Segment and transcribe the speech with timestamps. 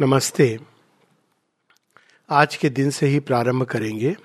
[0.00, 0.58] नमस्ते।
[2.30, 4.16] आज के दिन से ही प्रारंभ करेंगे।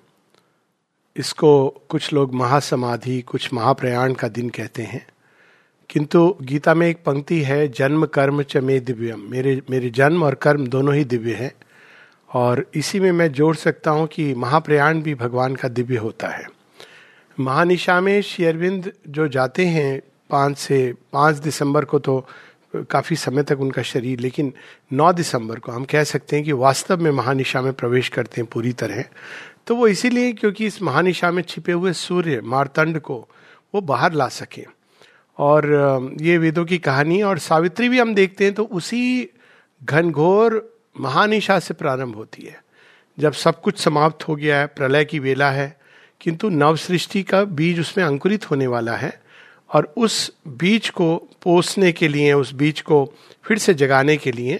[1.15, 5.07] इसको कुछ लोग महासमाधि, कुछ महाप्रयाण का दिन कहते हैं।
[5.89, 10.35] किंतु गीता में एक पंक्ति है, जन्म, कर्म, च मे दिव्यम। मेरे मेरे जन्म और
[10.35, 11.55] कर्म दोनों ही दिव्य हैं।
[12.33, 16.47] और इसी में मैं जोड़ सकता हूँ कि महाप्रयाण भी भगवान का दिव्य होता है।
[17.39, 22.27] महानिशा में शेयरविंद जो जाते हैं पाँच से, पाँच दिसंबर को तो
[22.73, 24.53] काफ़ी समय तक उनका शरीर, लेकिन
[24.93, 28.49] 9 दिसंबर को हम कह सकते हैं कि वास्तव में महानिशा में प्रवेश करते हैं
[28.49, 29.03] पूरी तरह।
[29.67, 33.27] तो वो इसीलिए क्योंकि इस महानिशा में छिपे हुए सूर्य, मारतंड को
[33.73, 34.65] वो बाहर ला सके।
[35.39, 39.29] और ये वेदों की कहानी और सावित्री भी हम देखते हैं तो उसी
[39.81, 40.61] घनघोर
[40.99, 42.59] महानिशा से प्रारंभ होती है।
[43.17, 45.79] जब सब कुछ समाप्त हो गया है, प्रलय की वेला है,
[46.21, 49.11] किंतु नव सृष्टि का बीज उसमें अंकुरित होने वाला है
[49.69, 53.05] और उस बीज को पोसने के लिए उस बीज को
[53.45, 54.59] फिर से जगाने के लिए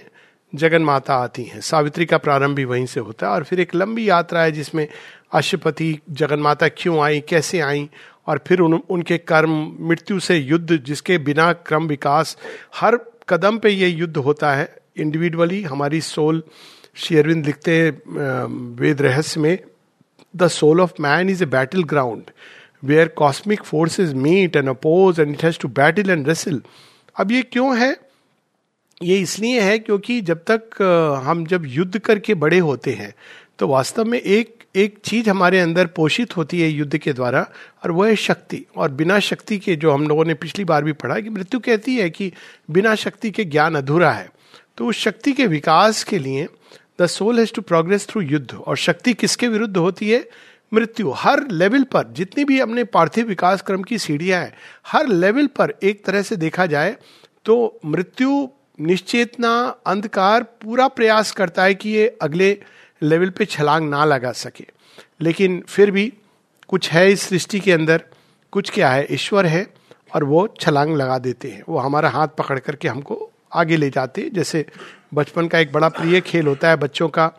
[0.54, 3.74] जगन माता आती हैं। सावित्री का प्रारंभ भी वहीं से होता है। और फिर एक
[3.74, 4.86] लंबी यात्रा है जिसमें
[5.32, 7.88] अशुपति जगन माता क्यों आई कैसे आई
[8.26, 12.36] और फिर उन, उनके कर्म मृत्यु से युद्ध जिसके बिना क्रम विकास
[12.76, 16.42] हर कदम पे ये युद्ध होता है। इंडिविजुअली हमारी सोल
[16.94, 18.44] शेयरविंद लिखते हैं
[18.76, 19.58] वेद रहस्य में
[20.36, 22.30] the soul of man is a battle ground
[22.82, 26.62] where cosmic forces meet and oppose and it has to battle and wrestle
[27.16, 27.96] अब ये क्यों है?
[29.00, 30.82] ये इसलिए है क्योंकि जब तक
[31.24, 33.14] हम जब युद्ध करके बड़े होते हैं
[33.58, 37.40] तो वास्तव में एक एक चीज़ हमारे अंदर पोषित होती है युद्ध के द्वारा,
[37.84, 40.92] और वह है शक्ति। और बिना शक्ति के जो हम लोगों ने पिछली बार भी
[40.92, 42.30] पढ़ा कि मृत्यु कहती है कि
[42.70, 44.28] बिना शक्ति के ज्ञान अधूरा है।
[44.78, 46.46] तो उस शक्ति के विकास के लिए
[47.00, 50.24] the soul has to progress through युद्ध, और शक्ति किसके विरुद्ध होती है?
[50.72, 54.52] मृत्यु। हर लेवल पर, जितनी भी अपने पार्थिव विकास क्रम की सीढ़ियाँ हैं,
[54.86, 56.96] हर लेवल पर एक तरह से देखा जाए
[57.46, 58.46] तो मृत्यु
[58.78, 59.52] निश्चेतना
[59.86, 62.56] अंधकार पूरा प्रयास करता है कि ये अगले
[63.02, 64.66] लेवल पे छलांग ना लगा सके।
[65.20, 66.12] लेकिन फिर भी
[66.68, 68.02] कुछ है इस सृष्टि के अंदर,
[68.52, 69.66] कुछ क्या है, ईश्वर है,
[70.14, 74.28] और वो छलांग लगा देते हैं। वो हमारा हाथ पकड़ करके हमको आगे ले जाते
[74.34, 74.64] जैसे
[75.14, 77.30] बचपन का एक बड़ा प्रिय खेल होता है बच्चों का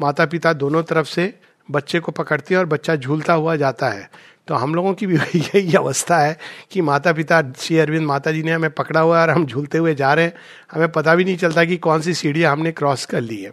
[0.00, 1.32] माता पिता दोनों तरफ़ से
[1.70, 4.10] बच्चे को पकड़ती है और बच्चा झूलता हुआ जाता है।
[4.48, 6.38] तो हम लोगों की भी यही अवस्था है
[6.70, 9.78] कि माता पिता श्री अरविंद माता जी ने हमें पकड़ा हुआ है और हम झूलते
[9.78, 10.34] हुए जा रहे हैं।
[10.72, 13.52] हमें पता भी नहीं चलता कि कौन सी सीढ़ियाँ हमने क्रॉस कर ली है।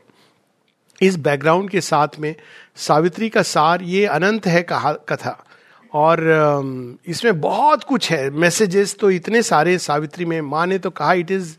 [1.02, 2.36] इस बैकग्राउंड के साथ में
[2.76, 5.46] सावित्री का सार ये अनंत है कहा, कथा।
[5.94, 6.20] और
[7.06, 11.32] इसमें बहुत कुछ है। मैसेजेस तो इतने सारे सावित्री में। माँ ने तो कहा it
[11.32, 11.56] is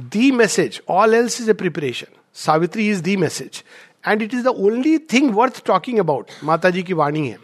[0.00, 3.64] the message all else is a preparation Savitri is the message
[4.08, 7.38] and it is the only thing worth talking about माता जी की वाणी है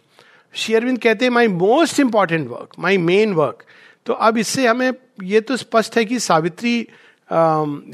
[0.54, 3.64] शेयरविंद कहते हैं my most important work my main work
[4.06, 4.92] तो अब इससे हमें
[5.22, 6.88] ये तो स्पष्ट है कि सावित्री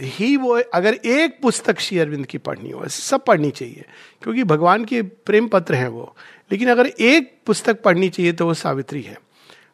[0.01, 3.85] ही वो अगर एक पुस्तक श्री शेयरविंद की पढ़नी हो सब पढ़नी चाहिए
[4.23, 6.17] क्योंकि भगवान के प्रेम पत्र हैं वो।
[6.53, 9.19] लेकिन अगर एक पुस्तक पढ़नी चाहिए तो वो सावित्री है।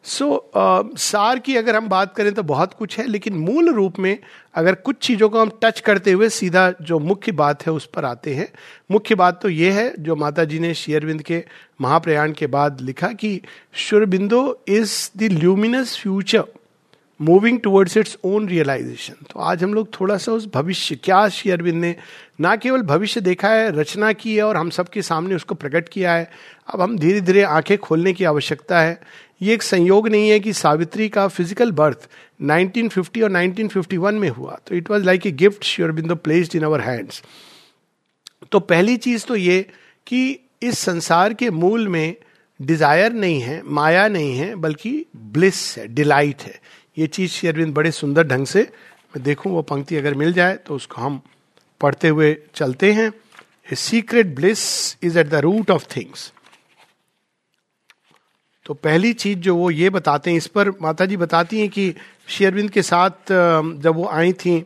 [0.05, 3.69] सो so, uh, सार की अगर हम बात करें तो बहुत कुछ है लेकिन मूल
[3.69, 4.19] रूप में
[4.55, 8.05] अगर कुछ चीज़ों को हम टच करते हुए सीधा जो मुख्य बात है उस पर
[8.05, 8.49] आते हैं,
[8.91, 11.43] मुख्य बात तो ये है, जो माता जी ने शेयरविंद के
[11.81, 13.41] महाप्रयाण के बाद लिखा कि
[13.75, 16.45] Sri Aurobindo is the luminous future
[17.21, 21.51] moving towards its own realisation तो आज हम लोग थोड़ा सा उस भविष्य, क्या श्री
[21.53, 21.95] अरविंद ने
[22.41, 26.13] ना केवल भविष्य देखा है, रचना की है और हम सबके सामने उसको प्रकट किया
[26.13, 26.31] है,
[26.69, 28.99] अब हम धीरे धीरे आँखें खोलने की आवश्यकता है।
[29.41, 32.09] ये एक संयोग नहीं है कि सावित्री का फ़िज़िकल बर्थ
[32.43, 36.81] 1950 और 1951 में हुआ। तो it was like a gift Sri Aurobindo placed in our
[36.81, 37.23] hands
[38.53, 39.61] तो पहली चीज़ तो ये
[40.07, 42.15] कि इस संसार के मूल में
[42.61, 46.61] डिज़ायर नहीं है, माया नहीं है, बल्कि ब्लिस है डिलाइट है।
[46.97, 50.75] ये चीज़ शेरविंद बड़े सुंदर ढंग से, मैं देखूँ वो पंक्ति अगर मिल जाए तो
[50.75, 51.21] उसको हम
[51.81, 53.13] पढ़ते हुए चलते हैं।
[53.75, 54.63] Secret bliss
[55.03, 56.33] is at the root of things
[58.67, 61.95] तो पहली चीज़ जो वो ये बताते हैं, इस पर माता जी बताती हैं कि
[62.29, 63.33] शेयरविंद के साथ
[63.81, 64.61] जब वो आई थी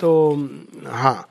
[0.00, 0.10] तो
[0.86, 1.28] हाँ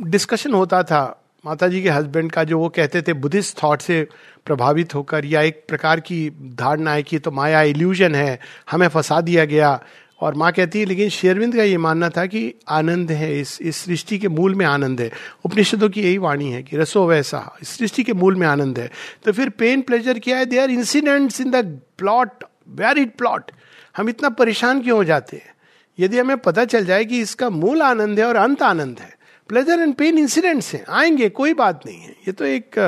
[0.00, 1.02] डिस्कशन होता था
[1.44, 4.06] माता जी के हस्बैंड का, जो वो कहते थे बुद्धिस्ट थॉट से
[4.46, 8.38] प्रभावित होकर, या एक प्रकार की धारणा है कि तो माया इल्यूजन है,
[8.70, 9.80] हमें फंसा दिया गया
[10.22, 13.76] और माँ कहती है, लेकिन शेरविंद का ये मानना था कि आनंद है, इस इस
[13.76, 15.10] सृष्टि के मूल में आनंद है।
[15.44, 18.90] उपनिषदों की यही वाणी है कि रसो वैसा, इस सृष्टि के मूल में आनंद है।
[19.24, 20.46] तो फिर पेन प्लेजर क्या है?
[20.46, 21.64] They are incidents in the
[21.98, 23.50] plot where it plot
[23.96, 25.50] हम इतना परेशान क्यों हो जाते हैं?
[25.98, 29.10] यदि हमें पता चल जाए कि इसका मूल आनंद है और अंत आनंद है
[29.50, 32.78] प्लेजर एंड पेन इंसिडेंट्स हैं, आएँगे, कोई बात नहीं है। ये तो एक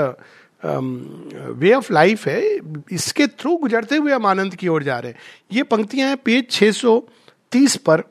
[1.58, 2.40] वे ऑफ़ लाइफ है।
[2.92, 5.18] इसके थ्रू गुजरते हुए हम आनंद की ओर जा रहे हैं।
[5.52, 6.44] ये पंक्तियाँ हैं, पेज
[7.54, 8.02] 630 पर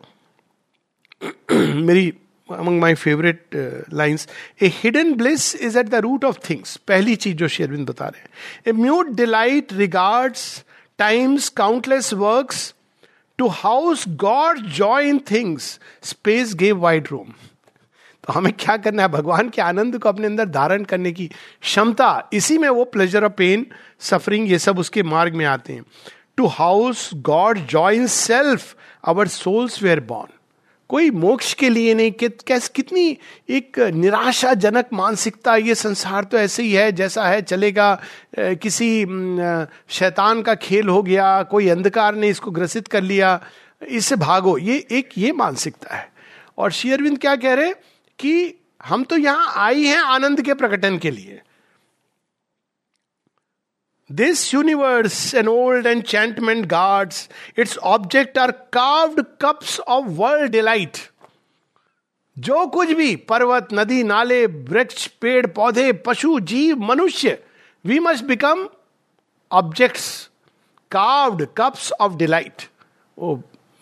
[1.76, 2.14] मेरी
[2.52, 3.56] among my favourite
[3.94, 4.28] lines
[4.62, 8.22] A hidden bliss is at the root of things पहली चीज़ जो शेरविंद बता रहे
[8.22, 8.30] हैं।
[8.68, 10.64] A mute delight regards
[10.98, 12.74] times countless works
[13.38, 17.34] to house God joy in things space gave wide room
[18.24, 19.08] तो हमें क्या करना है?
[19.10, 21.28] भगवान के आनंद को अपने अंदर धारण करने की
[21.62, 23.66] क्षमता, इसी में वो प्लेजर ऑफ़ पेन
[24.00, 25.84] सफरिंग ये सब उसके मार्ग में आते हैं।
[26.38, 30.32] To house God joy in self our souls were born
[30.90, 33.18] कोई मोक्ष के लिए नहीं कि, कैस कितनी
[33.50, 37.88] एक निराशाजनक मानसिकता ये संसार तो ऐसे ही है जैसा है चलेगा
[38.40, 39.06] किसी
[39.90, 43.40] शैतान का खेल हो गया कोई अंधकार ने इसको ग्रसित कर लिया
[43.88, 46.12] इससे भागो। ये एक ये मानसिकता है।
[46.58, 47.74] और शेयरविंद क्या कह रहे
[48.20, 51.42] कि हम तो यहाँ आई हैं आनंद के प्रकटन के लिए।
[54.10, 61.10] This universe, an old enchantment guards, its object are carved cups of world delight.
[62.38, 67.38] जो कुछ भी पर्वत नदी नाले वृक्ष पेड़ पौधे पशु जीव मनुष्य
[67.86, 68.68] we must become
[69.52, 70.08] objects
[70.92, 72.62] carved cups of delight
[73.18, 73.36] वो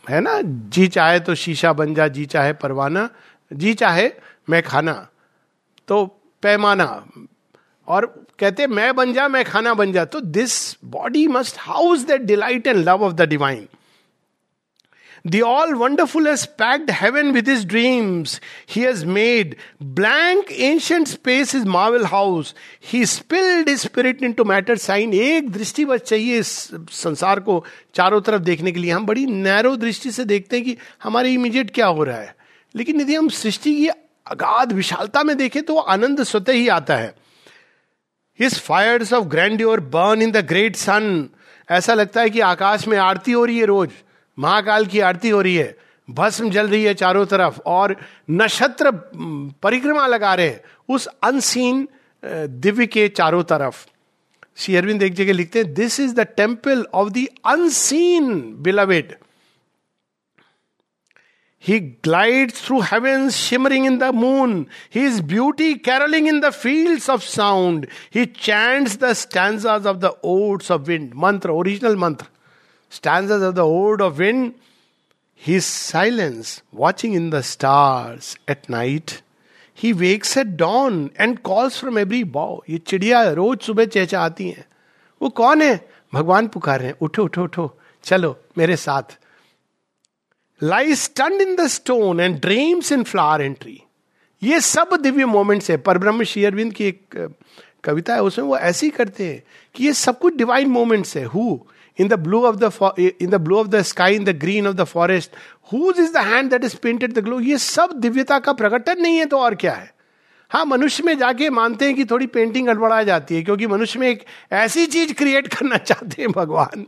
[0.05, 3.09] है ना जी चाहे तो शीशा बन जा जी चाहे परवाना
[3.51, 4.11] जी चाहे
[4.49, 4.93] मैं खाना
[5.87, 6.05] तो
[6.43, 6.89] पैमाना
[7.87, 10.55] और कहते, मैं बन जा, मैं खाना बन जा तो this
[10.85, 13.67] body must house that delight and love of the divine
[15.25, 18.39] The all wonderful has packed heaven with his dreams.
[18.65, 22.55] He has made blank ancient space his marvel house.
[22.79, 25.13] He spilled his spirit into matter sign.
[25.13, 26.47] एक दृष्टि बस चाहिए इस
[26.91, 27.63] संसार को
[27.95, 31.71] चारों तरफ़ देखने के लिए हम बड़ी नैरो दृष्टि से देखते हैं कि हमारे इमीडिएट
[31.71, 32.35] क्या हो रहा है
[32.75, 37.13] लेकिन यदि हम सृष्टि की अगाध विशालता में देखें तो आनंद स्वतः ही आता है
[38.41, 41.29] his fires of grandeur burn in the great sun
[41.69, 43.89] ऐसा लगता है कि आकाश में आरती हो रही है रोज।
[44.37, 45.75] महाकाल की आरती हो रही है।
[46.07, 47.95] भस्म जल रही है चारों तरफ़ और
[48.31, 48.91] नक्षत्र
[49.63, 50.55] परिक्रमा लगा रहे
[50.89, 51.87] उस अनसीन
[52.23, 53.85] दिव्य के चारों तरफ़।
[54.57, 59.15] श्री अरविंद एक जगह लिखते हैं this is the temple of the unseen beloved
[61.63, 64.67] He glides through heavens, shimmering in the moon.
[64.89, 67.85] His beauty caroling in the fields of sound.
[68.09, 71.13] He chants the stanzas of the odes of wind.
[71.15, 72.27] Mantra, original mantra.
[72.89, 74.55] Stanzas of the ode of wind.
[75.35, 79.21] His silence, watching in the stars at night.
[79.71, 82.61] He wakes at dawn and calls from every bough.
[82.69, 84.65] ये चिड़िया रोज सुबह चहचहाती हैं
[85.21, 85.73] वो कौन है
[86.13, 87.71] भगवान पुकार रहे हैं उठो उठो उठो
[88.03, 89.17] चलो मेरे साथ
[90.61, 93.81] lie stunned in the stone and dreams in flower and tree
[94.41, 97.35] ये सब दिव्य मोमेंट्स है। पर ब्रह्म शेयरविंद की एक
[97.83, 99.43] कविता है, उसमें वो ऐसे ही करते हैं
[99.75, 101.59] कि ये सब कुछ डिवाइन मोमेंट्स है। Who
[101.97, 104.75] in the blue of the in the blue of the sky in the green of
[104.75, 105.31] the forest
[105.73, 109.17] whose is the hand that is painted the glow ये सब दिव्यता का प्रकटन नहीं
[109.17, 109.91] है तो और क्या है?
[110.51, 114.07] हाँ मनुष्य में जाके मानते हैं कि थोड़ी पेंटिंग गड़बड़ा जाती है, क्योंकि मनुष्य में
[114.09, 116.85] एक ऐसी चीज़ क्रिएट करना चाहते हैं भगवान,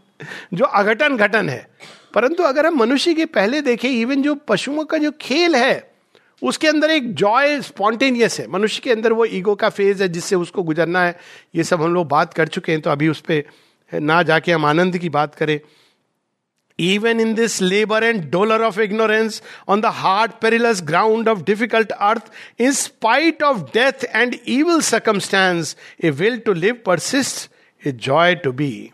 [0.54, 1.68] जो अघटन घटन है।
[2.14, 5.94] परंतु अगर हम मनुष्य के पहले देखें इवन जो पशुओं का जो खेल है
[6.42, 10.36] उसके अंदर एक जॉय स्पॉन्टेनियस है मनुष्य के अंदर वो ईगो का फ़ेज़ है जिससे
[10.36, 11.20] उसको गुजरना है
[11.56, 14.66] ये सब हम लोग बात कर चुके हैं तो अभी उस पर ना जाके हम
[14.66, 15.60] आनंद की बात करें
[16.80, 21.92] Even in this labor and dolor of ignorance, on the hard, perilous ground of difficult
[22.02, 27.48] earth, in spite of death and evil circumstance, a will to live persists,
[27.84, 28.92] a joy to be.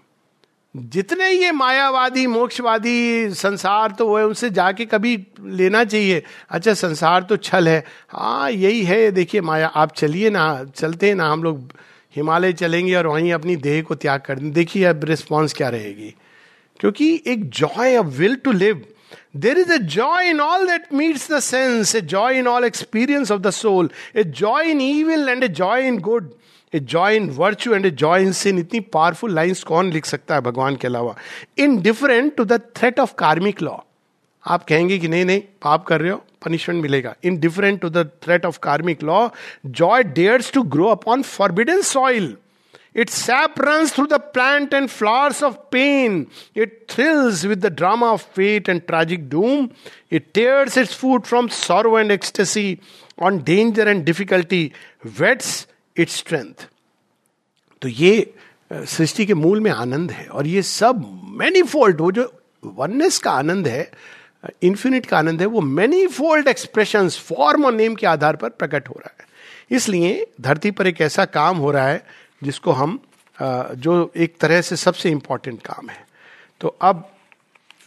[0.77, 7.23] जितने ये मायावादी, मोक्षवादी संसार तो वो है, उनसे जाके कभी लेना चाहिए। अच्छा संसार
[7.23, 11.43] तो छल है। हाँ यही है। देखिए, माया, आप चलिए ना, चलते हैं ना, हम
[11.43, 11.71] लोग
[12.15, 16.15] हिमालय चलेंगे और वहीं अपनी देह को त्याग कर देखिए, अब रिस्पॉन्स क्या रहेगी?
[16.79, 18.85] क्योंकि एक joy of will to live
[19.35, 23.31] there is a joy in all that meets the sense a joy in all experience
[23.31, 26.33] of the soul a joy in evil and a joy in good
[26.73, 30.75] a joy in virtue and a joy in sin इतनी powerful lines कौन लिख सकता है भगवान
[30.75, 31.15] के अलावा?
[31.81, 33.77] Indifferent to the threat of karmic law
[34.43, 38.45] आप कहेंगे कि नहीं नहीं, पाप कर रहे हो पनिशमेंट मिलेगा। Indifferent to the threat
[38.45, 39.27] of karmic law
[39.65, 42.35] joy dares to grow upon forbidden soil
[42.95, 46.25] it sap run through the plant and flowers of pain
[46.57, 49.67] it thrills with the drama of fate and tragic doom
[50.11, 52.77] it tears its food from sorrow and ecstasy
[53.21, 54.71] on danger and difficulty
[55.19, 55.67] whets
[55.97, 56.67] its strength
[57.81, 58.33] तो ये
[58.71, 61.03] सृष्टि के मूल में आनंद है और ये सब
[61.39, 62.31] many वो जो
[62.63, 63.91] वननेस का आनंद है
[64.63, 68.89] इन्फिनिट का आनंद है, वो मैनी फोल्ड एक्सप्रेशन फॉर्म और नेम के आधार पर प्रकट
[68.89, 69.27] हो रहा है।
[69.71, 72.05] इसलिए धरती पर एक ऐसा काम हो रहा है
[72.43, 72.99] जिसको हम
[73.37, 76.05] जो एक तरह से सबसे इंपॉर्टेंट काम है।
[76.61, 77.09] तो अब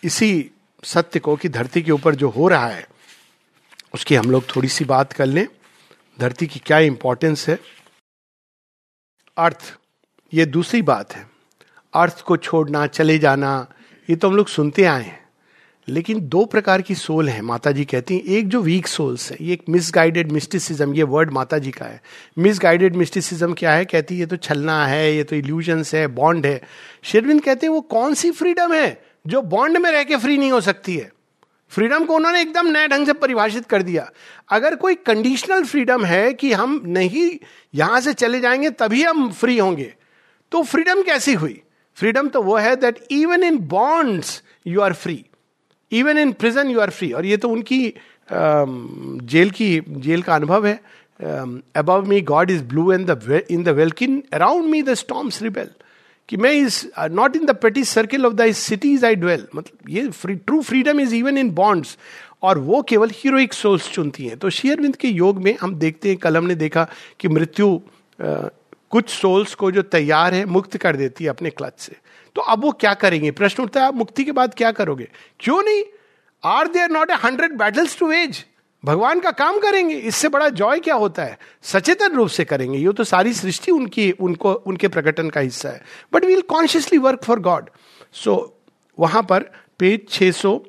[0.05, 0.51] इसी
[0.85, 2.87] सत्य को कि धरती के ऊपर जो हो रहा है,
[3.95, 5.47] उसकी हम लोग थोड़ी सी बात कर लें।
[6.19, 7.59] धरती की क्या इंपॉर्टेंस है?
[9.37, 9.75] अर्थ,
[10.35, 11.27] ये दूसरी बात है।
[11.95, 13.67] अर्थ को छोड़ना, चले जाना,
[14.11, 15.23] ये तो हम लोग सुनते आए हैं।
[15.89, 19.37] लेकिन दो प्रकार की सोल है माता जी कहती हैं। एक जो वीक सोल्स है,
[19.41, 22.03] ये एक मिसगाइडेड मिस्टिसिज्म ये वर्ड माता जी का है।
[22.39, 23.85] मिसगाइडेड मिस्टिसिज्म क्या है?
[23.85, 26.63] कहती है, ये तो छलना है, ये तो इल्यूजन्स है बॉन्ड है।
[27.03, 30.53] शेरविंद कहते हैं, वो कौन सी फ्रीडम है जो बॉन्ड में रह के फ्री नहीं
[30.53, 31.13] हो सकती है?
[31.73, 34.09] फ्रीडम को उन्होंने एकदम नए ढंग से परिभाषित कर दिया।
[34.51, 37.29] अगर कोई कंडीशनल फ्रीडम है कि हम नहीं
[37.75, 39.93] यहाँ से चले जाएँगे, तभी हम फ्री होंगे।
[40.53, 41.61] तो फ्रीडम कैसी हुई?
[41.99, 45.25] फ्रीडम तो वो है that even in bonds you are free
[45.93, 47.95] even in prison you are free और ये तो उनकी
[48.29, 50.81] जेल की, जेल का अनुभव है।
[51.77, 55.71] Above me God is blue and the in the welkin around me the storms rebel
[56.33, 60.37] कि मैं is not in the petty circle of the cities I dwell मतलब ये
[60.37, 61.97] true freedom is even in bonds
[62.43, 66.19] और वो केवल heroic souls चुनती हैं। तो शेयरविंद के योग में हम देखते हैं
[66.19, 66.87] कलम ने देखा
[67.21, 68.49] कि मृत्यु uh,
[68.91, 71.97] कुछ सोल्स को जो तैयार है मुक्त कर देती है अपने क्लच से।
[72.37, 73.31] तो अब वो क्या करेंगे?
[73.31, 75.09] प्रश्न उठता है आप मुक्ति के बाद क्या करोगे?
[75.41, 75.85] क्यों नहीं?
[76.45, 78.45] Are there not a hundred battles to wage
[78.85, 81.39] भगवान का काम करेंगे, इससे बड़ा जॉय क्या होता है?
[81.65, 85.83] सचेतन रूप से करेंगे। ये तो सारी सृष्टि उनकी, उनको, उनके प्रकटन का हिस्सा है।
[86.13, 87.71] But we'll consciously work for God
[88.15, 88.35] so
[88.99, 90.61] वहाँ पर पेज सौ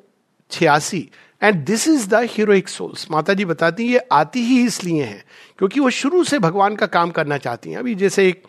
[0.50, 1.08] छियासी
[1.42, 5.24] and this is the heroic souls माता जी बताती ये आती ही इसलिए है,
[5.58, 8.42] क्योंकि वो शुरू से भगवान का काम करना चाहती हैं। अभी जैसे एक,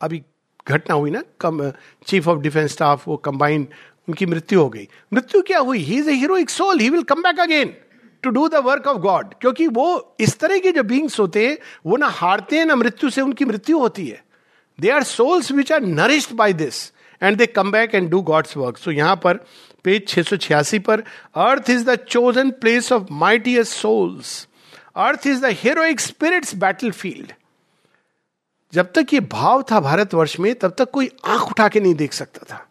[0.00, 0.22] अभी
[0.66, 1.70] घटना हुई ना, come
[2.06, 3.66] chief of defence staff वो कंबाइंड
[4.08, 5.78] उनकी मृत्यु हो गई। मृत्यु क्या हुई?
[5.78, 7.74] He is a heroic soul he will come back again
[8.24, 11.58] to do the work of God क्योंकि वो इस तरह के जो बींग्स होते हैं,
[11.86, 14.22] वो ना हारते हैं, ना मृत्यु से उनकी मृत्यु होती है।
[14.78, 16.82] They are souls which are nourished by this
[17.22, 19.44] and they come back and do God's work so यहाँ पर
[19.84, 21.00] पेज छह सौ छियासी पर
[21.34, 24.46] earth is the chosen place of mightiest souls
[24.96, 27.32] earth is the heroic spirit's battle field
[28.72, 32.12] जब तक ये भाव था भारतवर्ष में, तब तक कोई आँख उठा के नहीं देख
[32.12, 32.66] सकता था।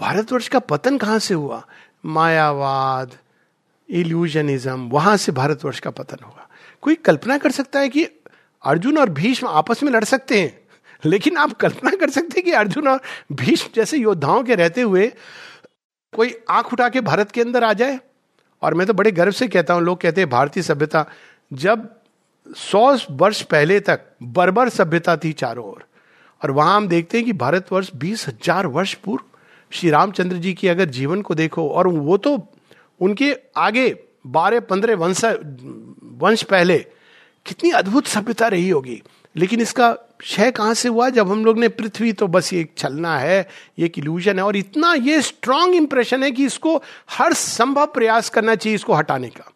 [0.00, 1.62] भारतवर्ष का पतन कहाँ से हुआ?
[2.06, 3.16] मायावाद
[3.94, 6.48] इल्यूजनिज्म वहाँ से भारतवर्ष का पतन होगा।
[6.82, 8.04] कोई कल्पना कर सकता है कि
[8.64, 10.58] अर्जुन और भीष्म आपस में लड़ सकते हैं?
[11.02, 13.00] लेकिन आप कल्पना कर सकते हैं कि अर्जुन और
[13.32, 15.06] भीष्म जैसे योद्धाओं के रहते हुए
[16.12, 17.98] कोई आँख उठा के भारत के अंदर आ जाए?
[18.62, 21.04] और मैं तो बड़े गर्व से कहता हूँ, लोग कहते हैं भारतीय सभ्यता
[21.52, 21.88] जब
[22.46, 25.84] सौ वर्ष पहले तक बर्बर सभ्यता थी चारों ओर,
[26.42, 29.24] और वहाँ हम देखते हैं कि भारतवर्ष बीस हज़ार वर्ष पूर्व
[29.72, 32.36] श्री रामचंद्र जी की अगर जीवन को देखो, और वो तो
[33.00, 33.88] उनके आगे
[34.26, 36.78] बारह, पंद्रह वंश वंश पहले
[37.46, 39.02] कितनी अद्भुत सभ्यता रही होगी।
[39.36, 41.08] लेकिन इसका क्षय कहाँ से हुआ?
[41.08, 43.48] जब हम लोग ने पृथ्वी तो बस ये छलना है,
[43.78, 46.76] ये इल्यूजन है, और इतना ये स्ट्रांग इंप्रेशन है कि इसको
[47.10, 49.50] हर संभव प्रयास करना चाहिए इसको हटाने का।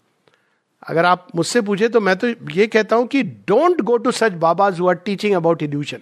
[0.82, 4.32] अगर आप मुझसे पूछे तो मैं तो ये कहता हूँ कि don't go to such
[4.38, 6.00] babas are teaching about illusion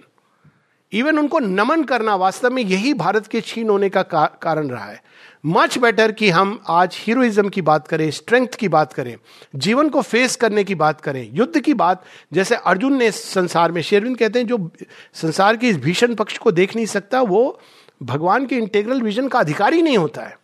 [0.93, 4.01] even उनको नमन करना वास्तव में यही भारत के छीन होने का
[4.41, 5.01] कारण रहा है।
[5.45, 9.15] मच बेटर कि हम आज हीरोइज्म की बात करें स्ट्रेंथ की बात करें,
[9.55, 12.03] जीवन को फेस करने की बात करें, युद्ध की बात,
[12.33, 14.71] जैसे अर्जुन ने संसार में शेरविंद कहते हैं, जो
[15.13, 17.59] संसार के इस भीषण पक्ष को देख नहीं सकता, वो
[18.03, 20.37] भगवान के इंटेग्रल विजन का अधिकारी नहीं होता है।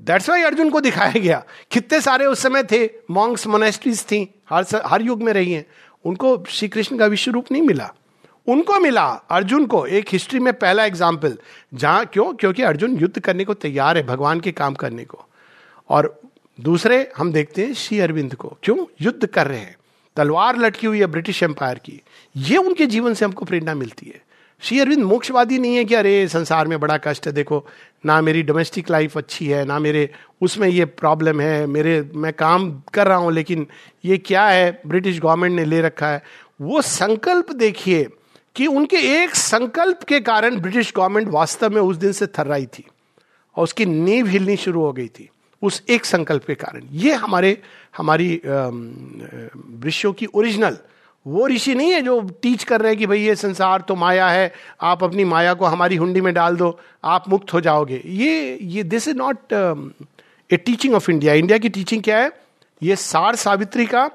[0.00, 4.64] दैट्स वाई अर्जुन को दिखाया गया। कितने सारे उस समय थे मॉन्ग्स मोनेस्ट्रीज थी, हर
[4.86, 5.66] हर युग में रही हैं।
[6.04, 7.92] उनको श्री कृष्ण का विश्व रूप नहीं मिला।
[8.48, 11.38] उनको मिला अर्जुन को, एक हिस्ट्री में पहला एग्ज़ाम्पल
[11.74, 12.34] जहाँ क्यों?
[12.34, 15.24] क्योंकि अर्जुन युद्ध करने को तैयार है, भगवान के काम करने को।
[15.88, 16.20] और
[16.60, 18.86] दूसरे, हम देखते हैं श्री अरविंद को। क्यों?
[19.00, 19.76] युद्ध कर रहे हैं।
[20.16, 22.02] तलवार लटकी हुई है ब्रिटिश एम्पायर की।
[22.36, 24.26] ये उनके जीवन से हमको प्रेरणा मिलती है।
[24.60, 27.66] श्री अरविंद मोक्षवादी नहीं है कि अरे, संसार में बड़ा कष्ट है, देखो,
[28.06, 30.10] ना मेरी डोमेस्टिक लाइफ अच्छी है, ना मेरे,
[30.40, 33.66] उसमें ये प्रॉब्लम है, मेरे, मैं काम कर रहा हूँ, लेकिन
[34.04, 34.80] ये क्या है?
[34.86, 36.22] ब्रिटिश गवर्नमेंट ने ले रखा है।
[36.60, 38.08] वो संकल्प देखिए
[38.56, 42.84] कि उनके एक संकल्प के कारण ब्रिटिश गवर्नमेंट वास्तव में उस दिन से थर्राई थी
[43.56, 45.28] और उसकी नींव हिलनी शुरू हो गई थी,
[45.62, 47.56] उस एक संकल्प के कारण। ये हमारे,
[47.96, 48.40] हमारी
[49.86, 50.78] ऋषियों की ओरिजिनल।
[51.26, 54.28] वो ऋषि नहीं है जो टीच कर रहे हैं कि भाई ये संसार तो माया
[54.28, 58.58] है, आप अपनी माया को हमारी हुंडी में डाल दो, आप मुक्त हो जाओगे। ये
[58.62, 59.52] ये this is not
[60.50, 62.30] a teaching of India India की टीचिंग क्या है?
[62.82, 64.10] ये सार सावित्री का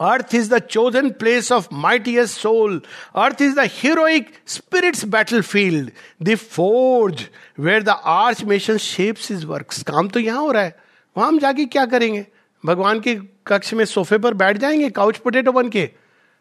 [0.00, 2.82] earth is the chosen place of mightiest soul
[3.16, 5.90] earth is the heroic spirit's battle field
[6.22, 7.88] the forge where the
[8.44, 10.76] archmason shapes his work काम तो यहाँ हो रहा है।
[11.16, 12.26] वहाँ हम जाके क्या करेंगे?
[12.66, 13.14] भगवान के
[13.46, 15.90] कक्ष में सोफे पर बैठ जाएँगे काउच पोटेटो बन के,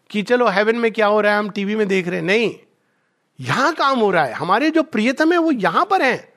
[0.10, 2.56] कि चलो हेवन में क्या हो रहा है, हम टीवी में देख रहे हैं। नहीं।
[3.40, 6.34] यहाँ काम हो रहा है। हमारे जो प्रियतम है, वो यहाँ पर हैं।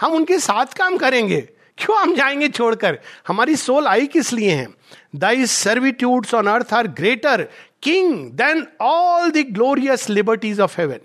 [0.00, 2.98] हम उनके साथ काम करेंगे। क्यों हम जाएँगे छोड़कर?
[3.28, 4.68] हमारी सोल आई किस लिए है?
[5.16, 7.48] Thy servitudes on earth are greater
[7.82, 11.00] king than all the glorious liberties of heaven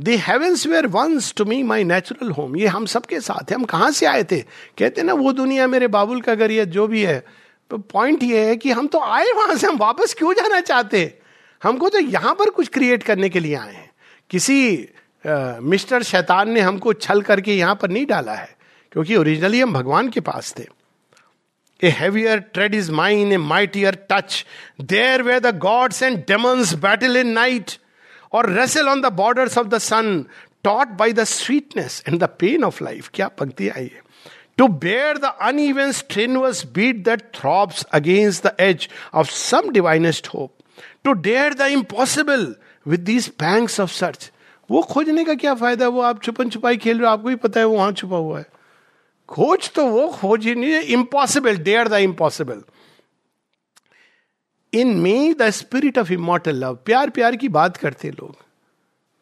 [0.00, 3.64] the heavens were once to me my natural home ये हम सबके साथ है। हम
[3.64, 4.40] कहाँ से आए थे?
[4.78, 7.24] कहते ना, वो दुनिया मेरे बाबुल का घर या जो भी है।
[7.70, 11.18] तो पॉइंट ये है कि हम तो आए वहाँ से। हम वापस क्यों जाना चाहते?
[11.62, 13.90] हमको तो यहाँ पर कुछ क्रिएट करने के लिए आए हैं।
[14.30, 14.88] किसी
[15.26, 18.48] मिस्टर शैतान ने हमको छल करके यहाँ पर नहीं डाला है,
[18.92, 20.66] क्योंकि ओरिजिनली हम भगवान के पास थे।
[21.80, 24.44] A heavier tread is mine a mightier touch
[24.82, 27.70] there where the gods and demons battle in night
[28.32, 30.24] और wrestle on the borders of the sun
[30.64, 34.02] taught by the sweetness and the pain of life क्या पंक्ति आई है?
[34.58, 40.52] To bear the uneven strenuous beat that throbs against the edge of some divinest hope
[41.04, 42.54] to dare the impossible
[42.86, 44.30] with these banks of search
[44.70, 45.88] वो खोजने का क्या फ़ायदा?
[45.88, 48.38] वो आप छुपन छुपाई खेल रहे हो, आपको भी पता है वो वहाँ छुपा हुआ
[48.38, 48.46] है।
[49.28, 52.62] खोज तो वो, खोज ही नहीं है impossible dare the impossible
[54.72, 58.36] in me the spirit of immortal love प्यार प्यार की बात करते लोग।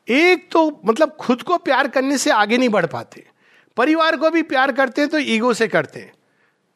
[0.08, 3.26] एक तो मतलब खुद को प्यार करने से आगे नहीं बढ़ पाते।
[3.76, 6.12] परिवार को भी प्यार करते हैं तो ईगो से करते हैं।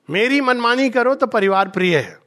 [0.09, 2.19] मेरी मनमानी करो तो परिवार प्रिय है।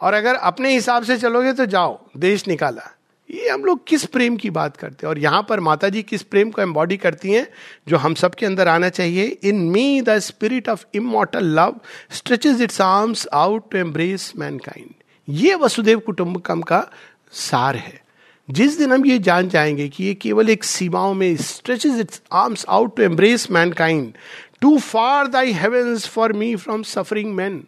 [0.00, 2.90] और अगर अपने हिसाब से चलोगे तो जाओ, देश निकाला।
[3.30, 5.10] ये हम लोग किस प्रेम की बात करते हैं?
[5.10, 7.46] और यहाँ पर माता जी किस प्रेम को एम्बॉडी करती हैं,
[7.88, 12.80] जो हम सबके अंदर आना चाहिए। In me the spirit of immortal love stretches its
[12.80, 14.94] arms out to embrace mankind
[15.28, 16.86] ये वसुदेव कुटुंबकम का
[17.32, 18.00] सार है।
[18.48, 22.64] जिस दिन हम ये जान जाएँगे कि ये केवल एक सीमाओं में stretches its arms
[22.68, 24.12] out to embrace mankind
[24.60, 27.64] too far thy heavens for me from suffering man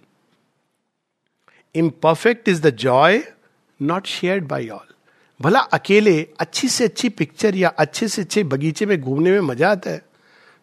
[1.75, 3.23] imperfect is the joy
[3.81, 4.92] not shared by all
[5.41, 9.71] भला अकेले अच्छी से अच्छी पिक्चर या अच्छे से अच्छे बगीचे में घूमने में मज़ा
[9.71, 10.03] आता है?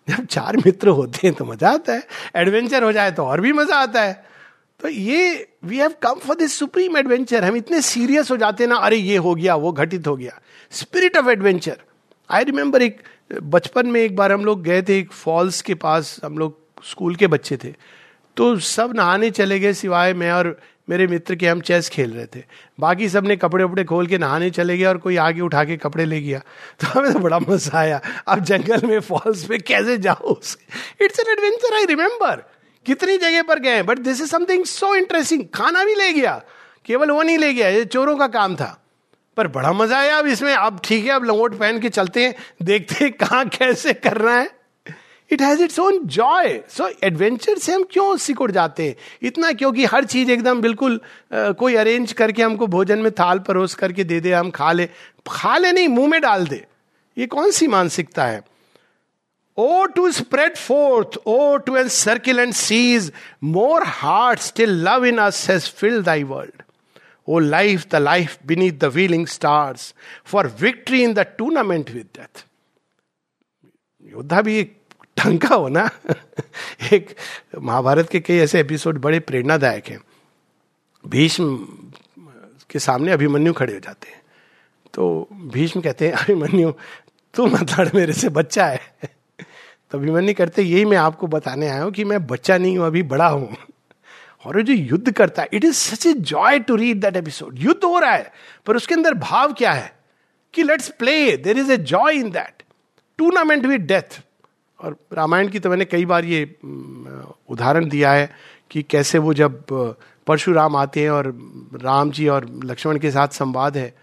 [0.08, 2.04] जब चार मित्र होते हैं तो मज़ा आता है।
[2.36, 4.14] एडवेंचर हो जाए तो और भी मज़ा आता है।
[4.80, 8.70] तो ये we have come for this supreme adventure हम इतने सीरियस हो जाते हैं
[8.70, 10.40] ना, अरे ये हो गया, वो घटित हो गया।
[10.72, 11.78] Spirit of adventure
[12.30, 13.02] I remember एक,
[13.34, 17.16] बचपन में एक बार हम लोग गए थे एक फॉल्स के पास, हम लोग स्कूल
[17.16, 17.74] के बच्चे थे।
[18.38, 22.26] तो सब नहाने चले गए सिवाय मैं और मेरे मित्र के हम चेस खेल रहे
[22.26, 22.44] थे।
[22.80, 26.06] बाकी सबने कपड़े वपड़े खोल के नहाने चले गए और कोई आगे उठा के कपड़े
[26.06, 26.40] ले गया।
[26.80, 30.38] तो हमें तो बड़ा मज़ा आया। अब जंगल में, फॉल्स पे कैसे जाओ
[31.02, 32.44] it's an adventure I remember
[32.86, 36.42] कितनी जगह पर गए but this is something so interesting खाना भी ले गया।
[36.86, 38.76] केवल वो नहीं ले गया, ये चोरों का काम था।
[39.38, 42.36] पर बड़ा मज़ा आया अब इसमें। अब ठीक है, अब लंगोट पहन के चलते हैं।
[42.64, 44.59] देखते हैं कहाँ, कैसे करना है।
[45.32, 48.96] It has its own joy so adventure से हम क्यों सिकुड़ जाते हैं?
[49.22, 51.02] इतना क्योंकि हर चीज़ एकदम बिल्कुल
[51.34, 54.90] uh, कोई अरेंज करके हमको भोजन में थाल परोस करके दे दे हम खा ले।
[55.30, 56.66] खा ले नहीं मुँह में डाल दे।
[57.18, 58.42] ये कौन सी मानसिकता है?
[59.58, 63.12] O to spread forth O to encircle and seize
[63.44, 66.62] more heart still love in us has filled thy world
[67.28, 69.94] O life the life beneath the wheeling stars
[70.26, 72.46] for victory in the tournament with death
[74.14, 74.79] योद्धा भी एक
[75.20, 75.90] ढंग का हो ना।
[76.94, 77.16] एक
[77.62, 80.00] महाभारत के कई ऐसे एपिसोड बड़े प्रेरणादायक हैं।
[81.08, 81.68] भीष्म
[82.70, 84.22] के सामने अभिमन्यु खड़े हो जाते हैं।
[84.94, 86.74] तो भीष्म कहते हैं, अभिमन्यु,
[87.34, 88.80] तू मत लड़, मेरे से बच्चा है।
[89.92, 93.04] तो अभिमन्यु करते यही मैं आपको बताने आया हूँ कि मैं बच्चा नहीं हूँ, अभी
[93.04, 93.56] बड़ा हूँ।
[94.46, 97.84] और जो युद्ध करता है it is such a joy to read that episode युद्ध
[97.84, 98.34] हो रहा है,
[98.66, 100.00] पर उसके अंदर भाव क्या है?
[100.54, 102.64] कि let's play there is a joy in that
[103.18, 104.22] tournament with death
[104.80, 106.44] और रामायण की तो मैंने कई बार ये
[107.50, 108.30] उदाहरण दिया है
[108.72, 109.64] कि कैसे वो जब
[110.28, 111.28] परशुराम आते हैं और
[111.82, 113.94] राम जी और लक्ष्मण के साथ संवाद है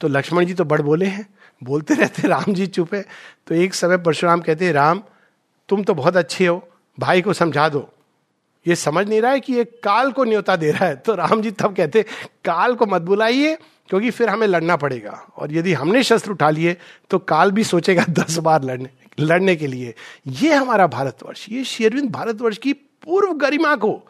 [0.00, 1.26] तो लक्ष्मण जी तो बड़ बोले हैं,
[1.62, 3.04] बोलते रहते राम जी चुप है
[3.46, 5.02] तो एक समय परशुराम कहते हैं, राम,
[5.68, 6.68] तुम तो बहुत अच्छे हो,
[6.98, 7.88] भाई को समझा दो।
[8.66, 11.42] ये समझ नहीं रहा है कि ये काल को न्योता दे रहा है तो राम
[11.42, 12.02] जी तब कहते
[12.44, 13.56] काल को मत बुलाइए
[13.88, 16.76] क्योंकि फिर हमें लड़ना पड़ेगा। और यदि हमने शस्त्र उठा लिए
[17.10, 18.88] तो काल भी सोचेगा दस बार लड़ने
[19.20, 19.94] लड़ने के लिए।
[20.26, 24.02] ये हमारा भारतवर्ष, ये शेरविंद भारतवर्ष की पूर्व गरिमा को,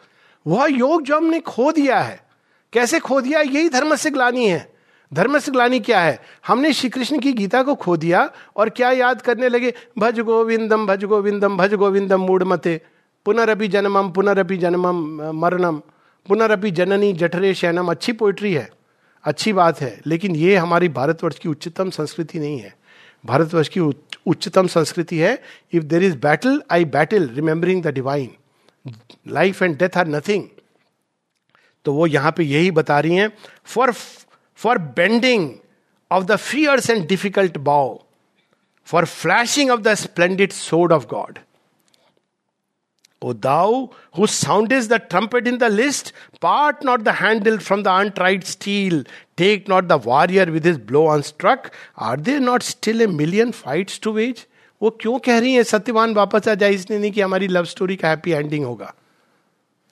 [0.47, 2.25] वह योग जो हमने खो दिया है।
[2.73, 3.41] कैसे खो दिया?
[3.41, 4.73] यही धर्म से ग्लानी है।
[5.13, 6.19] धर्म से ग्लानी क्या है?
[6.47, 9.73] हमने श्री कृष्ण की गीता को खो दिया और क्या याद करने लगे?
[9.99, 12.81] भज गोविंदम भज गोविंदम भज गोविंदम मूड मते।
[13.25, 15.77] पुनरअपि जन्मम पुनरअपि जन्मम मरणम।
[16.27, 18.69] पुनरअपि जननी जठरे शैनम अच्छी पोइट्री है।
[19.25, 22.73] अच्छी बात है, लेकिन ये हमारी भारतवर्ष की उच्चतम संस्कृति नहीं है।
[23.23, 25.41] भारतवर्ष की उच्चतम संस्कृति है
[25.73, 28.31] if there is battle I battle remembering the divine
[29.27, 30.47] life and death are nothing
[31.85, 33.31] तो वो यहाँ पे यही बता रही हैं
[33.65, 33.91] for
[34.59, 35.49] for bending
[36.11, 37.97] of the fierce and difficult bow
[38.87, 41.39] for flashing of the splendid sword of God
[43.25, 47.93] O thou who soundest the trumpet in the list, part not the handle from the
[48.01, 49.03] untried steel,
[49.35, 51.71] take not the warrior with his blow unstruck.
[51.97, 54.45] Are there not still a million fights to wage?
[54.81, 57.95] वो क्यों कह रही है सत्यवान वापस आ जाए इसने नहीं कि हमारी लव स्टोरी
[57.95, 58.93] का हैप्पी एंडिंग होगा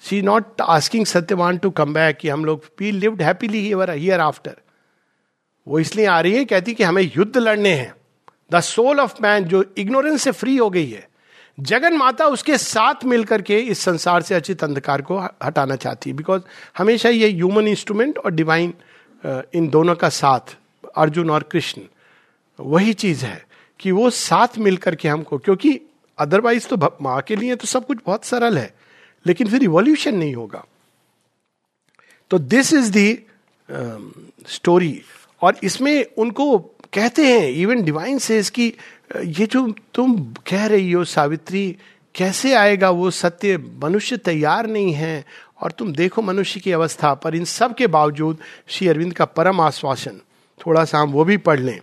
[0.04, 4.56] she not asking Satyavan to come back कि हम लोग we lived happily here after
[5.68, 7.94] वो इसलिए आ रही है कहती कि हमें युद्ध लड़ने हैं
[8.52, 11.08] द सोल ऑफ़ मैन जो इग्नोरेंस से फ्री हो गई है
[11.58, 16.16] जगन माता उसके साथ मिलकर के इस संसार से अचित अंधकार को हटाना चाहती है।
[16.16, 16.42] बिकॉज़
[16.78, 18.74] हमेशा ये ह्यूमन इंस्ट्रूमेंट और डिवाइन
[19.24, 20.56] इन दोनों का साथ,
[20.96, 21.82] अर्जुन और कृष्ण,
[22.60, 23.46] वही चीज़ है
[23.80, 25.80] कि वो साथ मिलकर के हमको, क्योंकि
[26.18, 28.74] अदरवाइज़ तो माँ के लिए तो सब कुछ बहुत सरल है,
[29.26, 30.66] लेकिन फिर इवोल्यूशन नहीं होगा।
[32.32, 33.26] तो दिस इज़ दी
[34.50, 35.02] स्टोरी
[35.42, 36.58] और इसमें उनको
[36.94, 38.74] कहते हैं इवन डिवाइन से इसकी
[39.16, 41.78] ये जो तुम कह रही हो सावित्री,
[42.16, 43.58] कैसे आएगा वो सत्य?
[43.58, 45.26] मनुष्य तैयार नहीं है
[45.62, 49.62] और तुम देखो मनुष्य की अवस्था पर इन सब के बावजूद श्री अरविंद का परम
[49.62, 50.20] आश्वासन।
[50.60, 51.80] थोड़ा सा हम वो भी पढ़ लें।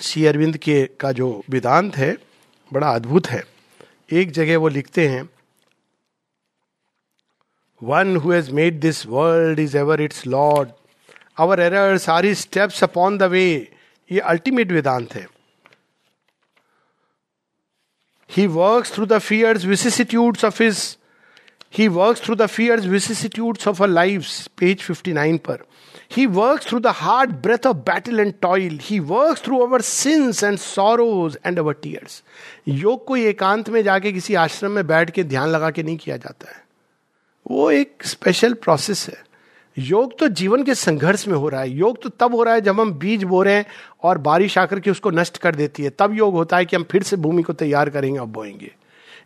[0.00, 2.16] श्री अरविंद के का जो वेदांत है,
[2.72, 3.42] बड़ा अद्भुत है।
[4.12, 5.28] एक जगह वो लिखते हैं
[7.82, 10.68] one who has made this world is ever its lord
[11.38, 13.44] our errors are steps upon the way
[14.12, 15.26] ये अल्टीमेट वेदांत है।
[18.36, 20.96] He work through the fierce vicissitudes of his
[21.78, 25.58] he work through the fierce vicissitudes of a life page 59 पर
[26.16, 30.44] he work through the hard breath of battle and toil he work through our sins
[30.44, 32.22] and sorrows and our tears
[32.68, 36.16] योग कोई एकांत में जाके किसी आश्रम में बैठ के ध्यान लगा के नहीं किया
[36.16, 36.64] जाता है।
[37.50, 39.29] वो एक स्पेशल प्रोसेस है।
[39.80, 42.60] योग तो जीवन के संघर्ष में हो रहा है। योग तो तब हो रहा है
[42.60, 43.66] जब हम बीज बो रहे हैं
[44.02, 46.82] और बारिश आकर के उसको नष्ट कर देती है। तब योग होता है कि हम
[46.82, 48.74] फिर से भूमि को तैयार करेंगे और बोएँगे।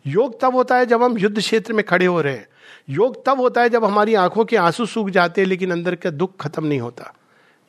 [0.07, 2.47] योग तब होता है जब हम युद्ध क्षेत्र में खड़े हो रहे हैं।
[2.89, 6.09] योग तब होता है जब हमारी आँखों के आँसू सूख जाते हैं, लेकिन अंदर का
[6.09, 7.13] दुख खत्म नहीं होता।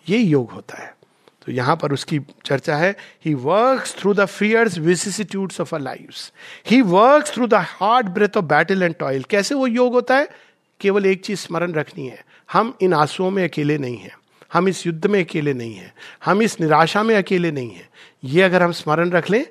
[0.08, 0.96] ये योग होता है।
[1.46, 6.10] तो यहाँ पर उसकी चर्चा है। He work through the fierce vicissitudes of a life
[6.70, 10.28] he work through the hard breath of battle and toil कैसे वो योग होता है?
[10.80, 14.16] केवल एक चीज़ स्मरण रखनी है। हम इन आंसुओं में अकेले नहीं हैं।
[14.52, 15.92] हम इस युद्ध में अकेले नहीं हैं।
[16.24, 17.88] हम इस निराशा में अकेले नहीं हैं।
[18.24, 19.46] ये अगर हम स्मरण रख लें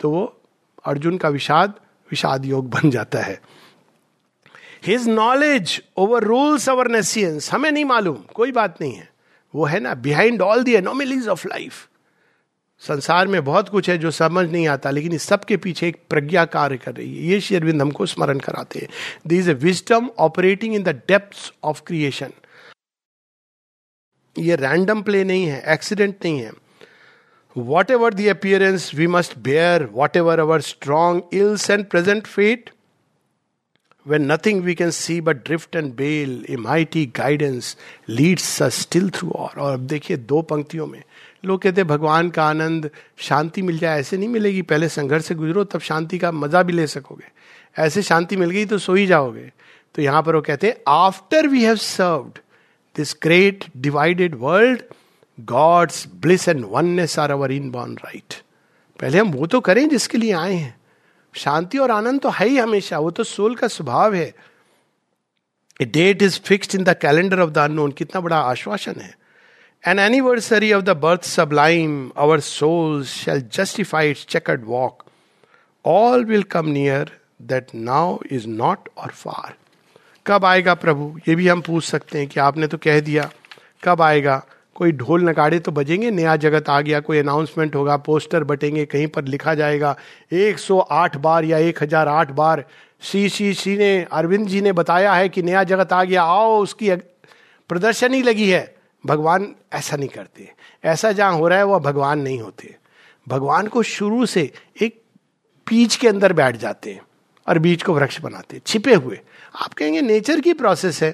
[0.00, 0.24] तो वो
[0.84, 1.74] अर्जुन का विषाद
[2.10, 3.40] विषाद योग बन जाता है।
[4.86, 5.82] His knowledge
[6.24, 9.08] overrules our nescience हमें नहीं मालूम। कोई बात नहीं है।
[9.54, 11.86] वो है ना behind all the anomalies of life
[12.82, 15.96] संसार में बहुत कुछ है जो समझ नहीं आता, लेकिन इस सब के पीछे एक
[16.10, 18.88] प्रज्ञा कार्य कर रही है। ये शेरविंद हमको स्मरण कराते हैं।
[19.26, 22.30] The is a wisdom operating in the depth of creation
[24.36, 26.50] ये रैंडम प्ले नहीं है एक्सीडेंट नहीं है।
[27.90, 32.70] Whatever the appearance we must bear whatever our strong ills and present fate
[34.06, 37.76] when nothing we can see but drift and bale a mighty guidance
[38.08, 41.02] leads still through और अब देखिए दो पंक्तियों में,
[41.44, 45.64] लोग कहते भगवान का आनंद शांति मिल जाए, ऐसे नहीं मिलेगी। पहले संघर्ष से गुजरो,
[45.64, 47.28] तब शांति का मज़ा भी ले सकोगे।
[47.76, 49.50] ऐसे शांति मिल गई तो सो ही जाओगे।
[49.94, 52.38] तो यहाँ पर वो कहते हैं after we have served
[52.96, 54.82] this great divided world
[55.38, 58.34] God's bliss and oneness are our inborn right
[59.00, 60.74] पहले हम वो तो करें जिसके लिए आए हैं।
[61.34, 64.34] शांति और आनंद तो है ही हमेशा वो तो सोल का स्वभाव है।
[65.82, 69.18] Date is fixed in the calendar of the unknown कितना बड़ा आश्वासन है।
[69.84, 75.06] Anniversary of the birth sublime, our souls shall justify its checkered walk.
[75.84, 77.06] All will come near
[77.52, 79.54] that now is not or far.
[80.26, 81.18] कब आएगा प्रभु?
[81.28, 83.30] ये भी हम पूछ सकते हैं कि आपने तो कह दिया,
[83.84, 84.42] कब आएगा?
[84.74, 86.10] कोई ढोल नगाड़े तो बजेंगे?
[86.10, 89.96] नया जगत आ गया, कोई अनाउंसमेंट होगा पोस्टर बटेंगे, कहीं पर लिखा जाएगा
[90.32, 92.64] 108 बार या 1008 बार
[93.02, 96.62] सी सी सी ने, अरविंद जी ने बताया है कि नया जगत आ गया, आओ
[96.62, 96.94] उसकी
[97.70, 100.52] प्रदर्शनी लगी है। भगवान ऐसा नहीं करते।
[100.84, 102.76] ऐसा जहाँ हो रहा है, वह भगवान नहीं होते।
[103.28, 104.52] भगवान को शुरू से
[104.82, 105.00] एक
[105.66, 107.00] बीज के अंदर बैठ जाते हैं
[107.48, 109.20] और बीज को वृक्ष बनाते छिपे हुए।
[109.54, 111.10] आप कहेंगे नेचर की प्रोसेस है।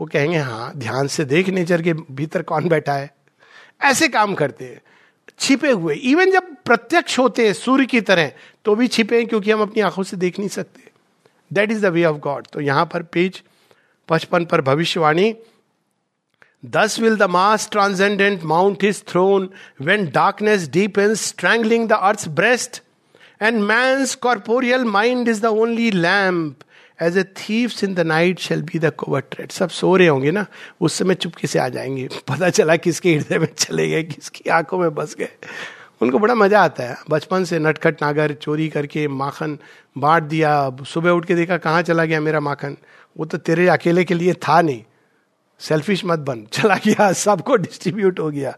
[0.00, 3.14] वो कहेंगे हाँ ध्यान से देख नेचर के भीतर कौन बैठा है?
[3.82, 4.80] ऐसे काम करते हैं।
[5.38, 8.32] छिपे हुए। इवन जब प्रत्यक्ष होते हैं सूर्य की तरह
[8.64, 10.90] तो भी छिपे हैं क्योंकि हम अपनी आँखों से देख नहीं सकते।
[11.52, 13.42] That is the way of God तो यहाँ पर पेज
[14.08, 15.34] पचपन पर भविष्यवाणी।
[16.74, 19.48] Thus will the mass transcendent mount his throne
[19.82, 22.82] when darkness deepens, strangling the earth breast
[23.42, 26.63] and man's corporeal mind is the only lamp.
[27.02, 30.46] As a thieves in the night shall be the covert tread सब सो रहे होंगे ना,
[30.80, 34.78] उस समय चुपके से आ जाएँगे। पता चला किसके हृदय में चले गए, किसकी आँखों
[34.78, 35.28] में बस गए।
[36.02, 39.58] उनको बड़ा मज़ा आता है। बचपन से नटखट नागर, चोरी करके माखन
[39.98, 42.76] बांट दिया। सुबह उठ के देखा, कहाँ चला गया मेरा माखन?
[43.18, 44.84] वो तो तेरे अकेले के लिए था नहीं।
[45.60, 48.56] सेल्फिश मत बन। चला गया, सबको डिस्ट्रीब्यूट हो गया।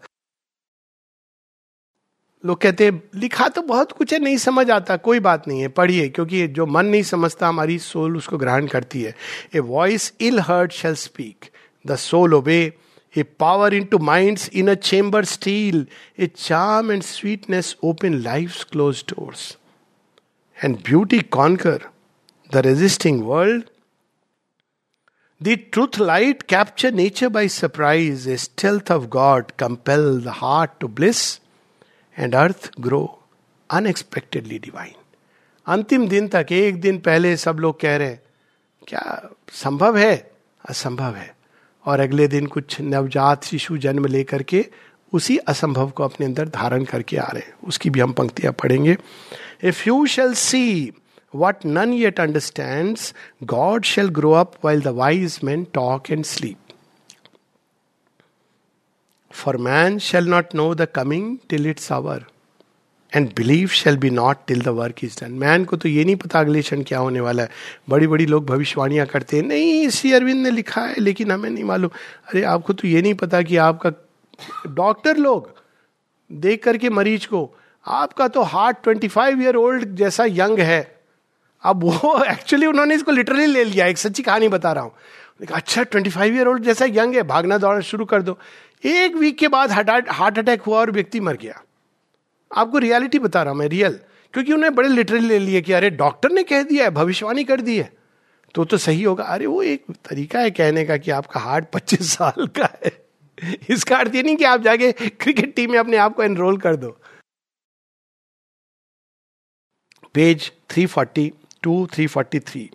[2.46, 5.68] लोग कहते हैं, लिखा तो बहुत कुछ है, नहीं समझ आता, कोई बात नहीं है,
[5.68, 9.14] पढ़िए, क्योंकि जो मन नहीं समझता, हमारी सोल उसको ग्रहण करती है।
[9.54, 11.50] A voice ill heard shall speak
[11.84, 12.60] the soul obey
[13.14, 15.86] a power into mind in a chamber steal
[16.20, 19.56] a charm and sweetness open life close doors
[20.56, 21.88] and beauty conquer
[22.50, 23.64] the resisting world
[25.40, 30.88] the truth light capture nature by surprise a stealth of God compel the heart to
[31.00, 31.24] bliss
[32.20, 33.22] and earth grow
[33.70, 34.94] unexpectedly divine
[35.66, 38.22] अंतिम दिन तक, एक दिन पहले सब लोग कह रहे हैं,
[38.88, 40.30] क्या संभव है?
[40.68, 41.36] असंभव है.
[41.86, 44.66] और अगले दिन कुछ नवजात शिशु जन्म लेकर के
[45.12, 48.96] उसी असंभव को अपने अंदर धारण करके आ रहे हैं। उसकी भी हम पंक्तियाँ पढ़ेंगे।
[49.64, 50.92] If you shall see
[51.34, 52.98] what none yet understand
[53.42, 56.58] God shall grow up while the wise man talk and sleep
[59.36, 62.24] for man shall not know the coming till its hour
[63.12, 66.16] and believe shall be not till the work is done man को तो ये नहीं
[66.16, 67.50] पता अगले क्षण क्या होने वाला है।
[67.88, 71.64] बड़ी बड़ी लोग भविष्यवाणियाँ करते हैं। नहीं, श्री अरविंद ने लिखा है, लेकिन हमें नहीं
[71.64, 71.90] मालूम।
[72.28, 73.92] अरे, आपको तो ये नहीं पता कि आपका
[74.66, 75.50] डॉक्टर लोग
[76.30, 77.50] देख करके मरीज़ को,
[77.86, 80.80] आपका तो heart twenty five year old जैसा यंग है।
[81.62, 84.92] अब वो एक्चुअली उन्होंने इसको लिटरली ले लिया, एक सच्ची कहानी बता रहा हूँ।
[85.52, 88.38] अच्छा ट्वेंटी फाइव ईयर ओल्ड जैसा यंग है भागना दौड़ना शुरू कर दो।
[88.84, 89.70] एक वीक के बाद
[90.10, 91.62] हार्ट अटैक हुआ और व्यक्ति मर गया।
[92.56, 94.00] आपको रियलिटी बता रहा हूँ मैं रियल
[94.32, 97.60] क्योंकि उन्हें बड़े लिटरली ले लिए कि अरे डॉक्टर ने कह दिया है, भविष्यवाणी कर
[97.60, 97.92] दी है।
[98.54, 102.12] तो तो सही होगा। अरे, वो एक तरीका है कहने का कि आपका हार्ट पच्चीस
[102.12, 103.06] साल का है।
[103.70, 106.76] इसका अर्थ ये नहीं कि आप जाके क्रिकेट टीम में अपने आप को एनरोल कर
[106.76, 107.00] दो।
[110.14, 112.68] पेज 342 343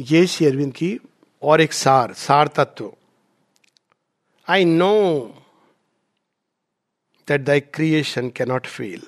[0.00, 0.98] ये शेरविंद की
[1.42, 2.92] और एक सार सार तत्व।
[4.48, 5.34] I know
[7.28, 9.00] that thy creation cannot fail.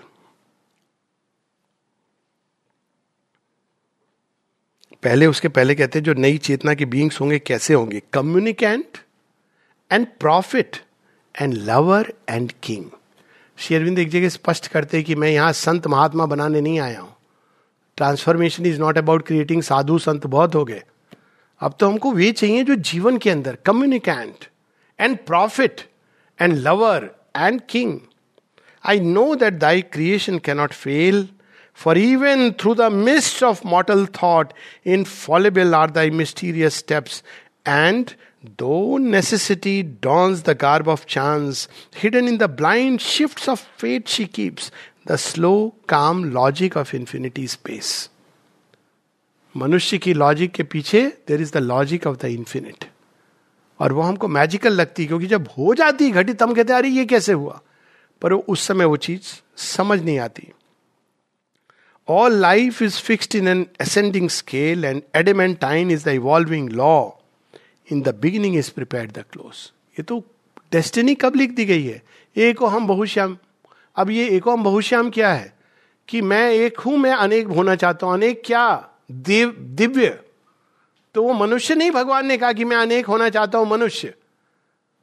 [5.02, 8.02] पहले उसके पहले कहते हैं, जो नई चेतना के बींग्स होंगे, कैसे होंगे?
[8.12, 8.98] Communicant
[9.92, 10.76] and prophet
[11.42, 12.90] and lover and king
[13.58, 17.16] शेरविंद एक जगह स्पष्ट करते हैं कि मैं यहाँ संत महात्मा बनाने नहीं आया हूँ।
[17.96, 20.82] Transformation is not about creating sadhu sant बहुत हो गए।
[21.62, 24.44] अब तो हमको वे चाहिए जो जीवन के अंदर communicant
[24.98, 25.80] and prophet
[26.38, 27.98] and lover and king
[28.84, 31.28] I know that thy creation cannot fail
[31.78, 34.52] for even through the mist of mortal thought
[35.04, 37.22] infallible are thy mysterious steps
[37.68, 38.10] and
[38.58, 41.68] though necessity dons the garb of chance
[42.02, 44.72] hidden in the blind shift of fate she keeps
[45.08, 45.52] the slow
[45.88, 48.08] calm logic of infinity space
[49.56, 52.84] मनुष्य की logic के पीछे there is the logic of the infinite
[53.80, 57.04] और वो हमको magical लगती है, क्योंकि जब हो जाती घटित हम कहते अरे, ये
[57.04, 57.60] कैसे हुआ?
[58.22, 59.22] पर उस समय वो चीज़
[59.56, 60.52] समझ नहीं आती।
[62.08, 67.10] All life is fixed in an ascending scale and adamantine is the evolving law
[67.92, 70.18] in the beginning is prepare the close ये तो
[70.72, 72.02] डेस्टिनी कब लिख दी गई है?
[72.36, 73.36] एक हम बहुश्याम।
[73.96, 75.52] अब ये एक हम बहुश्याम क्या है?
[76.08, 78.88] कि मैं एक हूँ, मैं अनेक होना चाहता हूँ, अनेक क्या?
[79.12, 80.20] दिव, दिव्य।
[81.14, 84.14] तो वो मनुष्य नहीं, भगवान ने कहा कि मैं अनेक होना चाहता हूँ मनुष्य।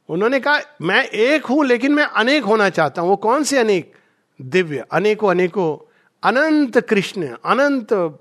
[0.10, 3.94] उन्होंने कहा, मैं एक हूँ, लेकिन मैं अनेक होना चाहता हूँ। वो कौन से अनेक?
[4.42, 5.90] दिव्य। अनेको अनेको।
[6.24, 8.20] अनंत कृष्ण, अनंत।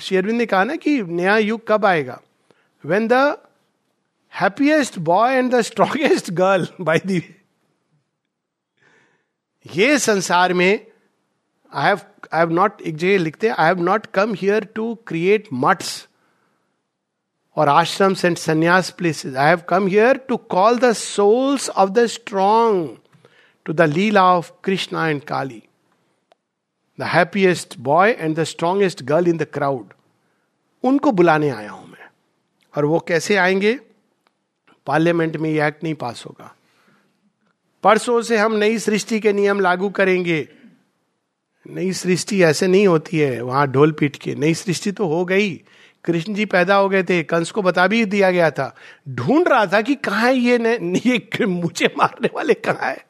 [0.00, 2.20] शेरविंद ने कहा ना कि नया युग कब आएगा?
[2.84, 3.12] When the
[4.40, 7.34] happiest boy and the strongest girl by the.
[9.74, 10.86] ये संसार में
[11.74, 11.98] I have
[12.32, 16.08] I have not एक जगह लिखते I have not come here to create maths
[17.56, 22.06] और ashram and sannyas places I have come here to call the souls of the
[22.06, 22.98] strong
[23.64, 25.62] to the lila of Krishna and Kali
[27.00, 29.86] the happiest boy and the strongest girl in the crowd
[30.84, 32.08] उनको बुलाने आया हूँ मैं।
[32.76, 33.80] और वो कैसे आएँगे?
[34.86, 36.54] Parliament में ये एक्ट नहीं पास होगा।
[37.82, 40.48] परसों से हम नई सृष्टि के नियम लागू करेंगे।
[41.70, 45.62] नई सृष्टि ऐसे नहीं होती है, वहाँ ढोल पीट के। नई सृष्टि तो हो गई।
[46.04, 48.76] कृष्ण जी पैदा हो गए थे, कंस को बता भी दिया गया था।
[49.08, 50.56] ढूंढ रहा था कि कहा है ये
[51.06, 53.06] ये मुझे मारने वाले कहा है?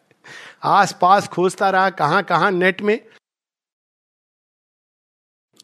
[0.63, 3.01] आस पास खोजता रहा, कहाँ कहाँ नेट में।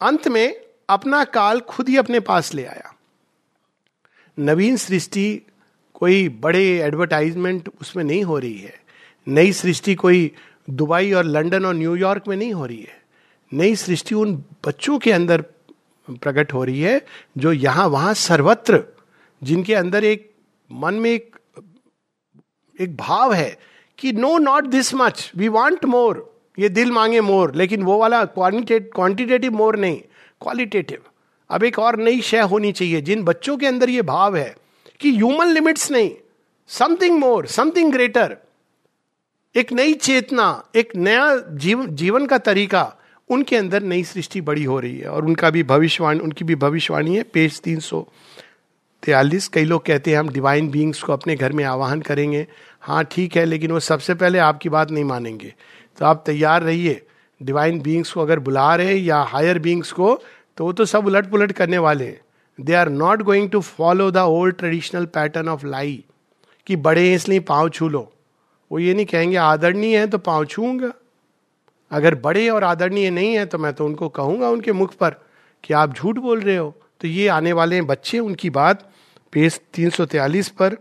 [0.02, 2.94] अंत में अपना काल खुद ही अपने पास ले आया।
[4.38, 5.42] नवीन सृष्टि
[5.94, 8.80] कोई बड़े एडवर्टाइजमेंट उसमें नहीं हो रही है।
[9.28, 10.32] नई सृष्टि कोई
[10.70, 12.98] दुबई और लंदन और न्यूयॉर्क में नहीं हो रही है।
[13.52, 14.34] नई सृष्टि उन
[14.66, 15.42] बच्चों के अंदर
[16.08, 17.00] प्रकट हो रही है,
[17.38, 18.82] जो यहाँ, वहाँ सर्वत्र,
[19.42, 20.30] जिनके अंदर एक
[20.70, 21.36] मन में एक
[22.78, 23.56] एक भाव है
[23.98, 26.26] कि no not this much we want more
[26.58, 30.00] ये दिल मांगे मोर लेकिन वो वाला क्वांटिटेटिव मोर नहीं
[30.40, 31.02] क्वालिटेटिव
[31.50, 34.54] अब एक और नई शय होनी चाहिए, जिन बच्चों के अंदर ये भाव है
[35.00, 36.10] कि ह्यूमन लिमिट्स नहीं
[36.70, 38.36] समथिंग मोर समथिंग ग्रेटर
[39.54, 42.82] एक नई चेतना एक नया जीव, जीवन का तरीका
[43.30, 47.16] उनके अंदर नई सृष्टि बड़ी हो रही है और उनका भी भविष्यवाणी उनकी भी भविष्यवाणी
[47.16, 48.00] है। पेज तीन सौ
[49.02, 52.46] तैतालीस कई लोग कहते हैं हम डिवाइन बींग्स को अपने घर में आवाहन करेंगे।
[52.80, 55.52] हाँ ठीक है लेकिन वो सबसे पहले आपकी बात नहीं मानेंगे।
[55.98, 57.00] तो आप तैयार रहिए।
[57.40, 60.14] डिवाइन बींग्स को अगर बुला रहे या हायर बींग्स को
[60.58, 62.20] तो वो तो सब उलट पुलट करने वाले हैं।
[62.58, 66.02] They are not going to follow the old traditional pattern of lie
[66.66, 68.10] कि बड़े हैं इसलिए पाँव छू लो।
[68.72, 70.92] वो ये नहीं कहेंगे आदरणीय है तो पाँव छूँगा
[71.90, 75.10] अगर बड़े और आदरणीय नहीं है तो मैं तो उनको कहूँगा उनके मुख पर
[75.64, 78.90] कि आप झूठ बोल रहे हो। तो ये आने वाले हैं बच्चे उनकी बात
[79.32, 80.06] पेज तीन सौ
[80.60, 80.76] पर।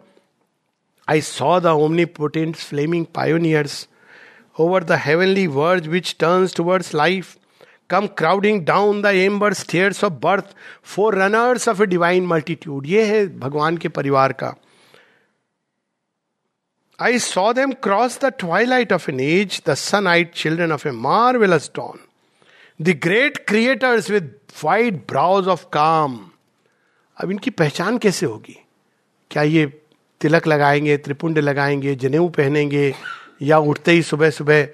[1.09, 1.65] I saw the
[2.05, 3.87] omnipotent flaming pioneers
[4.59, 7.27] over the heavenly verge which turns towards life,
[7.89, 9.51] come crowding down the ember
[10.03, 14.55] of birth birth, runners of a divine multitude ये है भगवान के परिवार का।
[17.01, 20.91] I saw them cross the twilight of an age, the sun eyed children of a
[20.91, 21.99] marvelous dawn.
[22.79, 26.33] The great creators with wide brows of calm.
[27.21, 28.57] अब इनकी पहचान कैसे होगी
[29.31, 29.65] क्या ये
[30.21, 32.95] तिलक लगाएँगे त्रिपुंड लगाएँगे जनेऊ पहनेंगे
[33.41, 34.67] या उठते ही सुबह सुबह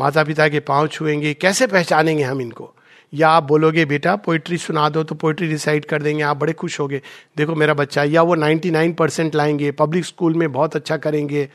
[0.00, 2.74] माता पिता के पाँव छुएँगे कैसे पहचानेंगे हम इनको
[3.12, 6.78] या आप बोलोगे, बेटा पोइट्री सुना दो तो पोइट्री डिसाइड कर देंगे, आप बड़े खुश
[6.80, 7.00] होगे।
[7.36, 11.48] देखो मेरा बच्चा, या वो 99 परसेंट लाएँगे पब्लिक स्कूल में बहुत अच्छा करेंगे।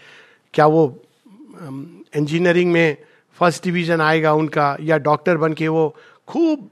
[0.54, 1.04] क्या वो
[1.62, 2.98] इंजीनियरिंग में
[3.40, 5.96] फ़र्स्ट डिवीज़न आएगा उनका, या डॉक्टर बन के वो
[6.28, 6.70] खूब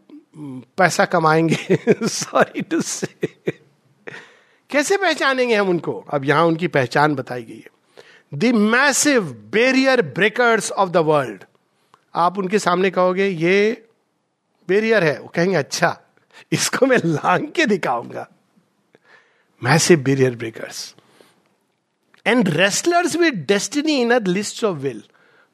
[0.78, 1.78] पैसा कमाएँगे?
[2.08, 3.08] सॉरी टू से
[4.70, 5.94] कैसे पहचानेंगे हम उनको?
[6.10, 7.74] अब यहाँ उनकी पहचान बताई गई है।
[8.32, 11.44] The massive barrier breakers of the world
[12.16, 13.86] आप उनके सामने कहोगे, ये
[14.68, 16.00] बेरियर है। वो कहेंगे अच्छा
[16.52, 18.28] इसको मैं लांग के दिखाऊँगा।
[19.64, 20.96] Massive barrier breakers
[22.28, 25.04] and wrestlers with destiny in list of will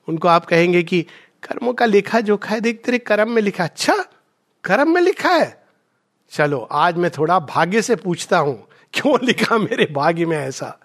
[0.09, 1.07] उनको आप कहेंगे कि,
[1.43, 4.05] कर्मों का लिखा जोखा है देख तेरे कर्म में लिखा। अच्छा
[4.63, 5.63] कर्म में लिखा है?
[6.29, 10.79] चलो, आज मैं थोड़ा भाग्य से पूछता हूँ। क्यों लिखा मेरे भाग्य में ऐसा?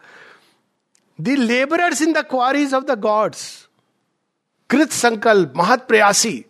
[1.20, 3.68] The labourers in the quarries of the gods
[4.70, 6.45] कृत संकल्प, महत प्रयासी।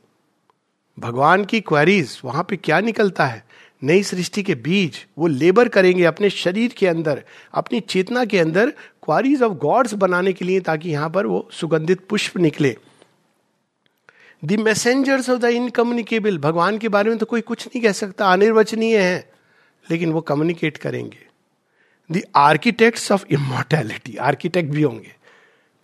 [0.98, 3.44] भगवान की क्वारीज वहाँ पे क्या निकलता है?
[3.82, 7.22] नई सृष्टि के बीज, वो लेबर करेंगे अपने शरीर के अंदर,
[7.54, 8.70] अपनी चेतना के अंदर
[9.04, 12.76] क्वारीज ऑफ़ गॉड्स बनाने के लिए ताकि यहाँ पर वो सुगंधित पुष्प निकले।
[14.44, 18.32] The messengers of the incommunicable भगवान के बारे में तो कोई कुछ नहीं कह सकता,
[18.32, 19.30] अनिर्वचनीय है,
[19.90, 21.26] लेकिन वो कम्युनिकेट करेंगे।
[22.10, 25.14] The architects of immortality architect भी होंगे,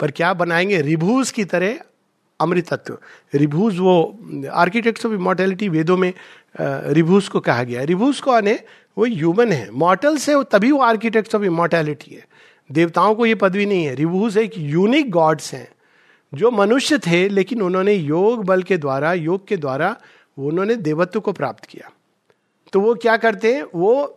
[0.01, 0.81] पर क्या बनाएँगे?
[0.81, 1.79] रिभूज की तरह
[2.42, 2.98] अमृतत्व।
[3.35, 3.94] रिभूज वो
[4.52, 6.12] आर्किटेक्ट्स ऑफ़ इमोर्टैलिटी वेदों में
[6.55, 8.59] रिभूज को कहा गया रिभूज को आने,
[8.96, 12.26] वो ह्यूमन है। मॉर्टल्स है तभी वो आर्किटेक्ट्स ऑफ़ इमोर्टैलिटी है।
[12.70, 15.68] देवताओं को ये पदवी नहीं है। रिभूज एक यूनिक गॉड्स हैं,
[16.33, 19.96] जो मनुष्य थे, लेकिन उन्होंने योग बल के द्वारा, योग के द्वारा
[20.38, 21.90] उन्होंने देवत्व को प्राप्त किया।
[22.72, 23.64] तो वो क्या करते हैं?
[23.74, 24.16] वो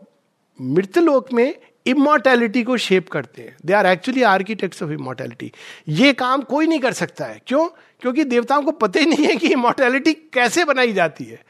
[0.59, 1.55] मृतलोक में
[1.87, 5.51] इमोर्टैलिटी को शेप करते हैं। They are actually architects of immortality
[5.87, 7.67] ये काम कोई नहीं कर सकता है। क्यों?
[8.01, 11.43] क्योंकि देवताओं को पता ही नहीं है कि इमोर्टैलिटी कैसे बनाई जाती है।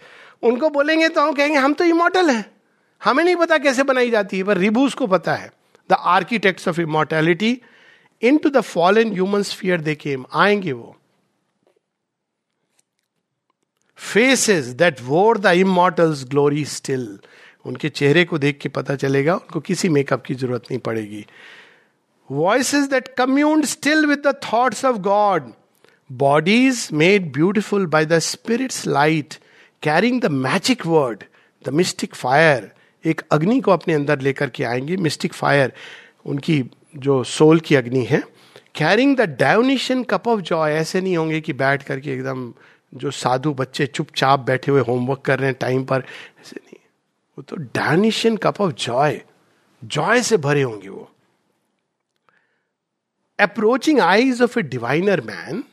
[0.43, 2.51] उनको बोलेंगे तो हम कहेंगे, हम तो इमोर्टल हैं।
[3.03, 5.51] हमें नहीं पता कैसे बनाई जाती है, पर रिबूस को पता है।
[5.89, 7.61] The architects of immortality
[8.37, 8.61] into the
[8.97, 10.97] fallen human sphere they came आएँगे वो।
[13.97, 17.19] Faces that wore the immortal's glory still
[17.65, 21.25] उनके चेहरे को देख के पता चलेगा, उनको किसी मेकअप की ज़रूरत नहीं पड़ेगी।
[22.31, 25.51] Voice that commune still with the thoughts of God
[26.11, 29.33] bodies made beautiful by the spirit's light
[29.83, 31.23] carrying the magic word
[31.65, 32.71] the mystic fire
[33.05, 35.73] एक अग्नि को अपने अंदर लेकर के आएँगे मिस्टिक फायर
[36.25, 36.63] उनकी
[36.97, 38.23] जो सोल की अग्नि है
[38.75, 42.53] carrying the Dionysian cup of joy ऐसे नहीं होंगे कि बैठ करके एकदम
[42.93, 46.03] जो साधु बच्चे चुपचाप बैठे हुए होमवर्क कर रहे हैं टाइम पर
[47.37, 49.21] वो तो Dionysian cup of joy
[49.83, 51.11] joy से भरे होंगे वो।
[53.39, 55.63] Approaching eyes of a diviner man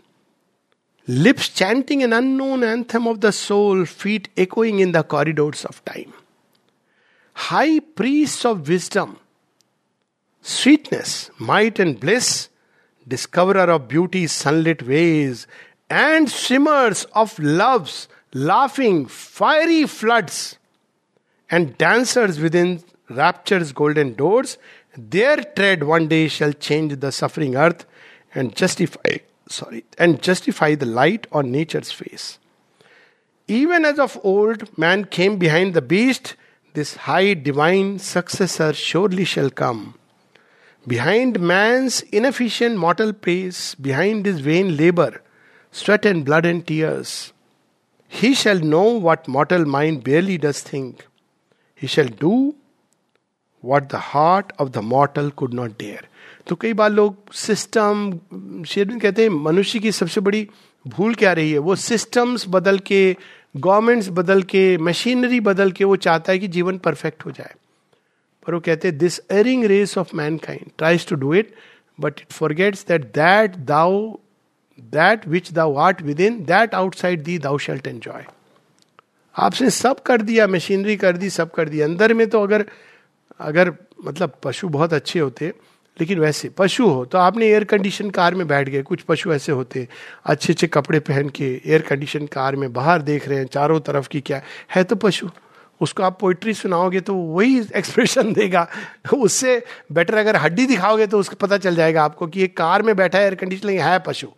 [1.09, 6.13] lips chanting an unknown anthem of the soul feet echoing in the corridors of time
[7.35, 9.17] high priest of wisdom
[10.45, 12.49] sweetness might and bliss
[13.07, 15.47] discoverer of beauty's sunlit ways,
[15.91, 20.57] and swimmers of love's laughing, fiery floods,
[21.53, 24.59] and dancers within rapture's golden doors,
[24.97, 27.85] their tread one day shall change the suffering earth
[28.35, 32.39] and justify sorry and justify the light on nature's face.
[33.49, 36.37] Even as of old man came behind the beast,
[36.73, 39.95] this high divine successor surely shall come.
[40.87, 45.21] Behind man's inefficient mortal pace, behind his vain labor,
[45.71, 47.33] sweat and blood and tears,
[48.09, 51.07] he shall know what mortal mind barely does think.
[51.83, 52.55] He shall do
[53.65, 56.05] what the heart of the mortal could not dare.
[56.47, 58.19] तो कई बार लोग system
[58.67, 60.49] Sherwin कहते हैं, मनुष्य की सबसे बड़ी
[60.89, 61.59] भूल क्या रही है?
[61.59, 63.17] वो सिस्टम्स बदल के
[63.57, 67.55] गवर्नमेंट्स बदल के मशीनरी बदल के वो चाहता है कि जीवन परफेक्ट हो जाए।
[68.47, 71.55] पर वो कहते हैं this erring race of mankind tries to do it
[72.01, 74.17] but it forgets that that thou
[74.81, 78.25] that which thou art within that outside thee thou shalt enjoy
[79.37, 82.65] आपने सब कर दिया मशीनरी कर दी, सब कर दिया। अंदर में तो अगर
[83.41, 83.73] अगर
[84.05, 85.53] मतलब पशु बहुत अच्छे होते,
[85.97, 89.53] लेकिन वैसे पशु हो तो आपने एयर कंडीशन कार में बैठ गए, कुछ पशु ऐसे
[89.53, 89.87] होते
[90.25, 94.09] अच्छे अच्छे कपड़े पहन के एयर कंडीशन कार में बाहर देख रहे हैं, चारों तरफ़
[94.09, 94.41] की क्या,
[94.75, 95.29] है तो पशु।
[95.81, 98.67] उसको आप पोइट्री सुनाओगे तो वही एक्सप्रेशन देगा।
[99.15, 99.63] उससे
[99.93, 103.19] बेटर अगर हड्डी दिखाओगे तो उसको पता चल जाएगा आपको कि एक कार में बैठा
[103.19, 104.29] है एयर कंडीशन है पशु।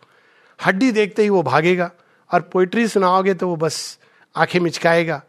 [0.59, 1.91] हड्डी देखते ही वो भागेगा,
[2.31, 3.99] और पोइट्री सुनाओगे तो वो बस
[4.37, 5.23] आँखें मिचकाएगा।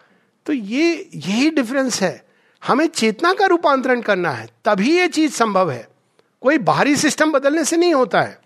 [0.46, 2.24] तो ये, यही डिफरेंस है।
[2.64, 5.88] हमें चेतना का रूपांतरण करना है, तभी ये चीज़ संभव है।
[6.42, 8.40] कोई बाहरी सिस्टम बदलने से नहीं होता है।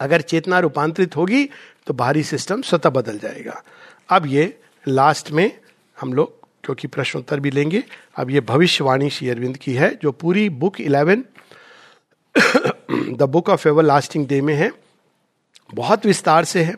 [0.00, 1.48] अगर चेतना रूपांतरित होगी
[1.86, 3.62] तो बाहरी सिस्टम स्वतः बदल जाएगा।
[4.08, 5.50] अब ये लास्ट में
[5.98, 7.82] हम लोग, क्योंकि प्रश्नोत्तर भी लेंगे,
[8.16, 11.24] अब ये भविष्यवाणी श्री अरविंद की है, जो पूरी book eleven
[13.10, 14.70] the book of everlasting day में है।
[15.74, 16.74] बहुत विस्तार से है,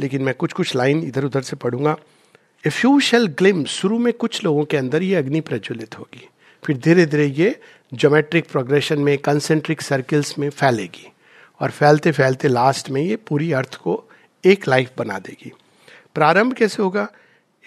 [0.00, 1.96] लेकिन मैं कुछ कुछ लाइन इधर उधर से पढ़ूँगा।
[2.66, 6.28] इफ़ यू शेल ग्लिम शुरू में कुछ लोगों के अंदर ये अग्नि प्रज्वलित होगी।
[6.64, 7.60] फिर धीरे धीरे ये
[7.94, 11.12] जोमेट्रिक प्रोग्रेशन में कंसेंट्रिक सर्किल्स में फैलेगी।
[11.60, 14.04] और फैलते फैलते लास्ट में ये पूरी अर्थ को
[14.44, 15.52] एक लाइफ बना देगी।
[16.14, 17.08] प्रारंभ कैसे होगा?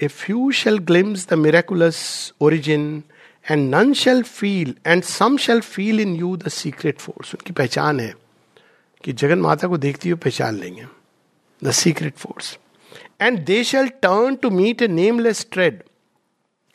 [0.03, 3.03] A few shall glimpse the miraculous origin
[3.51, 7.99] and none shall feel and some shall feel in you the secret force उनकी पहचान
[7.99, 8.13] है
[9.03, 10.85] कि जगन माता को देखती हुए पहचान लेंगे।
[11.63, 12.57] The secret force
[13.21, 15.83] and they shall turn to meet a nameless tread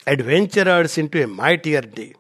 [0.08, 2.12] adventurers into a mightier day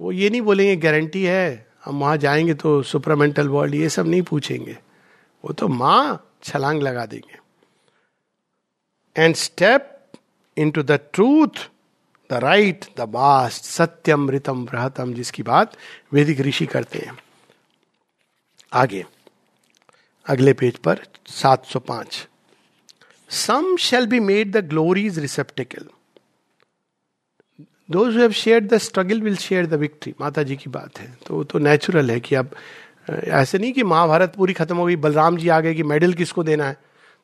[0.00, 4.22] वो ये नहीं बोलेंगे गारंटी है, हम वहाँ जाएँगे तो सुपरामेंटल वर्ल्ड ये सब नहीं
[4.22, 4.76] पूछेंगे.
[5.44, 7.38] वो तो माँ छलांग लगा देंगे।
[9.16, 9.88] And step
[10.70, 11.68] into the truth
[12.30, 15.76] the right the vast सत्यम ऋतम बृहतम जिसकी बात
[16.12, 17.18] वैदिक ऋषि करते हैं।
[18.72, 19.04] आगे,
[20.26, 22.26] अगले पेज पर 705
[23.32, 25.86] some shall be made the glory's receptacle
[27.90, 31.42] those have share the struggle will share the victory Mata ji की बात है। तो
[31.44, 32.50] तो नेचुरल है कि अब
[33.10, 36.42] ऐसे नहीं कि महाभारत पूरी खत्म हो गई, बलराम जी आ गए कि मेडल किसको
[36.42, 36.72] देना है?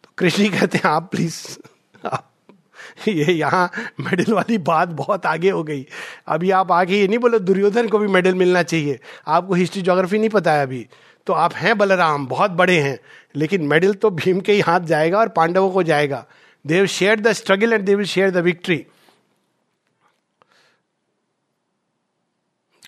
[0.05, 1.37] तो कृष्ण जी कहते हैं, आप प्लीज़
[2.05, 2.31] आप,
[3.09, 5.87] ये यहाँ मेडल वाली बात बहुत आगे हो गई।
[6.29, 10.19] अभी आप आगे ये नहीं बोले, दुर्योधन को भी मेडल मिलना चाहिए। आपको हिस्ट्री जोग्राफी
[10.19, 10.87] नहीं पता है अभी।
[11.29, 12.99] तो आप हैं बलराम, बहुत बड़े हैं,
[13.35, 16.25] लेकिन मेडल तो भीम के ही हाथ जाएगा और पांडवों को जाएगा।
[16.65, 18.85] They share the struggle and they will share the victory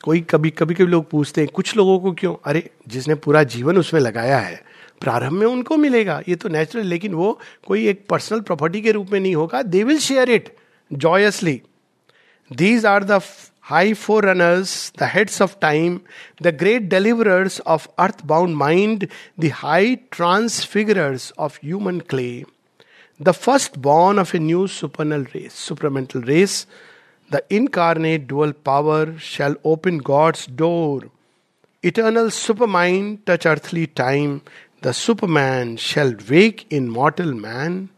[0.05, 2.35] कोई कभी कभी कभी लोग पूछते हैं, कुछ लोगों को क्यों?
[2.45, 4.63] अरे, जिसने पूरा जीवन उसमें लगाया है,
[5.01, 9.11] प्रारंभ में उनको मिलेगा, ये तो नेचुरल लेकिन वो कोई एक पर्सनल प्रॉपर्टी के रूप
[9.13, 10.55] में नहीं होगा। They will share it
[10.91, 11.61] joyously
[12.51, 13.21] these are the
[13.71, 16.03] high forerunners, the heads of time,
[16.41, 19.07] the great deliverers of earthbound mind,
[19.39, 22.45] the high transfigurers of human clay,
[23.21, 26.67] the firstborn of a new supernal race, supramental race,
[27.31, 31.03] the incarnate dual power shall open God's door.
[31.81, 34.43] Eternal supermind touch earthly time,
[34.83, 37.89] the superman shall wake in mortal man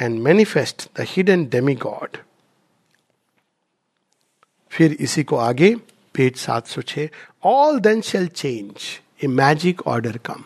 [0.00, 2.20] and manifest the hidden demigod.
[4.72, 5.74] फिर इसी को आगे,
[6.14, 7.08] page सात सौ छ
[7.44, 8.72] all then shall change
[9.24, 10.44] a magic order come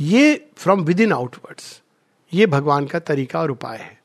[0.00, 1.80] ये from with in outwards
[2.32, 3.98] ये भगवान का तरीका और उपाय है।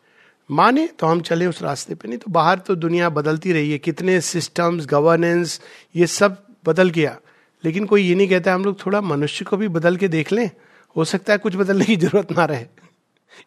[0.49, 3.78] माने तो हम चले उस रास्ते पे, नहीं तो बाहर तो दुनिया बदलती रही है।
[3.78, 5.60] कितने सिस्टम्स गवर्नेंस
[5.95, 7.18] ये सब बदल गया।
[7.64, 10.49] लेकिन कोई ये नहीं कहता हम लोग थोड़ा मनुष्य को भी बदल के देख लें।
[10.95, 12.66] हो सकता है कुछ बदलने की ज़रूरत ना रहे।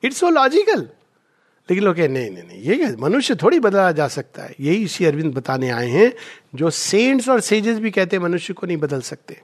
[0.05, 0.89] इट्स सो लॉजिकल
[1.71, 5.35] लेकिन लोग नहीं नहीं नहीं, ये मनुष्य थोड़ी बदला जा सकता है। यही श्री अरविंद
[5.35, 6.13] बताने आए हैं,
[6.55, 9.41] जो सेंट्स और सेजेस भी कहते हैं, मनुष्य को नहीं बदल सकते।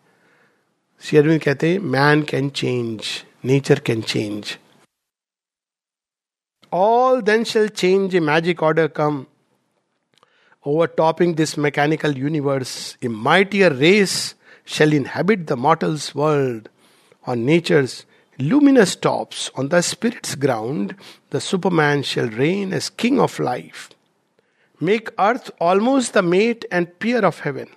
[1.02, 3.04] श्री अरविंद कहते हैं man can change
[3.44, 4.58] nature can change
[6.72, 9.24] all then shall change a magic order come
[10.86, 16.68] overtopping this mechanical universe a mightier race shall inhabit the mortal's world
[17.24, 18.06] On nature's
[18.39, 20.95] luminous tops, on the spirit's ground,
[21.29, 23.89] the Superman shall reign as king of life.
[24.79, 27.69] Make earth almost the mate and peer of heaven,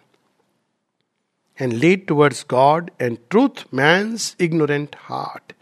[1.58, 5.52] and lead towards God and truth man's ignorant heart,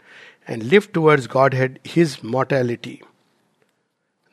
[0.47, 3.01] and lift towards Godhead his mortality.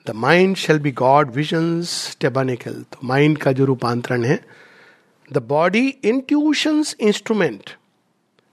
[0.07, 4.39] The mind shall be God visions tabernacle तो mind का जो रूपांतरण है
[5.33, 7.71] the body intuitions instrument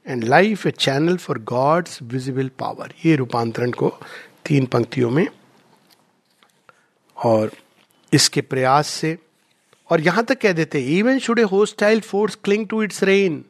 [0.09, 3.89] And life a channel for God's visible power ये रूपांतरण को
[4.47, 5.27] तीन पंक्तियों में
[7.17, 7.53] और
[8.13, 9.17] इसके प्रयास से
[9.91, 13.45] और यहाँ तक कह देते even should a hostile force cling to its reign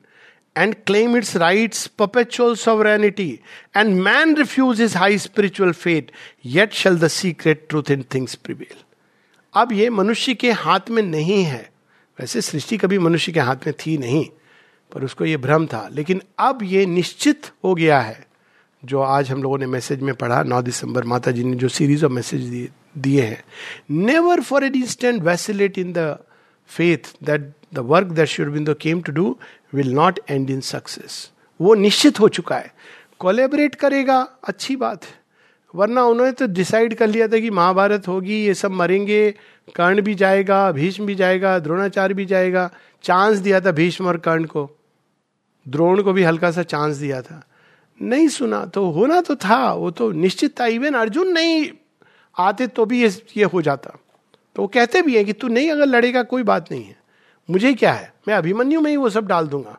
[0.56, 3.42] and claim its rights, perpetual sovereignty,
[3.74, 6.10] and man refuse his high spiritual fate,
[6.42, 8.78] yet shall the secret truth in things prevail.
[9.54, 11.60] अब ये मनुष्य के हाथ में नहीं है।
[12.18, 14.24] वैसे सृष्टि कभी मनुष्य के हाथ में थी नहीं।
[14.92, 18.26] पर उसको ये भ्रम था। लेकिन अब ये निश्चित हो गया है,
[18.84, 22.04] जो आज हम लोगों ने मैसेज में पढ़ा, नौ दिसंबर माता जी ने जो सीरीज़
[22.04, 22.68] ऑफ़ मैसेज दिए
[22.98, 23.44] दिए हैं।
[23.90, 26.18] Never for an instant vacillate in the
[26.68, 29.36] faith that the work that should came to do
[29.74, 31.30] will not end in success
[31.60, 32.74] वो निश्चित हो चुका है।
[33.18, 35.25] कोलेबरेट करेगा, अच्छी बात है।
[35.74, 39.34] वरना उन्होंने तो डिसाइड कर लिया था कि महाभारत होगी, ये सब मरेंगे,
[39.74, 42.70] कर्ण भी जाएगा, भीष्म भी जाएगा, द्रोणाचार्य भी जाएगा।
[43.02, 44.70] चांस दिया था भीष्म और कर्ण को।
[45.68, 47.44] द्रोण को भी हल्का सा चांस दिया था।
[48.02, 51.70] नहीं सुना तो होना तो था, वो तो निश्चित था। इवन अर्जुन नहीं
[52.38, 53.90] आते तो भी ये ये हो जाता।
[54.56, 56.96] तो वो कहते भी हैं कि तू नहीं, अगर लड़ेगा कोई बात नहीं है।
[57.50, 58.14] मुझे क्या है?
[58.28, 59.78] मैं अभिमन्यु में ही वो सब डाल दूँगा।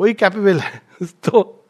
[0.00, 1.64] वही कैपेबल है। तो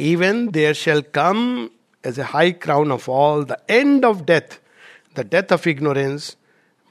[0.00, 1.68] even there shall come
[2.04, 4.58] as a high crown of all the end of death
[5.16, 6.36] the death of ignorance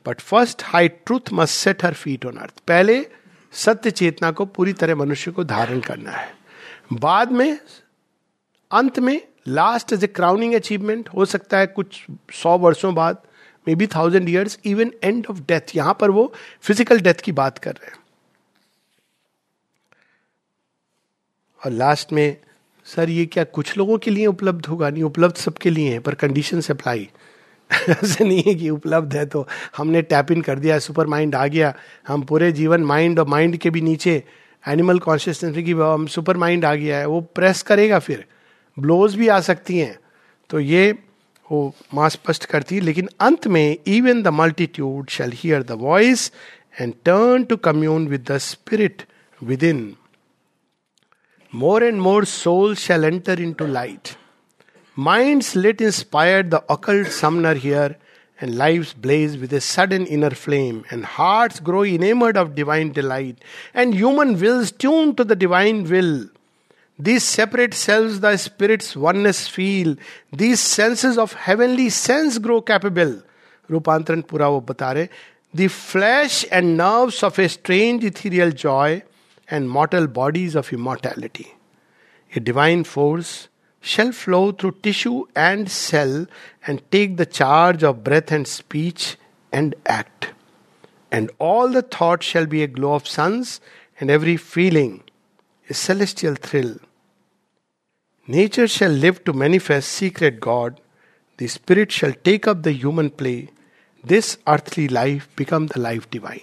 [0.05, 3.05] but first high truth must set her feet on earth पहले
[3.53, 6.33] सत्य चेतना को पूरी तरह मनुष्य को धारण करना है।
[6.93, 7.59] बाद में,
[8.71, 12.03] अंत में last as a crowning achievement हो सकता है कुछ
[12.33, 13.21] सौ वर्षों बाद
[13.75, 16.31] maybe thousand years even end of death यहाँ पर वो
[16.61, 17.97] फ़िज़िकल डेथ की बात कर रहे हैं।
[21.61, 22.37] और लास्ट में
[22.89, 24.89] सर, ये क्या कुछ लोगों के लिए उपलब्ध होगा?
[24.89, 27.09] नहीं, उपलब्ध सबके लिए है, पर कंडीशन से अप्लाई
[27.89, 31.45] ऐसे नहीं है कि उपलब्ध है तो हमने टैप इन कर दिया सुपर माइंड आ
[31.47, 31.73] गया।
[32.07, 34.23] हम पूरे जीवन माइंड और माइंड के भी नीचे
[34.63, 38.25] एनिमल कॉन्शियसनेस की हम सुपर माइंड आ गया है। वो प्रेस करेगा फिर।
[38.77, 39.97] ब्लोज भी आ सकती हैं।
[40.49, 40.91] तो ये
[41.51, 46.31] वो माँ स्पष्ट करती है। लेकिन अंत में even the multitude shall hear the voice
[46.81, 49.03] and turn to commune with the spirit
[49.63, 49.95] within
[51.52, 54.08] More and more soul shall enter into light
[54.96, 57.96] minds lit inspired the occult summoner hear
[58.38, 63.38] and lives blaze with a sudden inner flame, and hearts grow enamored of divine delight,
[63.72, 66.28] and human wills tuned to the divine will.
[66.98, 69.96] These separate selves, the spirit's oneness feel.
[70.32, 73.14] These senses of heavenly sense grow capable.
[73.70, 75.08] रूपांतरण पूरा वो बता रहे
[75.56, 79.00] the flash and nerves of a strange ethereal joy
[79.49, 81.55] and mortal bodies of immortality.
[82.35, 83.47] A divine force
[83.81, 86.27] shall flow through tissue and cell
[86.67, 89.17] and take the charge of breath and speech
[89.51, 90.33] and act.
[91.11, 93.61] And all the thought shall be a glow of suns,
[93.99, 95.03] and every feeling
[95.69, 96.77] a celestial thrill.
[98.27, 100.79] Nature shall live to manifest secret God.
[101.37, 103.49] The spirit shall take up the human play.
[104.03, 106.41] This earthly life become the life divine.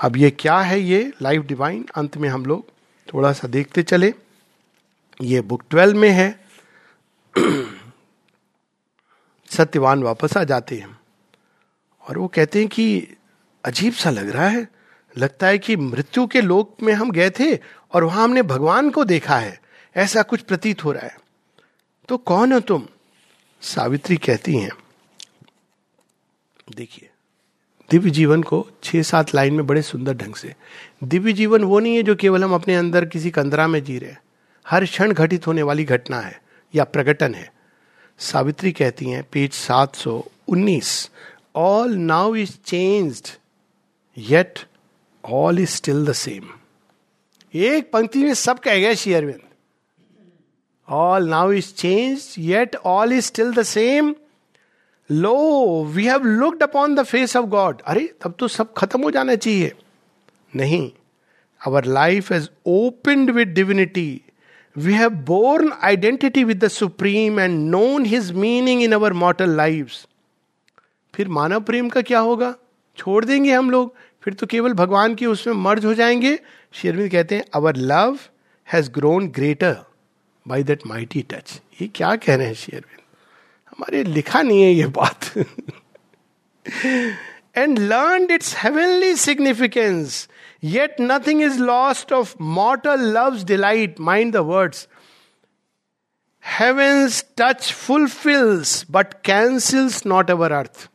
[0.00, 2.68] अब ये क्या है ये life divine अंत में हम लोग
[3.14, 4.14] थोड़ा सा देखते चले।
[5.22, 6.44] ये बुक ट्वेल्व में है।
[9.50, 11.00] सत्यवान वापस आ जाते हैं।
[12.08, 13.08] और वो कहते हैं कि
[13.64, 14.68] अजीब सा लग रहा है।
[15.18, 17.56] लगता है कि मृत्यु के लोक में हम गए थे
[17.94, 19.62] और वहाँ हमने भगवान को देखा है।
[19.96, 21.18] ऐसा कुछ प्रतीत हो रहा है।
[22.08, 22.86] तो कौन हो तुम?
[23.60, 24.70] सावित्री कहती हैं।
[26.76, 27.09] देखिए
[27.90, 30.54] दिव्य जीवन को छह सात लाइन में बड़े सुंदर ढंग से।
[31.04, 34.14] दिव्य जीवन वो नहीं है जो केवल हम अपने अंदर किसी कंदरा में जी रहे
[34.66, 36.40] हर क्षण घटित होने वाली घटना है
[36.74, 37.52] या प्रकटन है।
[38.18, 41.10] सावित्री कहती हैं, पेज सात सौ उन्नीस
[41.56, 43.28] all now is changed
[44.18, 44.58] yet
[45.24, 46.48] all is still the same
[47.54, 49.40] एक पंक्ति में सब कह गया Shri Arvind.
[50.88, 54.14] All now is change yet all is still the same.
[55.10, 59.10] Lo we have looked upon the face of God अरे, तब तो सब खत्म हो
[59.10, 59.72] जाना चाहिए।
[60.56, 60.90] नहीं,
[61.68, 64.16] Our life has opened with divinity.
[64.76, 69.92] We have borne identity with the supreme and known his meaning in our mortal life
[71.14, 72.54] फिर मानव प्रेम का क्या होगा?
[72.96, 76.38] छोड़ देंगे हम लोग। फिर तो केवल भगवान की उसमें मर्ज हो जाएँगे।
[76.72, 78.18] शेरविंद कहते हैं our love
[78.72, 79.76] has grown greater
[80.48, 82.99] by that mighty touch ये क्या कह रहे हैं शेरविंद?
[83.80, 85.24] हमारे लिखा नहीं है ये बात।
[87.56, 90.28] And learn its heavenly significance
[90.64, 94.86] yet nothing is lost of mortal love's delight mind the words
[96.44, 100.88] heaven's touch fulfils but cancels not our earth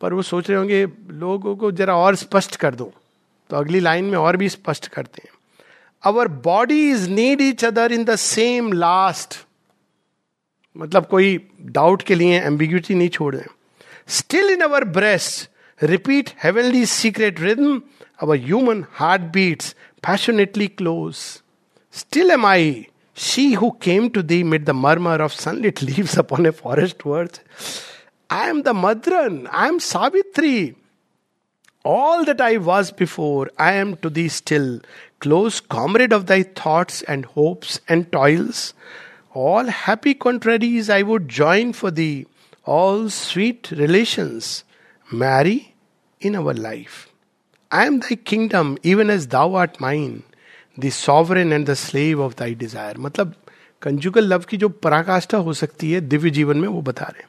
[0.00, 2.92] पर वो सोच रहे होंगे, लोगों को जरा और स्पष्ट कर दो।
[3.50, 5.32] तो अगली लाइन में और भी स्पष्ट करते हैं।
[6.02, 9.43] Our body is need each other in the same last
[10.76, 13.44] मतलब कोई डाउट के लिए एम्बिग्यूटी नहीं छोड़। रहे
[14.08, 15.50] still in our breast
[15.82, 17.82] repeat heavenly secret rhythm
[18.22, 21.14] our human heart beats passionately close
[21.92, 26.18] still am I she who came to thee mid the murmur of sun sunlit leaves
[26.18, 27.42] upon a forest verge
[28.30, 30.72] I am the Madran, I am Savitri
[31.86, 34.80] All that I was before, I am to thee still,
[35.20, 38.62] close comrade of thy thoughts and hopes and toils.
[39.36, 42.24] All happy contraries I would join for thee
[42.68, 44.64] all sweet relations
[45.14, 45.66] marry
[46.22, 47.08] in our life
[47.72, 50.22] I am thy kingdom even as thou art mine
[50.80, 50.84] the
[51.30, 53.34] end the slave of thy desire मतलब
[53.82, 57.28] conjugal love की जो पराकाष्ठा हो सकती है दिव्य जीवन में, वो बता रहे हैं।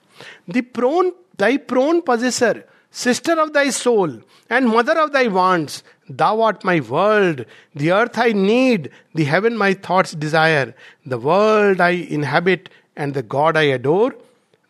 [0.49, 2.63] Thee prone thy prone possessor
[2.95, 8.17] Sister of thy soul and mother of thy wants, thou art my world, the earth
[8.17, 10.73] I need, the heaven my thoughts desire,
[11.05, 14.15] the world I inhabit, and the God I adore.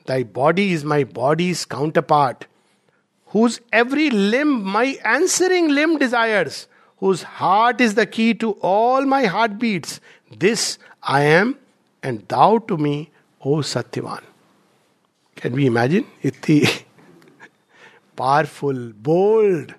[0.08, 2.48] Thy body is my body's counterpart,
[3.28, 6.68] whose every limb my answering limb desires,
[6.98, 10.00] whose heart is the key to all my heartbeats.
[10.36, 11.60] This I am,
[12.02, 13.12] and thou to me,
[13.42, 14.24] O Satyavan.
[15.36, 16.08] Can we imagine?
[16.24, 16.66] Iti.
[18.18, 19.72] Powerful, bold,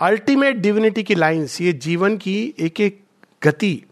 [0.00, 3.04] ultimate divinity की lines, ये जीवन की एक एक
[3.44, 3.84] गति,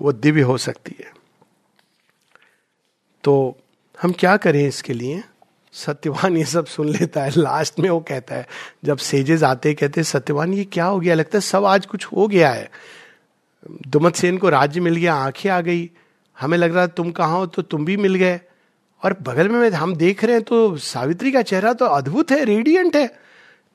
[0.00, 1.12] वो दिव्य हो सकती है।
[3.24, 3.56] तो
[4.02, 5.24] हम क्या करें इसके लिए?
[5.72, 8.48] सत्यवान ये सब सुन लेता है, लास्ट में वो कहता है,
[8.84, 11.14] जब सेजेस आते कहते सत्यवान, ये क्या हो गया?
[11.14, 12.70] लगता है सब आज कुछ हो गया है।
[13.88, 15.90] दुमत सेन को राज्य मिल गया, आँखें आ गई।
[16.40, 18.40] हमें लग रहा तुम कहा हो तो तुम भी मिल गए।
[19.02, 22.96] और बगल में हम देख रहे हैं तो सावित्री का चेहरा तो अद्भुत है रेडियंट
[22.96, 23.06] है।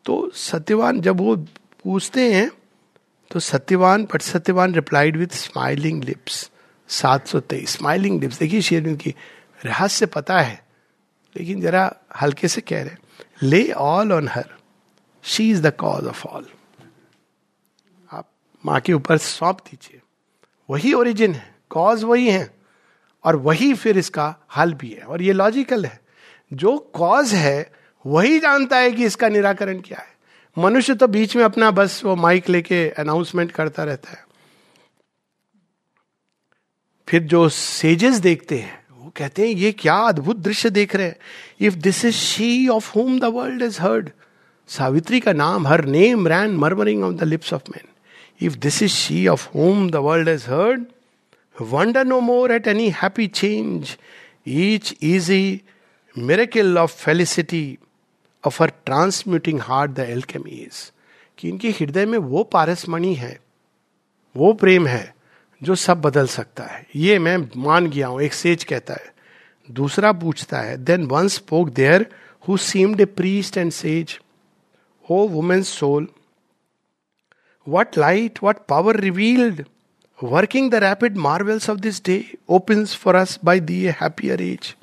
[0.06, 2.50] तो सत्यवान जब वो पूछते हैं
[3.32, 6.50] तो Satyavan but Satyavan replied with smiling lips
[6.90, 9.14] सात सौ तेईस। स्माइलिंग लिप्स देखिए शेरविंद की
[9.66, 10.62] रहस्य पता है,
[11.36, 13.00] लेकिन जरा हल्के से कह रहे हैं
[13.44, 14.46] ले all on her
[15.24, 16.46] she is the cause of all
[18.12, 18.28] आप
[18.64, 20.02] माँ के ऊपर सौंप दीजिए।
[20.70, 22.55] वही ओरिजिन है कॉज वही है।
[23.26, 26.00] और वही फिर इसका हल भी है। और ये लॉजिकल है।
[26.54, 27.72] जो कॉज है,
[28.06, 30.14] वही जानता है कि इसका निराकरण क्या है।
[30.58, 34.24] मनुष्य तो बीच में अपना बस वो माइक लेके अनाउंसमेंट करता रहता है।
[37.08, 41.16] फिर जो सेजेस देखते हैं, वो कहते हैं, ये क्या अद्भुत दृश्य देख रहे हैं।
[41.62, 44.10] If this is she of whom the world is heard
[44.68, 47.88] Savitri का नाम her name ran murmuring on the lips of man
[48.42, 50.86] if this is she of whom the world is heard
[51.58, 53.98] Wonder no more at any happy change,
[54.44, 55.64] each easy
[56.16, 57.80] miracle of felicity
[58.44, 60.92] of her transmuting heart the alchemy is.
[61.38, 63.40] कि इनके हृदय में वो पारसमणि है
[64.36, 65.14] वो प्रेम है
[65.62, 69.14] जो सब बदल सकता है ये मैं मान गया हूँ एक सेज कहता है
[69.70, 72.06] दूसरा पूछता है then one spoke there
[72.48, 74.20] who seemed a priest and sage
[75.06, 76.08] O woman's soul
[77.68, 79.64] what light what power revealed
[80.24, 84.76] Working the rapid marvels of this day opens for us by the happier age.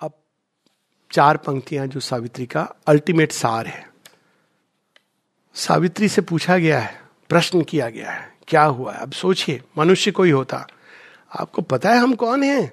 [0.00, 0.12] अब
[1.12, 3.90] चार पंक्तियाँ जो सावित्री का ultimate सार है।
[5.54, 8.98] सावित्री से पूछा गया है, प्रश्न किया गया है, क्या हुआ है?
[8.98, 10.66] अब सोचिए, मनुष्य कोई होता।
[11.40, 12.72] आपको पता है हम कौन हैं?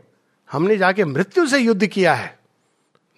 [0.51, 2.39] हमने जाके मृत्यु से युद्ध किया है।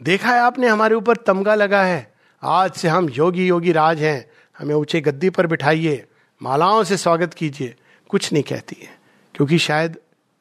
[0.03, 4.31] देखा है आपने हमारे ऊपर तमगा लगा है। आज से हम योगी योगी राज हैं।
[4.59, 6.07] हमें ऊँचे गद्दी पर बिठाइए।
[6.41, 7.75] मालाओं से स्वागत कीजिए,
[8.09, 8.97] कुछ नहीं कहती है,
[9.35, 9.97] क्योंकि शायद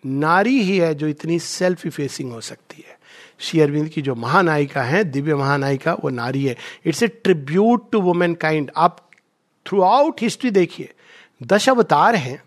[0.07, 2.99] नारी ही है जो इतनी सेल्फ इफेसिंग हो सकती है।
[3.38, 8.01] श्री अरविंद की जो महानायिका है, दिव्य महानायिका, वो नारी है। It's a tribute to
[8.34, 9.11] womankind आप
[9.66, 10.92] थ्रू आउट हिस्ट्री देखिए
[11.42, 12.42] दश अवतार हैं।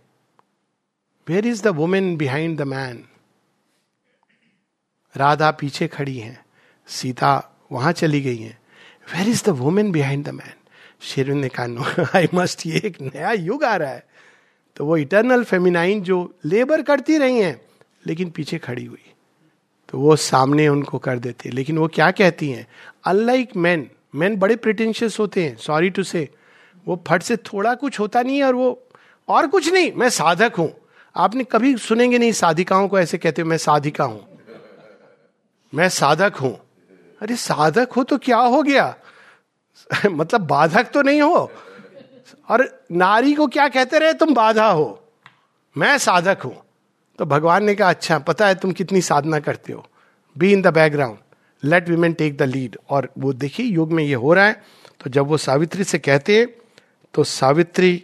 [1.28, 3.04] Where is the woman behind the man
[5.16, 6.46] Radha पीछे खड़ी हैं।
[6.88, 7.34] सीता
[7.72, 8.58] वहाँ चली गई हैं।
[9.16, 10.54] Where is the woman behind the man
[11.02, 11.86] शेरविंद ने कहा, नो
[12.16, 14.08] आई मस्ट ये एक नया युग आ रहा है।
[14.78, 17.62] तो वो इटर्नल फेमिनाइन जो लेबर करती रही हैं,
[18.08, 19.04] लेकिन पीछे खड़ी हुई।
[19.90, 22.68] तो वो सामने उनको कर देते लेकिन वो क्या कहती हैं?
[23.06, 26.30] अनलाइक मैन मैन बड़े प्रिटेंशियस होते हैं सॉरी टू से
[26.88, 28.88] वो फट से थोड़ा कुछ होता नहीं है और वो
[29.28, 30.74] और कुछ नहीं, मैं साधक हूँ।
[31.16, 34.28] आपने कभी सुनेंगे नहीं, साधिकाओं को ऐसे कहते मैं साधिका हूँ।
[35.74, 36.60] मैं साधक हूँ।
[37.22, 38.96] अरे, साधक हो तो क्या हो गया?
[40.06, 41.52] मतलब बाधक तो नहीं हो।
[42.50, 44.14] और नारी को क्या कहते रहे?
[44.14, 45.04] तुम बाधा हो।
[45.76, 46.56] मैं साधक हूँ।
[47.20, 49.86] तो भगवान ने कहा अच्छा पता है तुम कितनी साधना करते हो।
[50.36, 51.18] Be in the background
[51.64, 54.64] let women take the lead और वो देखिए, युग में ये हो रहा है।
[55.02, 56.48] तो जब वो सावित्री से कहते हैं
[57.14, 58.04] तो सावित्री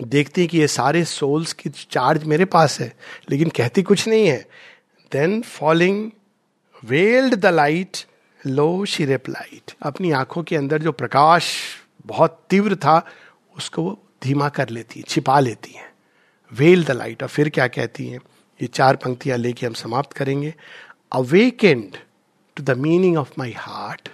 [0.00, 2.92] देखती कि ये सारे सोल्स की चार्ज मेरे पास है,
[3.30, 4.46] लेकिन कहती कुछ नहीं है।
[5.12, 6.10] Then falling
[6.82, 7.96] veiled the light
[8.46, 11.52] lo she replied अपनी आँखों के अंदर जो प्रकाश
[12.06, 13.06] बहुत तीव्र था,
[13.56, 15.92] उसको वो धीमा कर लेती है, छिपा लेती है।
[16.52, 18.20] वेल द लाइट और फिर क्या कहती हैं?
[18.60, 20.54] ये चार पंक्तियाँ लेके हम समाप्त करेंगे।
[21.12, 21.96] Awakened
[22.56, 24.08] to the meaning of my heart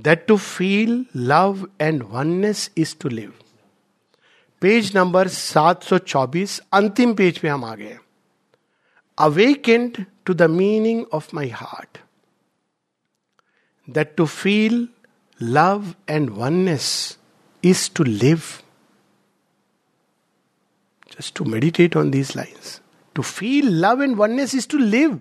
[0.00, 3.32] that to feel love and oneness is to live
[4.62, 7.98] page number 724 अंतिम पेज पे हम आ गए।
[9.18, 11.98] Awakened to the meaning of my heart
[13.90, 14.88] that to feel
[15.42, 17.18] love and oneness
[17.64, 18.40] is to live
[21.20, 22.80] just to meditate on these lines.
[23.16, 25.16] To feel love and oneness is to live.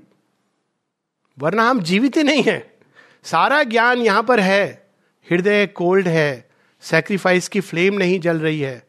[1.39, 2.77] वरना हम जीवित ही नहीं है।
[3.23, 4.91] सारा ज्ञान यहाँ पर है।
[5.31, 6.49] हृदय कोल्ड है।
[6.81, 8.87] सेक्रीफाइस की फ्लेम नहीं जल रही है।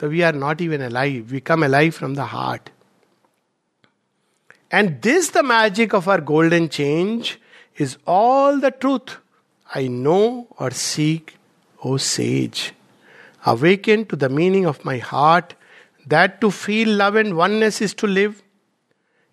[0.00, 2.68] तो we are not even alive we come alive from the heart
[4.72, 7.38] and this the magic of our golden change
[7.81, 9.17] Is all the truth
[9.77, 10.21] I know
[10.59, 11.31] or seek
[11.79, 12.71] O sage
[13.47, 15.53] awaken to the meaning of my heart
[16.07, 18.43] that to feel love and oneness is to live,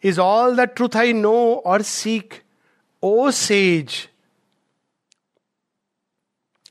[0.03, 2.43] is all the truth I know or seek,
[3.03, 4.09] O sage.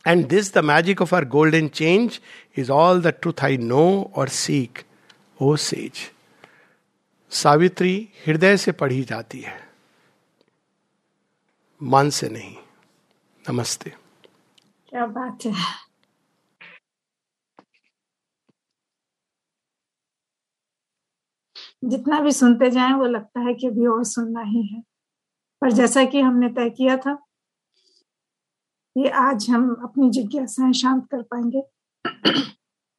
[0.03, 2.21] And this, the magic of our golden change,
[2.55, 4.85] is all the truth I know or seek,
[5.39, 6.11] O sage.
[7.31, 7.93] Savitri
[8.25, 9.53] हृदय से पढ़ी जाती है
[11.82, 12.56] मन से नहीं।
[13.50, 13.90] नमस्ते।
[14.88, 15.52] क्या बात है।
[21.84, 24.82] जितना भी सुनते जाएँ, वो लगता है कि अभी और सुनना ही है।
[25.60, 27.22] पर जैसा कि हमने तय किया था
[28.96, 31.62] ये आज हम अपनी जिज्ञासाएँ शांत कर पाएँगे।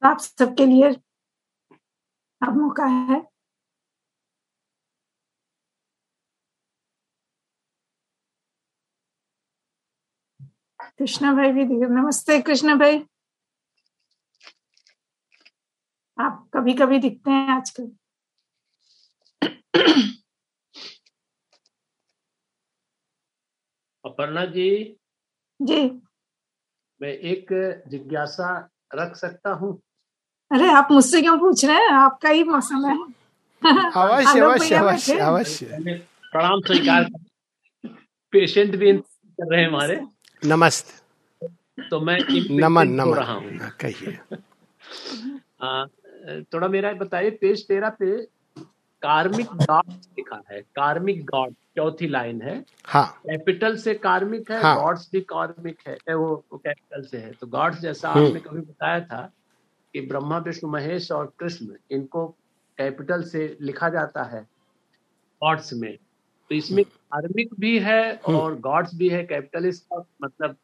[0.03, 0.89] आप सबके लिए
[2.41, 3.36] अब मौका है।
[10.99, 13.03] कृष्णा भाई भी नमस्ते कृष्णा भाई
[16.17, 17.91] आप कभी कभी दिखते हैं आजकल।
[24.05, 24.69] अपर्णा जी
[25.61, 25.81] जी।
[27.01, 27.47] मैं एक
[27.87, 28.49] जिज्ञासा
[28.95, 29.73] रख सकता हूँ?
[30.51, 31.89] अरे आप मुझसे क्यों पूछ रहे हैं?
[31.89, 32.97] आपका ही मौसम है।
[33.63, 35.65] अवश्य अवश्य अवश्य अवश्य।
[36.31, 37.09] प्रणाम स्वीकार
[38.33, 38.93] पेशेंट भी
[39.37, 39.95] कर रहे हैं हमारे।
[40.41, 42.17] नमस्ते। तो मैं
[42.59, 44.17] नमन नमन। रहा हूँ हाँ, कहिए।
[46.53, 48.21] थोड़ा मेरा बताइए पेज तेरह पे
[49.01, 54.75] कार्मिक गॉड लिखा है। कार्मिक गॉड चौथी लाइन है। हाँ। कैपिटल से कार्मिक है हाँ.
[54.81, 58.61] गॉड्स भी कार्मिक है। वो, वो कैपिटल से है। तो गॉड्स जैसा हम्म। आपने कभी
[58.61, 59.21] बताया था
[59.93, 62.27] कि ब्रह्मा विष्णु महेश और कृष्ण इनको
[62.77, 64.41] कैपिटल से लिखा जाता है
[65.43, 65.97] गॉड्स में।
[66.51, 70.55] तो इसमें कार्मिक भी है हम्म। और गॉड्स भी है कैपिटल इसका मतलब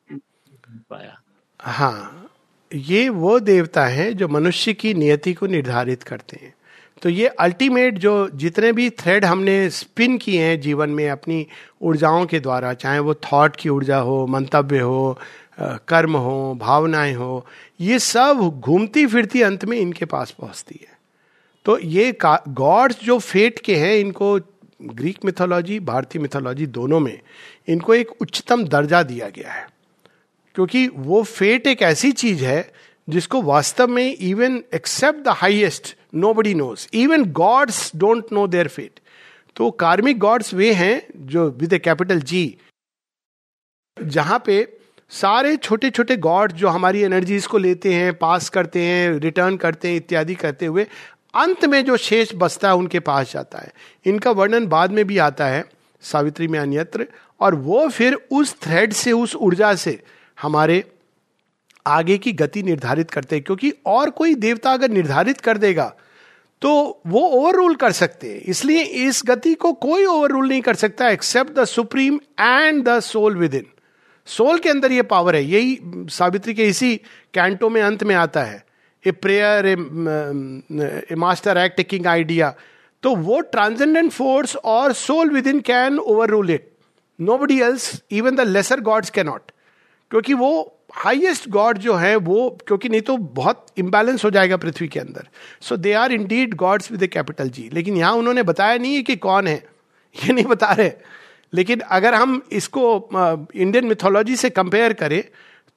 [0.89, 1.17] पाया।
[1.59, 2.29] हाँ
[2.71, 6.53] ये वो देवता हैं जो मनुष्य की नियति को निर्धारित करते हैं।
[7.01, 11.45] तो ये अल्टीमेट जो जितने भी थ्रेड हमने स्पिन किए हैं जीवन में अपनी
[11.81, 15.17] ऊर्जाओं के द्वारा चाहे वो थॉट की ऊर्जा हो मंतव्य हो
[15.59, 17.45] कर्म हो भावनाएँ हो
[17.81, 20.91] ये सब घूमती फिरती अंत में इनके पास पहुँचती है।
[21.65, 24.37] तो ये गॉड्स जो फेट के हैं इनको
[24.83, 27.19] ग्रीक मिथोलॉजी भारतीय मिथोलॉजी दोनों में
[27.67, 29.67] इनको एक उच्चतम दर्जा दिया गया है।
[30.55, 32.73] क्योंकि वो फेट एक ऐसी चीज़ है
[33.09, 35.97] जिसको वास्तव में even except the highest
[36.33, 38.99] nobody knows even gods don't know their fate
[39.55, 42.57] तो कार्मिक गॉड्स वे हैं जो विद ए कैपिटल जी
[44.03, 44.77] जहाँ पे
[45.09, 49.87] सारे छोटे छोटे गॉड जो हमारी एनर्जीज को लेते हैं पास करते हैं रिटर्न करते
[49.87, 50.87] हैं, इत्यादि करते हुए
[51.35, 53.73] अंत में जो शेष बसता है, उनके पास जाता है।
[54.05, 55.65] इनका वर्णन बाद में भी आता है,
[56.01, 57.07] सावित्री में अन्यत्र।
[57.39, 59.99] और वो फिर उस थ्रेड से, उस ऊर्जा से
[60.41, 60.83] हमारे
[61.87, 65.93] आगे की गति निर्धारित करते हैं। क्योंकि और कोई देवता अगर निर्धारित कर देगा
[66.61, 70.61] तो वो ओवर रूल कर सकते हैं। इसलिए इस गति को कोई ओवर रूल नहीं
[70.61, 73.65] कर सकता except the supreme and the soul within
[74.27, 75.79] soul के अंदर ये पावर है। यही
[76.09, 76.95] सावित्री के इसी
[77.33, 78.65] कैंटो में, अंत में आता है।
[79.05, 82.53] A prayer a master act taking idea
[83.03, 85.99] तो वो ट्रांसेंडेंट फोर्स और soul within can
[86.29, 86.69] overrule it
[87.37, 89.51] nobody else even the lesser gods cannot
[90.11, 94.87] क्योंकि वो हाइएस्ट गॉड जो है, वो, क्योंकि नहीं तो बहुत इम्बैलेंस हो जाएगा पृथ्वी
[94.87, 95.27] के अंदर.
[95.61, 99.01] So they are indeed gods with a capital G लेकिन यहाँ उन्होंने बताया नहीं है
[99.03, 99.55] कि कौन है.
[100.15, 100.91] ये नहीं बता रहे.
[101.53, 102.83] लेकिन अगर हम इसको
[103.55, 105.23] इंडियन मिथोलॉजी से कंपेयर करें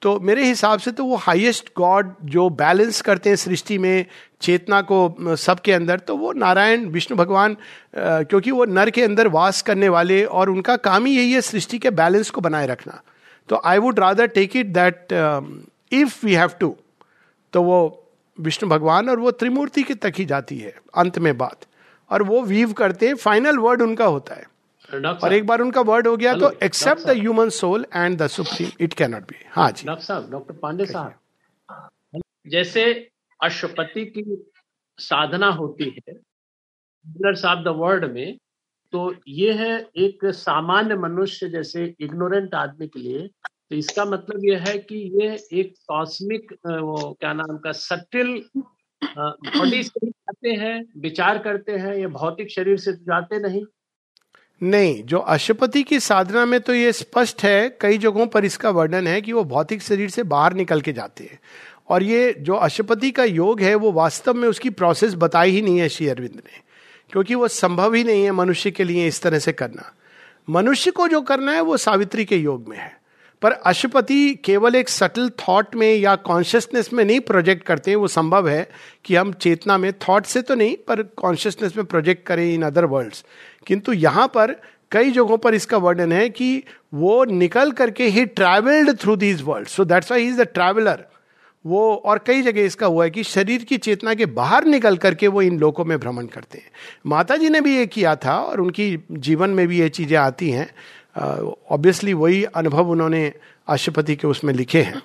[0.01, 4.05] तो मेरे हिसाब से तो वो हाईएस्ट गॉड जो बैलेंस करते हैं सृष्टि में,
[4.41, 7.55] चेतना को सबके अंदर तो वो नारायण, विष्णु भगवान
[7.95, 11.79] क्योंकि वो नर के अंदर वास करने वाले और उनका काम ही यही है सृष्टि
[11.79, 13.01] के बैलेंस को बनाए रखना।
[13.49, 15.13] तो I would rather take it that
[15.91, 16.75] if we have to
[17.53, 17.79] तो वो
[18.37, 21.65] विष्णु भगवान और वो त्रिमूर्ति के तक ही जाती है, अंत में बात।
[22.11, 24.45] और वो वीव करते हैं फाइनल वर्ड उनका होता है।
[24.89, 28.71] और एक बार उनका वर्ड हो गया तो except the human soul and the supreme
[28.81, 32.83] it can not be हाँ जी। डॉक्टर साहब डॉक्टर पांडे साहब जैसे
[33.39, 34.23] अश्वपति की
[34.99, 36.15] साधना होती है
[37.45, 38.37] ऑफ़ द वर्ड में
[38.93, 43.27] तो ये है एक सामान्य मनुष्य जैसे इग्नोरेंट आदमी के लिए
[43.69, 45.27] तो इसका मतलब यह है कि ये
[45.59, 48.35] एक कॉस्मिक वो क्या नाम का सटिल
[49.01, 53.63] बॉडी से जाते हैं विचार करते हैं ये भौतिक शरीर से जाते नहीं
[54.63, 59.07] नहीं, जो अशुपति की साधना में तो ये स्पष्ट है, कई जगहों पर इसका वर्णन
[59.07, 61.39] है कि वो भौतिक शरीर से बाहर निकल के जाते हैं।
[61.89, 65.79] और ये जो अशुपति का योग है, वो वास्तव में उसकी प्रोसेस बताई ही नहीं
[65.79, 66.67] है श्री अरविंद ने।
[67.11, 69.93] क्योंकि वो संभव ही नहीं है मनुष्य के लिए इस तरह से करना।
[70.49, 72.97] मनुष्य को जो करना है, वो सावित्री के योग में है।
[73.41, 78.07] पर अशुपति केवल एक सटल थॉट में या कॉन्शियसनेस में नहीं प्रोजेक्ट करते हैं, वो
[78.07, 78.69] संभव है
[79.05, 82.85] कि हम चेतना में थॉट से तो नहीं, पर कॉन्शियसनेस में प्रोजेक्ट करें इन अदर
[82.85, 83.23] वर्ल्ड्स
[83.67, 84.55] किंतु यहाँ पर
[84.91, 86.63] कई जगहों पर इसका वर्णन है कि
[86.93, 91.05] वो निकल करके ही travelled through these world so that's why is the traveller
[91.65, 95.27] वो और कई जगह इसका हुआ है कि शरीर की चेतना के बाहर निकल करके
[95.27, 96.69] वो इन लोकों में भ्रमण करते हैं।
[97.05, 100.49] माता जी ने भी ये किया था और उनकी जीवन में भी ये चीज़ें आती
[100.49, 100.69] हैं।
[101.17, 103.33] ऑब्वियसली uh, वही अनुभव उन्होंने
[103.67, 105.01] अशुपति के उसमें लिखे हैं।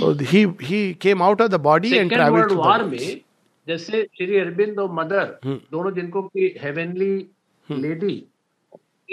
[0.00, 3.20] So he he came out of the body Second and traveled World War में
[3.68, 5.56] जैसे श्री अरविंद और मदर hmm.
[5.72, 7.26] दोनों जिनको की हेवनली
[7.70, 8.24] लेडी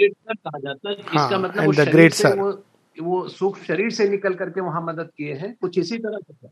[0.00, 2.62] कहा जाता है। हाँ, इसका मतलब वो शरीर से वो
[3.02, 6.48] वो सूक्ष्म शरीर से निकल करके वहाँ मदद किए हैं। कुछ इसी तरह से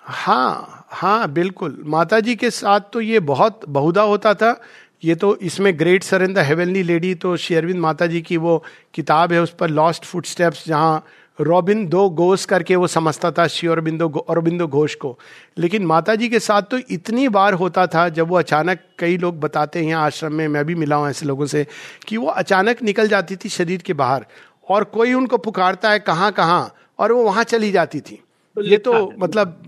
[0.00, 4.60] हाँ हाँ बिल्कुल। माता जी के साथ तो ये बहुत बहुधा होता था।
[5.04, 8.62] ये तो इसमें great sir in the heavenly lady तो शेरविंद माता जी की वो
[8.94, 11.04] किताब है उस पर लॉस्ट फुट स्टेप्स जहाँ
[11.38, 15.18] रॉबिन दो घोष करके वो समझता था श्री अरबिंदो अरबिंदो घोष को।
[15.58, 19.40] लेकिन माता जी के साथ तो इतनी बार होता था जब वो अचानक कई लोग
[19.40, 21.66] बताते हैं आश्रम में मैं भी मिला हूँ ऐसे लोगों से
[22.08, 24.26] कि वो अचानक निकल जाती थी शरीर के बाहर
[24.68, 28.20] और कोई उनको पुकारता है कहाँ कहाँ और वो वहाँ चली जाती थी।
[28.56, 29.66] तो ये तो मतलब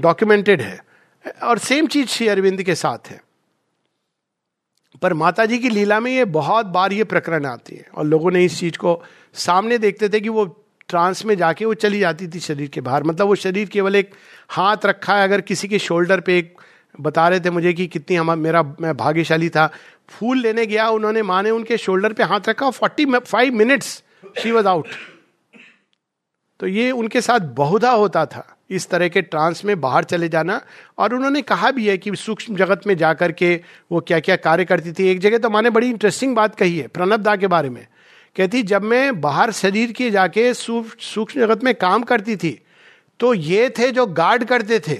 [0.00, 0.78] डॉक्यूमेंटेड है
[1.42, 3.20] और सेम चीज़ श्री अरविंद के साथ है।
[5.02, 8.30] पर माता जी की लीला में ये बहुत बार ये प्रकरण आती है। और लोगों
[8.30, 9.02] ने इस चीज़ को
[9.34, 10.44] सामने देखते थे कि वो
[10.88, 14.14] ट्रांस में जाके वो चली जाती थी शरीर के बाहर। मतलब वो शरीर केवल एक
[14.48, 16.60] हाथ रखा है। अगर किसी के शोल्डर पे एक
[17.00, 19.70] बता रहे थे मुझे कि कितनी हम, मेरा, मैं भाग्यशाली था,
[20.08, 24.02] फूल लेने गया, उन्होंने माँ ने उनके शोल्डर पे हाथ रखा forty five minutes
[24.42, 24.86] she was out
[26.60, 30.60] तो ये उनके साथ बहुधा होता था। इस तरह के ट्रांस में बाहर चले जाना।
[30.98, 33.54] और उन्होंने कहा भी है कि सूक्ष्म जगत में जाकर के
[33.90, 36.86] वो क्या क्या कार्य करती थी। एक जगह तो माने बड़ी इंटरेस्टिंग बात कही है,
[36.88, 37.86] प्रणब दा के बारे में।
[38.36, 42.58] कहती, जब मैं बाहर शरीर के जाके सूक्ष्म जगत में काम करती थी
[43.20, 44.94] तो ये थे जो गार्ड करते थे,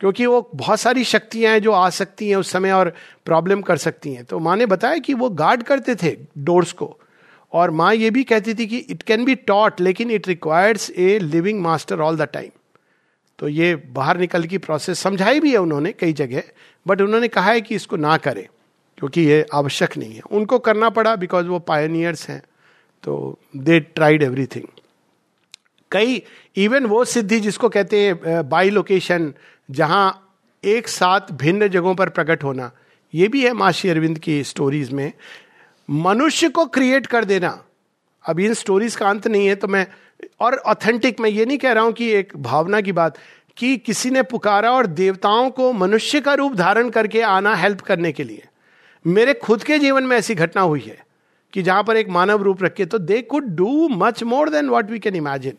[0.00, 2.92] क्योंकि वो बहुत सारी शक्तियाँ हैं जो आ सकती हैं उस समय और
[3.26, 6.96] प्रॉब्लम कर सकती हैं। तो माँ ने बताया कि वो गार्ड करते थे डोर्स को।
[7.52, 11.18] और माँ ये भी कहती थी कि इट कैन बी टॉट लेकिन it requires a
[11.18, 12.50] living master all the time
[13.38, 16.42] तो ये बाहर निकल की प्रोसेस समझाई भी है उन्होंने कई जगह
[16.86, 18.46] बट उन्होंने कहा है कि इसको ना करें,
[18.98, 22.40] क्योंकि ये आवश्यक नहीं है। उनको करना पड़ा बिकॉज़ वो पायनियर्स हैं
[23.04, 24.66] तो दे ट्राइड एवरीथिंग
[25.92, 26.22] कई
[26.56, 29.32] इवन वो सिद्धि जिसको कहते हैं बाई लोकेशन
[29.68, 30.22] जहाँ
[30.64, 32.70] एक साथ भिन्न जगहों पर प्रकट होना,
[33.12, 35.12] ये भी है माशी अरविंद की स्टोरीज में।
[35.88, 37.58] मनुष्य को क्रिएट कर देना।
[38.24, 39.86] अब इन स्टोरीज का अंत नहीं है तो मैं
[40.40, 43.18] और ऑथेंटिक मैं ये नहीं कह रहा हूँ कि एक भावना की बात,
[43.56, 48.12] कि किसी ने पुकारा और देवताओं को मनुष्य का रूप धारण करके आना हेल्प करने
[48.12, 48.46] के लिए।
[49.04, 51.04] मेरे खुद के जीवन में ऐसी घटना हुई है
[51.52, 54.90] कि जहाँ पर एक मानव रूप रखे तो they could do much more than what
[54.90, 55.56] we can imagine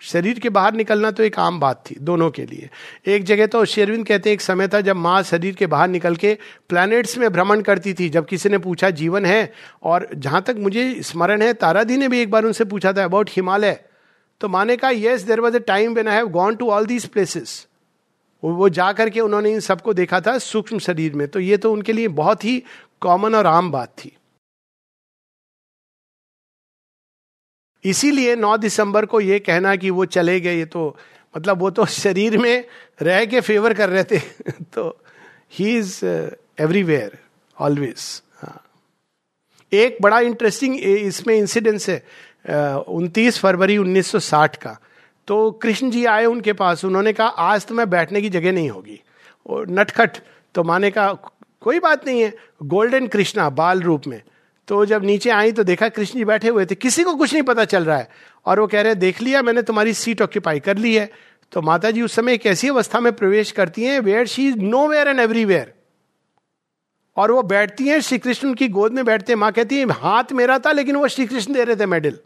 [0.00, 2.68] शरीर के बाहर निकलना तो एक आम बात थी, दोनों के लिए।
[3.06, 6.16] एक जगह तो शेरविंद कहते हैं, एक समय था जब माँ शरीर के बाहर निकल
[6.16, 6.36] के
[6.68, 9.52] प्लैनेट्स में भ्रमण करती थी, जब किसी ने पूछा, जीवन है?
[9.82, 13.30] और जहाँ तक मुझे स्मरण है तारादी ने भी एक बार उनसे पूछा था अबाउट
[13.30, 13.78] हिमालय।
[14.40, 17.06] तो माने कहा yes there was a time when I have gone to all these
[17.06, 17.66] places
[18.42, 21.92] वो जा करके उन्होंने इन सबको देखा था सूक्ष्म शरीर में। तो ये तो उनके
[21.92, 22.62] लिए बहुत ही
[23.00, 24.12] कॉमन और आम बात थी।
[27.84, 30.96] इसीलिए 9 दिसंबर को ये कहना कि वो चले गए ये तो
[31.36, 32.64] मतलब वो तो शरीर में
[33.02, 34.18] रह के फेवर कर रहे थे।
[34.50, 35.04] तो
[35.52, 36.04] ही इज़
[36.58, 37.18] एवरीवेयर
[37.58, 38.22] ऑलवेज
[39.72, 42.04] एक बड़ा इंटरेस्टिंग इसमें इंसिडेंस है
[42.78, 44.80] उनतीस uh, फरवरी 1960 का।
[45.26, 48.70] तो कृष्ण जी आए उनके पास उन्होंने कहा आज तो मैं बैठने की जगह नहीं
[48.70, 49.00] होगी।
[49.46, 50.10] और नटखट
[50.54, 51.12] तो माने का
[51.60, 54.22] कोई बात नहीं है गोल्डन कृष्णा बाल रूप में।
[54.68, 57.42] तो जब नीचे आई तो देखा कृष्ण जी बैठे हुए थे। किसी को कुछ नहीं
[57.42, 58.08] पता चल रहा है।
[58.46, 61.10] और वो कह रहे देख लिया, मैंने तुम्हारी सीट ऑक्यूपाई कर ली है।
[61.52, 64.56] तो माता जी उस समय एक ऐसी अवस्था में प्रवेश करती हैं where she is
[64.88, 65.72] nowhere and everywhere
[67.16, 70.32] और वो बैठती हैं श्री कृष्ण की गोद में बैठते हैं। माँ कहती है, हाथ
[70.32, 72.18] मेरा था, लेकिन वो श्री कृष्ण दे रहे थे मेडल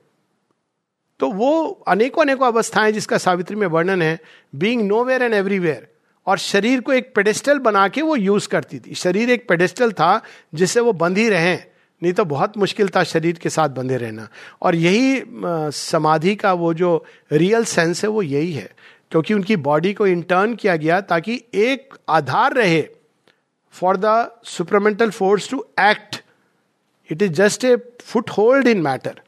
[1.21, 4.19] तो वो अनेकों अनेकों अवस्थाएँ जिसका सावित्री में वर्णन है
[4.55, 5.87] being nowhere and everywhere
[6.27, 10.23] और शरीर को एक पेडेस्टल बना के वो यूज़ करती थी। शरीर एक पेडेस्टल था
[10.55, 11.72] जिससे वो बंधी रहे।
[12.03, 14.29] नहीं तो बहुत मुश्किल था शरीर के साथ बंधे रहना।
[14.63, 15.23] और यही
[15.73, 18.71] समाधि का वो जो रियल सेंस है, वो यही है।
[19.11, 22.83] क्योंकि उनकी बॉडी को इंटर्न किया गया ताकि एक आधार रहे
[23.75, 26.23] for the supramental force to act
[27.11, 27.77] it is just a
[28.31, 29.21] foothold in matter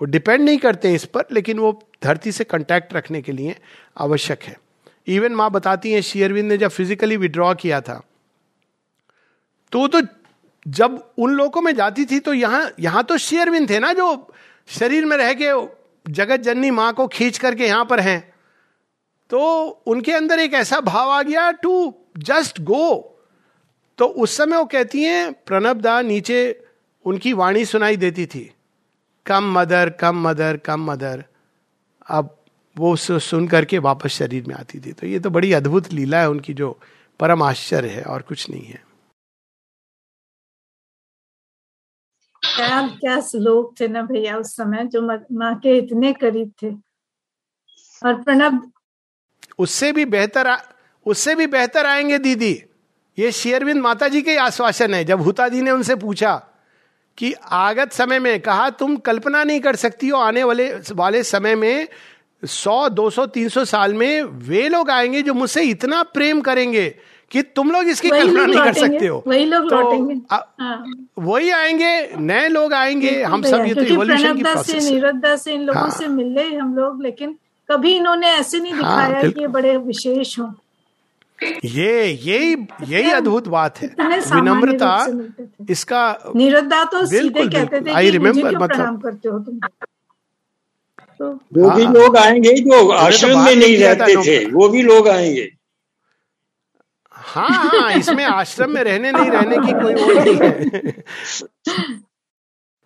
[0.00, 3.56] वो डिपेंड नहीं करते इस पर, लेकिन वो धरती से कंटेक्ट रखने के लिए
[3.98, 4.56] आवश्यक है।
[5.06, 8.02] इवन माँ बताती हैं शेयरविंद ने जब फिजिकली विड्रॉ किया था
[9.72, 10.00] तो वो तो
[10.66, 14.06] जब उन लोगों में जाती थी तो यहाँ यहाँ तो शेयरविंद थे ना जो
[14.68, 15.50] शरीर में रह के
[16.06, 18.20] जगत जननी माँ को खींच करके यहाँ पर हैं।
[19.30, 19.40] तो
[19.86, 23.10] उनके अंदर एक ऐसा भाव आ गया टू जस्ट गो
[23.98, 26.38] तो उस समय वो कहती हैं, प्रणब दा नीचे
[27.04, 28.50] उनकी वाणी सुनाई देती थी।
[29.26, 31.24] Come mother come mother come mother.
[32.08, 32.36] अब
[32.76, 36.30] वो सुन करके वापस शरीर में आती थी। तो ये तो बड़ी अद्भुत लीला है
[36.30, 36.78] उनकी जो
[37.20, 38.82] परम आश्चर्य है और कुछ नहीं है।
[42.56, 45.02] क्या क्या लोग थे ना भैया उस समय जो
[45.32, 46.70] माँ के इतने करीब थे।
[48.02, 48.70] और प्रणब
[49.58, 50.56] उससे भी बेहतर
[51.06, 52.52] उससे भी बेहतर आएँगे दीदी।
[53.18, 56.34] ये शेयरविंद माता जी के आश्वासन है। जब हुता जी ने उनसे पूछा
[57.18, 61.54] कि आगत समय में कहा, तुम कल्पना नहीं कर सकती हो, आने वाले वाले समय
[61.54, 61.88] में
[62.42, 66.88] सौ, दो सौ, तीन सौ साल में वे लोग आएँगे जो मुझसे इतना प्रेम करेंगे।
[67.34, 70.84] कि तुम लोग इसकी कल्पना नहीं कर सकते हो। वही लोग तो लौटेंगे। हाँ।
[71.18, 75.62] वही आएँगे नए लोग आएँगे हम सब ये तो इवोल्यूशन की प्रोसेस है। से इन
[75.62, 77.36] लोगों हाँ। से मिले हम लोग लेकिन
[77.68, 80.52] कभी इन्होंने ऐसे नहीं दिखाया हाँ, दिखाया कि ये बड़े विशेष हों।
[81.64, 82.52] ये यही
[82.88, 84.92] यही अद्भुत बात है। विनम्रता
[85.70, 86.02] इसका
[86.36, 89.58] निरुद्धा तो सीधे कहते थे आई रिमेम्बर मतलब करते हो तुम?
[91.20, 94.82] तो वो भी हाँ। लोग आएँगे जो तो आश्रम में नहीं रहते थे वो भी
[94.82, 95.50] लोग आएँगे।
[97.34, 101.02] हाँ हाँ इसमें आश्रम में रहने नहीं रहने की कोई वो नहीं है।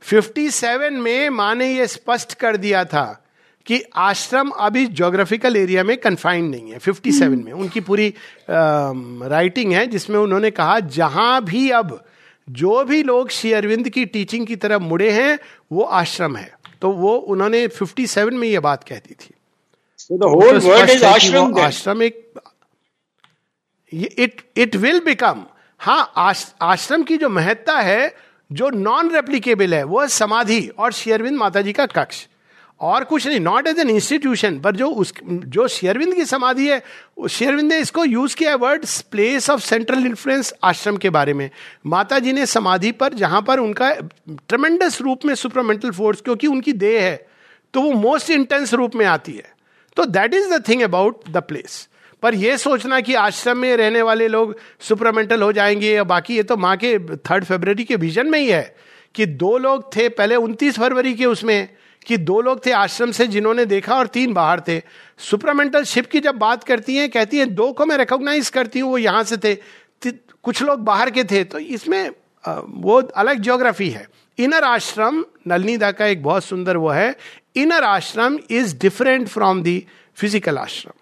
[0.02, 3.24] फिफ्टी सेवन में माँ ने ये स्पष्ट कर दिया था
[3.66, 8.14] कि आश्रम अभी जोग्राफिकल एरिया में कन्फाइंड नहीं है। 57 हम्म। में उनकी पूरी
[8.50, 12.04] राइटिंग है जिसमें उन्होंने कहा जहाँ भी अब
[12.48, 15.38] जो भी लोग श्री अरविंद की टीचिंग की तरफ़ मुड़े हैं
[15.72, 19.34] वो आश्रम है। तो वो उन्होंने 57 में ये बात कहती थी।
[20.00, 22.40] So आश्रम आश्रम एक
[23.92, 25.44] इट इट विल बिकम
[25.80, 26.12] हाँ
[26.62, 28.14] आश्रम की जो महत्ता है,
[28.50, 32.26] जो नॉन रेप्लीकेबल है, वो है समाधि और शेयरविंद माता जी का कक्ष।
[32.80, 36.82] और कुछ नहीं नॉट एज एन इंस्टीट्यूशन पर जो उस, जो शेयरविंद की समाधि है
[37.30, 41.50] शेयरविंद ने इसको यूज़ किया है word place of central influence आश्रम के बारे में।
[41.86, 43.90] माता जी ने समाधि पर, जहाँ पर उनका
[44.48, 47.26] ट्रमेंडस रूप में सुपरमेंटल फोर्स क्योंकि उनकी देह है
[47.74, 49.52] तो वो मोस्ट इंटेंस रूप में आती है।
[49.96, 51.88] तो that is the thing about the place
[52.22, 56.42] पर यह सोचना कि आश्रम में रहने वाले लोग सुपरमेंटल हो जाएँगे या बाकी ये
[56.42, 58.76] तो माँ के थर्ड फेबर के विजन में ही है
[59.14, 61.68] कि दो लोग थे पहले उनतीस फरवरी के उसमें
[62.06, 64.82] कि दो लोग थे आश्रम से जिन्होंने देखा और तीन बाहर थे।
[65.18, 68.90] सुपरामेंटल शिप की जब बात करती हैं, कहती हैं, दो को मैं रिकोगनाइज करती हूँ,
[68.90, 69.54] वो यहाँ से थे।
[70.42, 72.10] कुछ लोग बाहर के थे। तो इसमें
[72.68, 74.08] वो अलग ज्योग्राफी है।
[74.38, 77.16] इनर आश्रम नलनीदा का एक बहुत सुंदर वो है।
[77.56, 80.97] Inner ashram is different from the physical ashram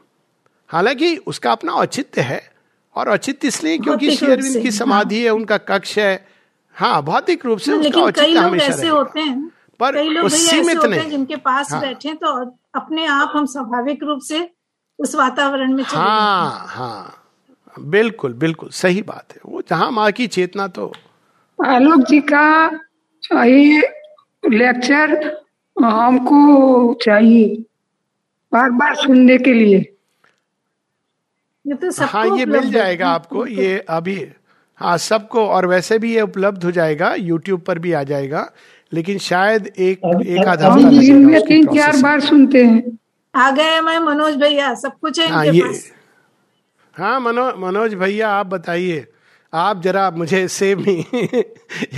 [0.71, 2.41] हालाँकि उसका अपना औचित्य है
[2.97, 6.27] और औचित्य इसलिए क्योंकि श्री अरविंद की समाधि हाँ। है उनका कक्ष है।
[6.77, 9.51] हाँ भौतिक रूप से उसका औचित्य हमेशा होते हैं
[9.81, 12.33] पर लोग सीमित नहीं। जिनके पास हाँ। बैठे तो
[12.77, 14.49] अपने आप हम स्वाभाविक रूप से
[14.99, 17.23] उस वातावरण में चले हाँ। हाँ
[17.89, 20.93] बिल्कुल बिल्कुल सही बात है। वो जहाँ माँ की चेतना तो
[21.59, 22.45] आलोक जी का
[23.45, 23.81] ये
[24.45, 25.13] लेक्चर
[25.77, 27.47] हमको चाहिए
[28.53, 29.81] बार बार सुनने के लिए।
[31.67, 34.17] ये तो हाँ ये मिल जाएगा आपको ये अभी।
[34.81, 38.51] हाँ सबको और वैसे भी ये उपलब्ध हो जाएगा यूट्यूब पर भी आ जाएगा
[38.93, 40.63] लेकिन शायद एक एक आध
[41.49, 42.99] तीन चार बार सुनते हैं।
[43.35, 45.85] आ गए मैं मनोज भैया सब कुछ है हाँ इनके ये पास?
[46.97, 49.07] हाँ मनो मनोज भैया आप बताइए।
[49.53, 51.43] आप जरा मुझे सेम ही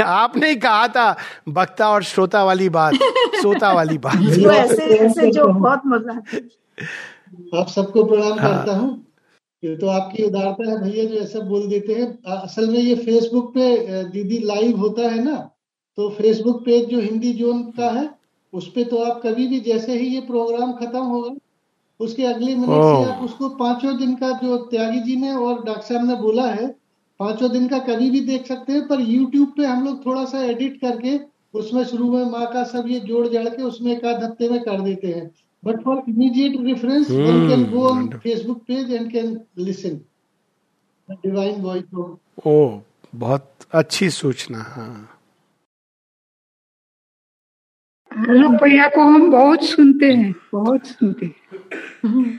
[0.02, 1.16] आपने ही कहा था
[1.48, 2.94] वक्ता और श्रोता वाली बात
[3.40, 9.07] श्रोता वाली बात। ऐसे ऐसे जो बहुत मज़ा आता आप सबको प्रणाम हाँ। करता हूँ।
[9.62, 13.54] ये तो आपकी उदारता है भैया जो ऐसा बोल देते हैं। असल में ये फेसबुक
[13.54, 15.36] पे दीदी लाइव होता है ना
[15.98, 18.08] तो फेसबुक पेज जो हिंदी जोन का है
[18.52, 21.34] उस पे तो आप कभी भी जैसे ही ये प्रोग्राम खत्म होगा
[22.00, 25.82] उसके अगले मिनट से आप उसको पाँचों दिन का जो त्यागी जी ने और डॉक्टर
[25.82, 26.66] साहब ने बोला है
[27.20, 30.44] पाँचों दिन का कभी भी देख सकते हैं पर यूट्यूब पे हम लोग थोड़ा सा
[30.44, 31.18] एडिट करके
[31.54, 34.60] उसमें शुरू में माँ का सब ये जोड़ जड़ के उसमें एक आध हफ़्ते में
[34.62, 35.30] कर देते हैं।
[35.62, 38.22] But for immediate reference one can go on wonderful.
[38.22, 40.00] Facebook page and can listen
[41.08, 41.84] divine voice
[42.46, 42.80] ओ
[43.14, 45.14] बहुत अच्छी सूचना हाँ।
[48.10, 52.38] आलोक भैया को हम बहुत सुनते हैं बहुत सुनते हैं।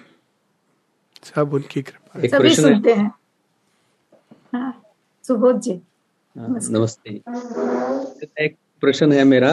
[1.23, 3.11] सब उनकी कृपा सभी प्रश्न सुनते हैं।
[4.53, 4.71] हाँ
[5.23, 5.71] सुबोध जी
[6.35, 7.09] हाँ, नमस्ते।
[8.45, 9.51] एक प्रश्न है मेरा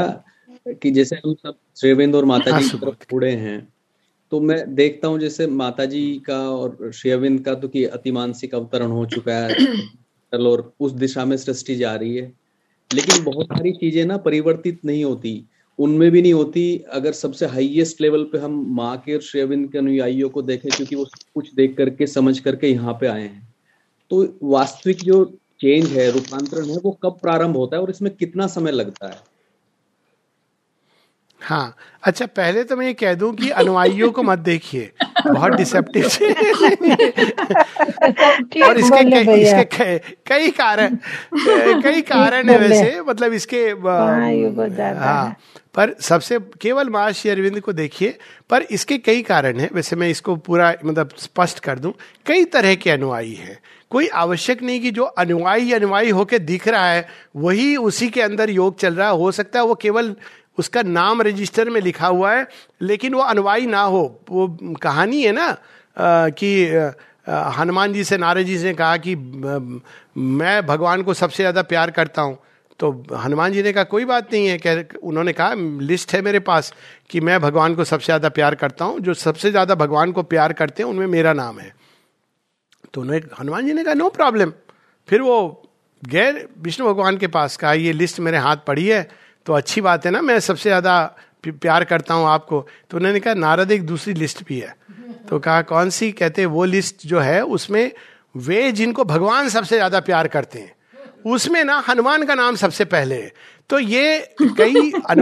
[0.67, 3.69] कि जैसे हम सब श्रेयबिंद और माता हाँ, जी की। तरफ़ हैं
[4.31, 8.91] तो मैं देखता हूँ जैसे माता जी का और श्रेयबिंद का तो कि अतिमानसिक अवतरण
[8.91, 9.55] हो चुका है
[10.35, 12.33] और उस दिशा में सृष्टि जा रही है
[12.95, 15.45] लेकिन बहुत सारी चीज़ें ना परिवर्तित नहीं होती
[15.79, 19.79] उनमें भी नहीं होती अगर सबसे हाईएस्ट लेवल पे हम माँ के और श्रेयबिंद के
[19.79, 21.05] अनुयायियों को देखें क्योंकि वो
[21.35, 23.55] कुछ देख करके समझ करके यहाँ पे आए हैं
[24.11, 25.25] तो वास्तविक जो
[25.61, 29.36] चेंज है रूपांतरण है वो कब प्रारंभ होता है और इसमें कितना समय लगता है
[31.41, 34.91] हाँ। अच्छा पहले तो मैं ये कह दूँ कि अनुयायियों को मत देखिए।
[35.27, 36.05] बहुत डिसेप्टिव
[38.67, 39.01] और इसके
[39.35, 40.97] इसके कई, कई कारण
[41.83, 45.37] कई कारण है वैसे मतलब इसके हाँ, हाँ।
[45.75, 48.19] पर सबसे केवल महर्षि अरविंद को देखिए
[48.51, 51.93] पर इसके कई कारण हैं। वैसे मैं इसको पूरा मतलब स्पष्ट कर दूँ
[52.27, 53.59] कई तरह के अनुयायी हैं।
[53.91, 57.07] कोई आवश्यक नहीं कि जो अनुयायी अनुयायी होके दिख रहा है
[57.37, 60.15] वही उसी के अंदर योग चल रहा है हो सकता है वो केवल
[60.59, 62.47] उसका नाम रजिस्टर में लिखा हुआ है
[62.83, 64.49] लेकिन वो अनुयायी ना हो। वो
[64.83, 66.95] कहानी है ना अ, कि
[67.57, 72.23] हनुमान जी से नारद जी ने कहा कि मैं भगवान को सबसे ज़्यादा प्यार करता
[72.23, 72.39] हूँ।
[72.81, 76.41] तो हनुमान जी ने कहा कोई बात नहीं है। कह उन्होंने कहा लिस्ट है मेरे
[76.41, 76.73] पास
[77.11, 80.53] कि मैं भगवान को सबसे ज़्यादा प्यार करता हूँ। जो सबसे ज़्यादा भगवान को प्यार
[80.53, 81.73] करते हैं उनमें मेरा नाम है।
[82.95, 84.53] तो उन्होंने हनुमान जी ने कहा नो प्रॉब्लम।
[85.09, 85.39] फिर वो
[86.03, 89.09] गए विष्णु भगवान के पास कहा ये लिस्ट मेरे हाथ पड़ी है
[89.47, 91.15] तो अच्छी बात है ना, मैं सबसे ज़्यादा
[91.47, 94.77] प्यार करता हूँ आपको। तो उन्होंने कहा, नारद एक दूसरी लिस्ट भी है।
[95.29, 96.13] तो कहा, कौन सी?
[96.13, 97.93] कहते, वो लिस्ट जो है, उसमें
[98.37, 100.73] वे जिनको भगवान सबसे ज़्यादा प्यार करते हैं,
[101.27, 103.33] उसमें ना हनुमान का नाम सबसे पहले है।
[103.71, 104.93] तो ये कई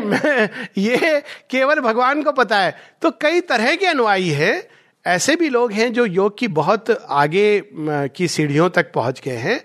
[0.00, 5.48] मैं, ये केवल भगवान को पता है। तो कई तरह के अनुयायी है ऐसे भी
[5.48, 9.60] लोग हैं जो योग की बहुत आगे की सीढ़ियों तक पहुँच गए हैं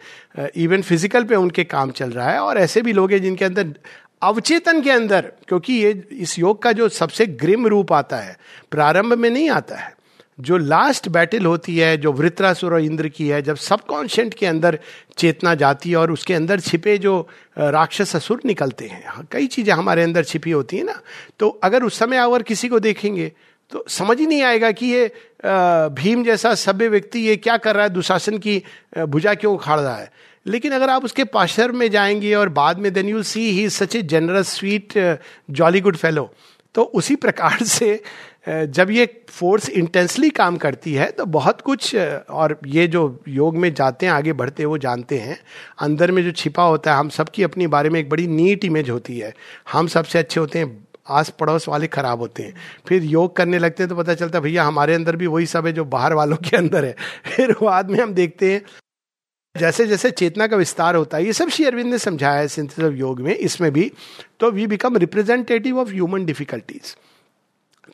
[0.56, 3.74] इवन फ़िज़िकल पे उनके काम चल रहा है और ऐसे भी लोग हैं जिनके अंदर
[4.22, 8.38] अवचेतन के अंदर क्योंकि ये इस योग का जो सबसे ग्रिम रूप आता है
[8.72, 9.96] प्रारंभ में नहीं आता है।
[10.40, 14.80] जो लास्ट बैटल होती है जो वृत्रासुर और इंद्र की है जब सबकॉन्शियंट के अंदर
[15.18, 17.28] चेतना जाती है और उसके अंदर छिपे जो
[17.58, 21.02] राक्षस असुर निकलते हैं हाँ, कई चीज़ें हमारे अंदर छिपी होती है ना
[21.40, 23.32] तो अगर उस समय अगर किसी को देखेंगे
[23.72, 25.12] तो समझ ही नहीं आएगा कि ये
[25.94, 28.62] भीम जैसा सभ्य व्यक्ति ये क्या कर रहा है, दुशासन की
[29.08, 30.12] भुजा क्यों उखाड़ रहा है?
[30.46, 33.96] लेकिन अगर आप उसके पाशर में जाएँगे और बाद में then you see he such
[33.96, 34.94] a generous sweet
[35.52, 36.30] jolly good fellow
[36.76, 38.02] तो उसी प्रकार से
[38.46, 43.74] जब ये फोर्स इंटेंसली काम करती है तो बहुत कुछ और ये जो योग में
[43.74, 45.38] जाते हैं, आगे बढ़ते हैं, वो जानते हैं।
[45.82, 48.90] अंदर में जो छिपा होता है, हम सबकी अपने बारे में एक बड़ी नीट इमेज
[48.90, 49.34] होती है।
[49.72, 52.54] हम सबसे अच्छे होते हैं आस पड़ोस वाले खराब होते हैं।
[52.88, 55.66] फिर योग करने लगते हैं तो पता चलता है, भैया, हमारे अंदर भी वही सब
[55.68, 56.96] है जो बाहर वालों के अंदर है।
[57.36, 58.62] फिर बाद में हम देखते हैं
[59.56, 62.86] जैसे जैसे चेतना का विस्तार होता है, ये सब श्री अरविंद ने समझाया है सिंथेसिस
[62.86, 63.92] ऑफ़ योग में, इसमें भी
[64.40, 66.96] तो we become representative of human difficulties.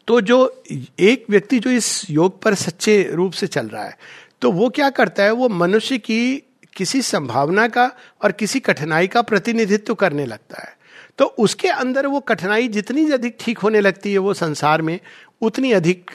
[0.08, 0.64] तो जो
[1.00, 3.98] एक व्यक्ति जो इस योग पर सच्चे रूप से चल रहा है
[4.42, 6.44] तो वो क्या करता है, वो मनुष्य की
[6.76, 7.92] किसी संभावना का
[8.24, 10.76] और किसी कठिनाई का प्रतिनिधित्व करने लगता है।
[11.20, 15.00] तो उसके अंदर वो कठिनाई जितनी अधिक ठीक होने लगती है वो संसार में,
[15.42, 16.12] उतनी अधिक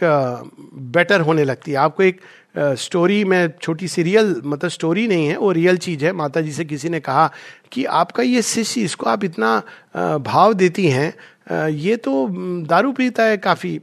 [0.90, 2.20] बेटर होने लगती है। आपको एक
[2.58, 6.52] स्टोरी में छोटी सी रियल मतलब स्टोरी नहीं है, वो रियल चीज़ है। माता जी
[6.52, 7.30] से किसी ने कहा
[7.72, 9.62] कि आपका ये शिष्य, इसको आप इतना
[10.20, 12.26] भाव देती हैं ये तो
[12.66, 13.76] दारू पीता है काफ़ी।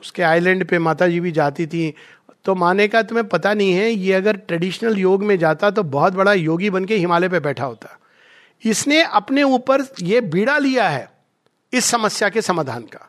[0.00, 1.94] उसके आइलैंड पे माता जी भी जाती थी।
[2.44, 6.14] तो माने का तुम्हें पता नहीं है, ये अगर ट्रेडिशनल योग में जाता तो बहुत
[6.14, 7.96] बड़ा योगी बन के हिमालय पे बैठा होता।
[8.62, 11.08] इसने अपने ऊपर ये बीड़ा लिया है
[11.72, 13.08] इस समस्या के समाधान का।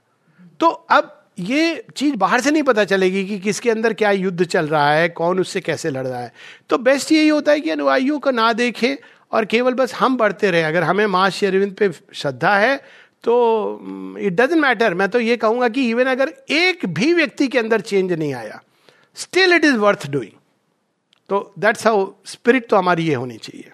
[0.60, 4.68] तो अब ये चीज़ बाहर से नहीं पता चलेगी कि किसके अंदर क्या युद्ध चल
[4.68, 6.34] रहा है, कौन उससे कैसे लड़ रहा है।
[6.70, 8.98] तो बेस्ट यही होता है कि अनुयायियों को ना देखे
[9.32, 12.76] और केवल बस हम बढ़ते रहे। अगर हमें माँ शेरविंद पे श्रद्धा है
[13.24, 13.34] तो
[14.20, 17.82] इट डजेंट मैटर मैं तो ये कहूँगा कि इवन अगर एक भी व्यक्ति के अंदर
[17.82, 18.62] चेंज नहीं आया
[19.16, 20.32] still it is worth doing
[21.30, 23.72] तो दैट्स हाउ स्पिरिट तो हमारी ये होनी चाहिए।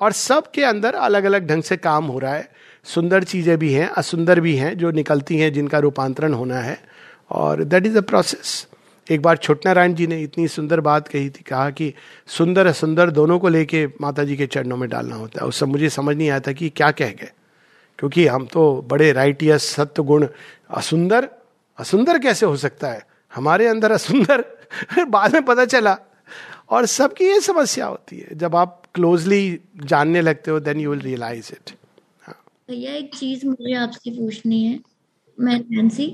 [0.00, 2.50] और सबके अंदर अलग अलग ढंग से काम हो रहा है।
[2.84, 6.80] सुंदर चीज़ें भी हैं, असुंदर भी हैं, जो निकलती हैं, जिनका रूपांतरण होना है।
[7.30, 8.66] और दैट इज़ अ प्रोसेस
[9.10, 11.94] एक बार छोट नारायण जी ने इतनी सुंदर बात कही थी, कहा कि
[12.26, 15.68] सुंदर, असुंदर दोनों को लेके माता जी के चरणों में डालना होता है। उस सब
[15.68, 17.30] मुझे समझ नहीं आया था कि क्या कह गए।
[17.98, 20.26] क्योंकि हम तो बड़े राइटियस सत्य गुण
[20.70, 21.28] असुंदर
[21.78, 23.06] असुंदर कैसे हो सकता है?
[23.34, 24.44] हमारे अंदर असुंदर,
[25.08, 25.98] बाद में पता चला।
[26.70, 31.00] और सबकी ये समस्या होती है। जब आप क्लोजली जानने लगते हो then you will
[31.00, 31.70] realise it
[32.68, 34.78] भैया एक चीज़ मुझे आपसे पूछनी है।
[35.38, 36.06] मैं नैन्सी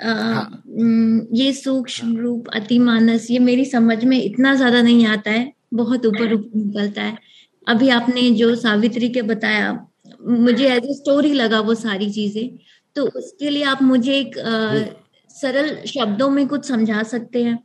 [0.00, 0.62] हाँ.
[1.34, 6.32] ये सूक्ष्म रूप अतिमानस ये मेरी समझ में इतना ज़्यादा नहीं आता है। बहुत ऊपर
[6.34, 7.18] ऊपर निकलता है।
[7.66, 9.72] अभी आपने जो सावित्री के बताया
[10.22, 12.48] मुझे एज ए स्टोरी लगा वो सारी चीज़ें।
[12.96, 14.94] तो उसके लिए आप मुझे एक आ,
[15.30, 17.58] सरल शब्दों में कुछ समझा सकते हैं?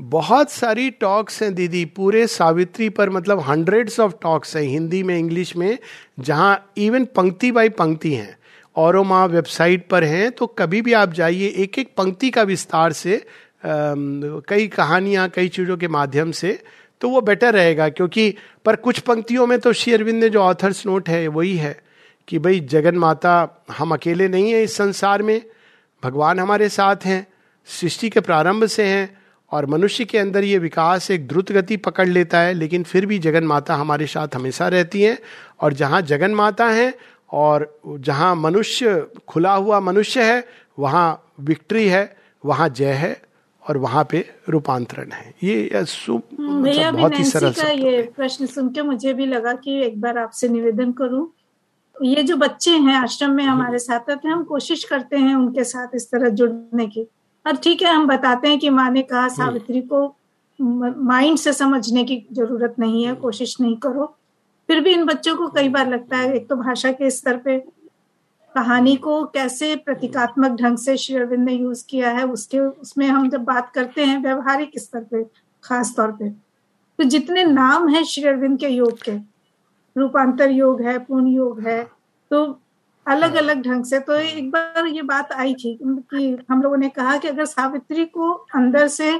[0.00, 5.18] बहुत सारी टॉक्स हैं दीदी पूरे सावित्री पर मतलब हंड्रेड्स ऑफ़ टॉक्स हैं हिंदी में
[5.18, 5.78] इंग्लिश में
[6.20, 8.38] जहाँ इवन पंक्ति बाई पंक्ति हैं।
[8.76, 12.92] और माँ वेबसाइट पर हैं तो कभी भी आप जाइए एक एक पंक्ति का विस्तार
[12.92, 13.22] से आ,
[14.48, 16.62] कई कहानियाँ कई चीज़ों के माध्यम से
[17.00, 21.08] तो वो बेटर रहेगा क्योंकि पर कुछ पंक्तियों में तो शेयरविंद ने जो ऑथर्स नोट
[21.08, 21.80] है वही है
[22.28, 25.42] कि भाई जगन माता हम अकेले नहीं हैं इस संसार में
[26.04, 27.26] भगवान हमारे साथ हैं
[27.66, 29.19] सृष्टि के प्रारंभ से हैं
[29.52, 33.18] और मनुष्य के अंदर ये विकास एक द्रुत गति पकड़ लेता है लेकिन फिर भी
[33.18, 35.18] जगन माता हमारे साथ हमेशा रहती हैं।
[35.60, 36.94] और जहाँ जगन माता है
[37.30, 40.44] और जहाँ मनुष्य खुला हुआ मनुष्य है
[40.78, 43.22] वहाँ विक्ट्री है वहाँ जय है
[43.68, 48.68] और वहाँ पे रूपांतरण है। ये हम्म, मतलब बहुत ही सरल का ये प्रश्न सुन
[48.68, 51.32] के मुझे भी लगा कि एक बार आपसे निवेदन करूँ।
[51.96, 55.64] ये जो बच्चे हैं आश्रम में हमारे साथ रहते हैं हम कोशिश करते हैं उनके
[55.64, 57.06] साथ इस तरह जुड़ने की।
[57.46, 60.14] और ठीक है हम बताते हैं कि माँ ने कहा। सावित्री को
[60.58, 64.16] माइंड से समझने की ज़रूरत नहीं है कोशिश नहीं करो
[64.68, 67.58] फिर भी इन बच्चों को कई बार लगता है एक तो भाषा के स्तर पे
[68.54, 73.28] कहानी को कैसे प्रतीकात्मक ढंग से श्री अरविंद ने यूज़ किया है उसके उसमें हम
[73.30, 75.24] जब बात करते हैं व्यवहारिक स्तर पे
[75.64, 76.28] खास तौर पे
[76.98, 79.16] तो जितने नाम है श्री अरविंद के योग के
[79.96, 81.82] रूपांतर योग है पूर्ण योग है
[82.30, 82.59] तो
[83.06, 86.76] अलग हाँ। अलग ढंग से तो एक बार ये बात आई थी कि हम लोगों
[86.76, 89.18] ने कहा कि अगर सावित्री को अंदर से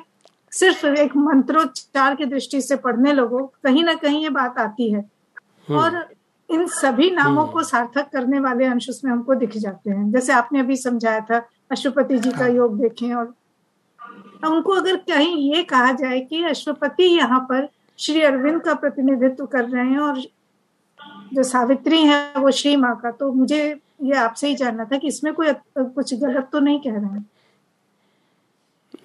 [0.52, 5.00] सिर्फ़ एक मंत्रोच्चार की दृष्टि से पढ़ने लगो कहीं ना कहीं ये बात आती है
[5.00, 6.06] हम्म। और
[6.50, 10.32] इन सभी नामों हम्म। को सार्थक करने वाले अंश उसमें हमको दिख जाते हैं जैसे
[10.32, 13.34] आपने अभी समझाया था अश्वपति जी का हाँ। योग देखें और
[14.46, 19.64] उनको अगर कहीं ये कहा जाए कि अश्वपति यहाँ पर श्री अरविंद का प्रतिनिधित्व कर
[19.64, 20.20] रहे हैं और
[21.32, 23.62] जो सावित्री है वो श्री माँ का। तो मुझे
[24.02, 27.24] ये आपसे ही जानना था कि इसमें कोई कुछ गलत तो नहीं कह रहे हैं?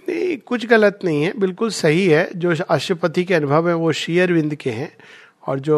[0.09, 4.17] नहीं कुछ गलत नहीं है बिल्कुल सही है। जो अशुपति के अनुभव है वो श्री
[4.19, 4.91] अरविंद के हैं
[5.47, 5.77] और जो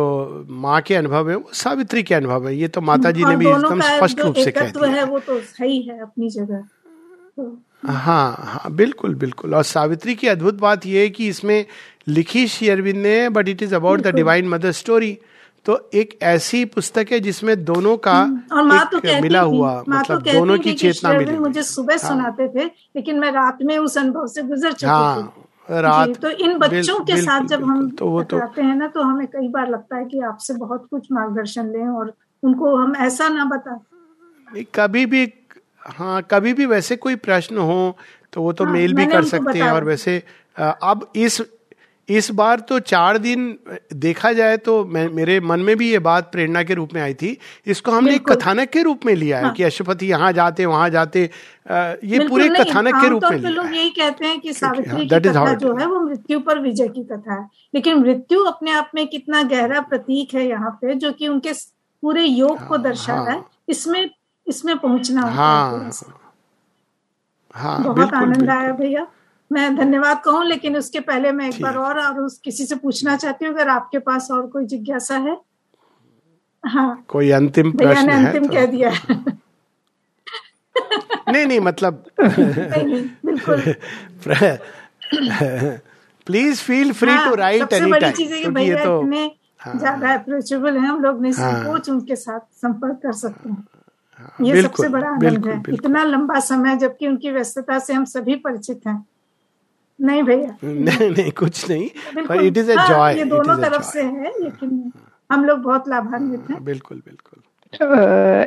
[0.50, 3.48] माँ के अनुभव है वो सावित्री के अनुभव है। ये तो माता जी ने भी
[3.48, 6.64] एकदम स्पष्ट रूप से कह दिया। है वो तो सही है अपनी जगह।
[7.38, 11.66] तो हाँ हाँ बिल्कुल बिल्कुल। और सावित्री की अद्भुत बात यह है कि इसमें
[12.08, 15.18] लिखी श्री अरविंद ने but it is about the divine mother story
[15.68, 19.72] तो एक ऐसी पुस्तक है जिसमें दोनों का हम्म, और माँ तो कहती मिला हुआ
[19.90, 23.78] मतलब तो दोनों की चेतना मिली। मुझे सुबह हाँ, सुनाते थे लेकिन मैं रात में
[23.78, 25.34] उस अनुभव से गुजर चुकी हाँ,
[25.70, 29.28] रात तो इन बच्चों के साथ जब हम तो वो तो हैं ना तो हमें
[29.28, 32.14] कई बार लगता है कि आपसे बहुत कुछ मार्गदर्शन लें और
[32.44, 33.80] उनको हम ऐसा ना बता
[34.76, 35.34] कभी भी
[35.88, 37.98] हाँ कभी भी वैसे कोई प्रश्न हो
[38.34, 40.24] तो वो तो हाँ, मेल भी कर सकते हैं और वैसे
[40.60, 41.42] अब इस
[42.10, 43.58] इस बार तो चार दिन
[43.94, 47.14] देखा जाए तो मैं मेरे मन में भी ये बात प्रेरणा के रूप में आई
[47.14, 50.66] थी। इसको हमने एक कथानक के रूप में लिया है हाँ। कि अशुपति यहाँ जाते
[50.66, 54.90] वहाँ जाते ये पूरे कथानक के रूप में लिया लोग यही कहते हैं कि सावित्री
[54.90, 58.72] हाँ, की कथा जो है वो मृत्यु पर विजय की कथा है। लेकिन मृत्यु अपने
[58.72, 61.54] आप में कितना गहरा प्रतीक है यहाँ पे जो कि उनके
[62.04, 64.10] पूरे योग को दर्शा है। इसमें
[64.48, 65.92] इसमें पहुँचना हाँ
[67.54, 69.08] हाँ। बहुत आनंद आया भैया।
[69.52, 73.16] मैं धन्यवाद कहूँ लेकिन उसके पहले मैं एक बार और और उस किसी से पूछना
[73.16, 75.38] चाहती हूँ अगर आपके पास और कोई जिज्ञासा है।
[76.66, 78.54] हाँ। कोई अंतिम प्रश्न ने अंतिम तो...
[78.54, 78.90] कह दिया।
[81.32, 83.62] नहीं नहीं मतलब नहीं, बिल्कुल।
[86.26, 89.02] Please feel free to write any time क्योंकि ये तो।
[89.60, 93.68] हाँ, ज़्यादा अप्रोचेबल है हम लोग निसंकोच हाँ, उनके साथ संपर्क कर सकते हैं।
[94.18, 98.36] हाँ, ये सबसे बड़ा आनंद है। इतना लंबा समय जबकि उनकी व्यस्तता से हम सभी
[98.36, 99.06] परिचित हैं।
[100.02, 101.90] नहीं भैया। नहीं नहीं कुछ नहीं।
[102.28, 104.92] पर इट इज़ अ जॉय ये दोनों तरफ़ से है लेकिन
[105.32, 107.44] हम लोग बहुत लाभान्वित हैं। बिल्कुल बिल्कुल।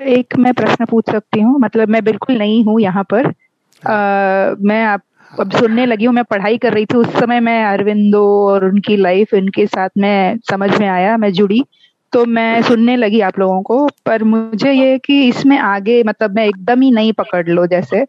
[0.02, 4.85] एक मैं प्रश्न पूछ सकती हूँ मतलब मैं बिल्कुल नहीं हूँ यहाँ पर। आ, मैं
[4.85, 5.02] आप
[5.40, 8.97] अब सुनने लगी हूँ मैं पढ़ाई कर रही थी उस समय मैं अरविंदो और उनकी
[8.97, 11.64] लाइफ इनके साथ में समझ में आया मैं जुड़ी।
[12.12, 16.47] तो मैं सुनने लगी आप लोगों को पर मुझे ये कि इसमें आगे मतलब मैं
[16.47, 18.06] एकदम ही नहीं पकड़ लो जैसे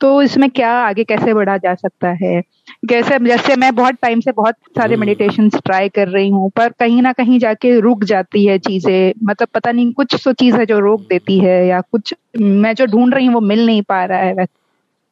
[0.00, 2.40] तो इसमें क्या आगे कैसे बढ़ा जा सकता है?
[2.88, 6.68] कैसे जैसे मैं बहुत टाइम से बहुत सारे मेडिटेशन हम्म। ट्राई कर रही हूँ पर
[6.80, 10.66] कहीं ना कहीं जाके रुक जाती है चीज़ें। मतलब पता नहीं कुछ तो चीज़ है
[10.66, 14.04] जो रोक देती है या कुछ मैं जो ढूंढ रही हूँ वो मिल नहीं पा
[14.04, 14.46] रहा है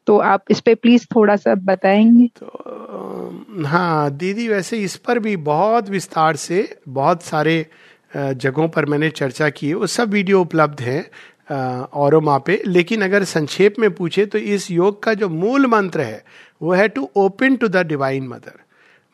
[0.06, 5.36] तो आप इस पे प्लीज़ थोड़ा सा बताएँगे। तो हाँ दीदी वैसे इस पर भी
[5.44, 7.66] बहुत विस्तार से बहुत सारे
[8.16, 11.00] जगहों पर मैंने चर्चा की वो सब वीडियो उपलब्ध है।
[11.52, 16.00] और माँ पे लेकिन अगर संक्षेप में पूछे तो इस योग का जो मूल मंत्र
[16.00, 16.24] है,
[16.62, 18.60] वो है to open to the divine mother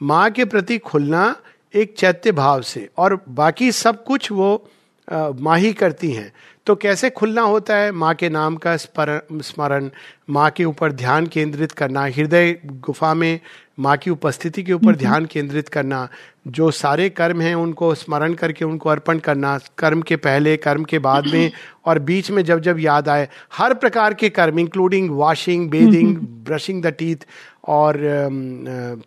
[0.00, 1.34] माँ के प्रति खुलना
[1.74, 4.68] एक चैत्य भाव से, और बाकी सब कुछ वो
[5.08, 6.32] माँ ही करती हैं।
[6.68, 7.92] तो कैसे खुलना होता है?
[7.92, 9.88] माँ के नाम का स्मरण
[10.30, 13.40] माँ के ऊपर ध्यान केंद्रित करना हृदय गुफा में
[13.78, 16.08] माँ की उपस्थिति के ऊपर ध्यान केंद्रित करना
[16.48, 20.98] जो सारे कर्म हैं उनको स्मरण करके उनको अर्पण करना कर्म के पहले कर्म के
[20.98, 21.50] बाद में
[21.86, 26.82] और बीच में जब जब याद आए हर प्रकार के कर्म including washing bathing brushing
[26.82, 27.26] the teeth
[27.68, 27.96] और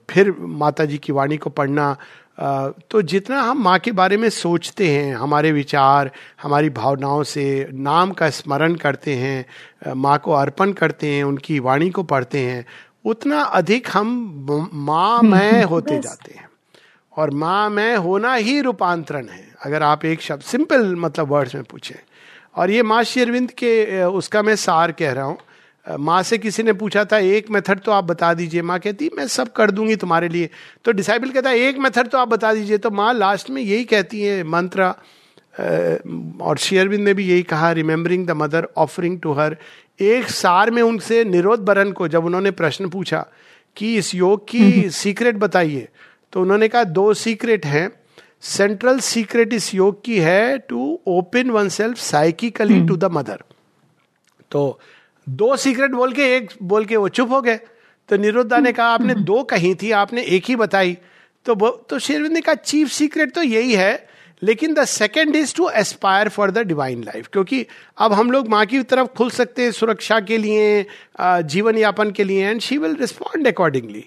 [0.09, 1.95] फिर माता जी की वाणी को पढ़ना
[2.91, 6.11] तो जितना हम माँ के बारे में सोचते हैं हमारे विचार
[6.41, 11.89] हमारी भावनाओं से नाम का स्मरण करते हैं माँ को अर्पण करते हैं उनकी वाणी
[11.89, 12.65] को पढ़ते हैं
[13.05, 16.49] उतना अधिक हम माँ मैं होते जाते हैं।
[17.13, 21.63] और माँ मैं होना ही रूपांतरण है अगर आप एक शब्द सिंपल मतलब वर्ड्स में
[21.63, 21.95] पूछें।
[22.55, 25.37] और ये माँ शेरविंद के उसका मैं सार कह रहा हूँ
[25.85, 29.27] माँ से किसी ने पूछा था एक मेथड तो आप बता दीजिए। माँ कहती मैं
[29.27, 30.49] सब कर दूँगी तुम्हारे लिए।
[30.85, 33.83] तो डिसाइबल कहता है एक मेथड तो आप बता दीजिए। तो माँ लास्ट में यही
[33.85, 34.93] कहती है मंत्र
[36.41, 39.57] और शेयरविंद ने भी यही कहा remembering the mother offering to her
[39.99, 43.25] एक सार में उनसे निरोध बरन को जब उन्होंने प्रश्न पूछा
[43.77, 45.87] कि इस योग की सीक्रेट बताइए
[46.33, 47.89] तो उन्होंने कहा दो सीक्रेट हैं।
[48.41, 53.43] सेंट्रल सीक्रेट इस योग की है to open oneself psychically to the mother
[54.51, 54.79] तो
[55.27, 57.59] दो सीक्रेट बोल के, एक बोल के वो चुप हो गए।
[58.09, 60.97] तो निरुद्धा ने कहा, आपने दो कही थी, आपने एक ही बताई।
[61.45, 64.07] तो तो शेरविंद ने कहा, चीफ सीक्रेट तो यही है,
[64.41, 67.27] लेकिन the second is to aspire for the divine life.
[67.27, 67.65] क्योंकि
[67.97, 70.85] अब हम लोग माँ की तरफ़ खुल सकते हैं सुरक्षा के लिए
[71.21, 74.05] जीवन यापन के लिए and she will respond accordingly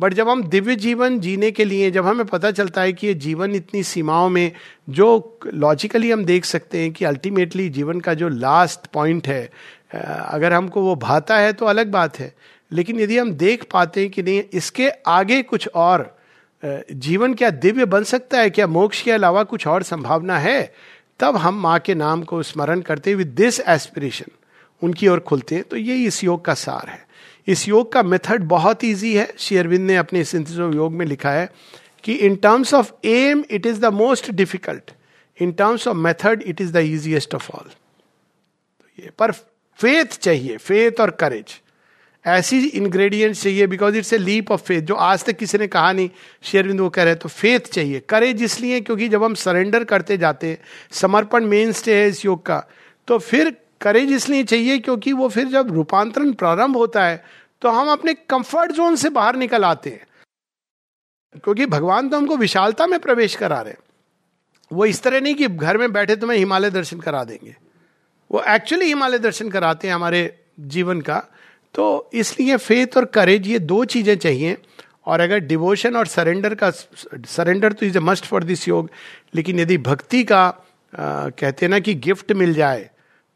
[0.00, 3.14] but जब हम दिव्य जीवन जीने के लिए, जब हमें पता चलता है कि ये
[3.14, 4.52] जीवन इतनी सीमाओं में,
[4.90, 9.50] जो लॉजिकली हम देख सकते हैं कि अल्टीमेटली जीवन का जो लास्ट पॉइंट है
[9.90, 12.32] अगर हमको वो भाता है तो अलग बात है।
[12.72, 16.16] लेकिन यदि हम देख पाते हैं कि नहीं, इसके आगे कुछ और
[16.62, 20.72] जीवन क्या दिव्य बन सकता है, क्या मोक्ष के अलावा कुछ और संभावना है?
[21.20, 24.30] तब हम माँ के नाम को स्मरण करते विद दिस एस्पिरेशन
[24.82, 27.06] उनकी ओर खुलते हैं। तो ये इस योग का सार है।
[27.48, 31.48] इस योग का मेथड बहुत ईजी है। शेयरविंद ने अपने सिंथिस योग में लिखा है
[32.04, 34.90] कि in terms of um it is the most difficult
[35.38, 37.70] in terms of method it is the easiest of all
[38.98, 39.32] ये पर
[39.78, 41.60] फेथ चाहिए फेथ और करेज
[42.24, 45.92] ऐसी इंग्रेडिएंट्स चाहिए because it's a leap of faith जो आज तक किसी ने कहा
[45.92, 46.10] नहीं,
[46.42, 48.00] शेरविंद वो कह रहे तो फेथ चाहिए.
[48.00, 50.58] करेज इसलिए क्योंकि जब हम सरेंडर करते जाते हैं,
[50.92, 52.62] समर्पण मेन स्टे है इस योग का
[53.08, 57.22] तो फिर करेज इसलिए चाहिए क्योंकि वो फिर जब रूपांतरण प्रारंभ होता है
[57.62, 60.06] तो हम अपने कंफर्ट जोन से बाहर निकल आते हैं.
[61.34, 63.80] क्योंकि भगवान तो हमको विशालता में प्रवेश करा रहे हैं.
[64.70, 67.56] वो इस तरह नहीं कि घर में बैठे तुम्हें हिमालय दर्शन करा देंगे.
[68.30, 70.22] वो एक्चुअली हिमालय दर्शन कराते हैं हमारे
[70.60, 71.18] जीवन का।
[71.74, 74.56] तो इसलिए फेथ और करेज ये दो चीज़ें चाहिए।
[75.06, 78.90] और अगर डिवोशन और सरेंडर का सरेंडर तो is a must for this योग।
[79.34, 80.46] लेकिन यदि भक्ति का
[80.92, 82.88] आ, कहते हैं ना कि गिफ्ट मिल जाए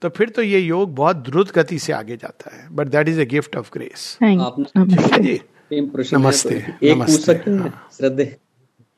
[0.03, 3.21] तो फिर तो ये योग बहुत द्रुत गति से आगे जाता है। But that is
[3.21, 4.17] a gift of grace
[5.19, 5.41] जी
[6.15, 8.25] नमस्ते एक पूछ सकते हैं। श्रद्धे।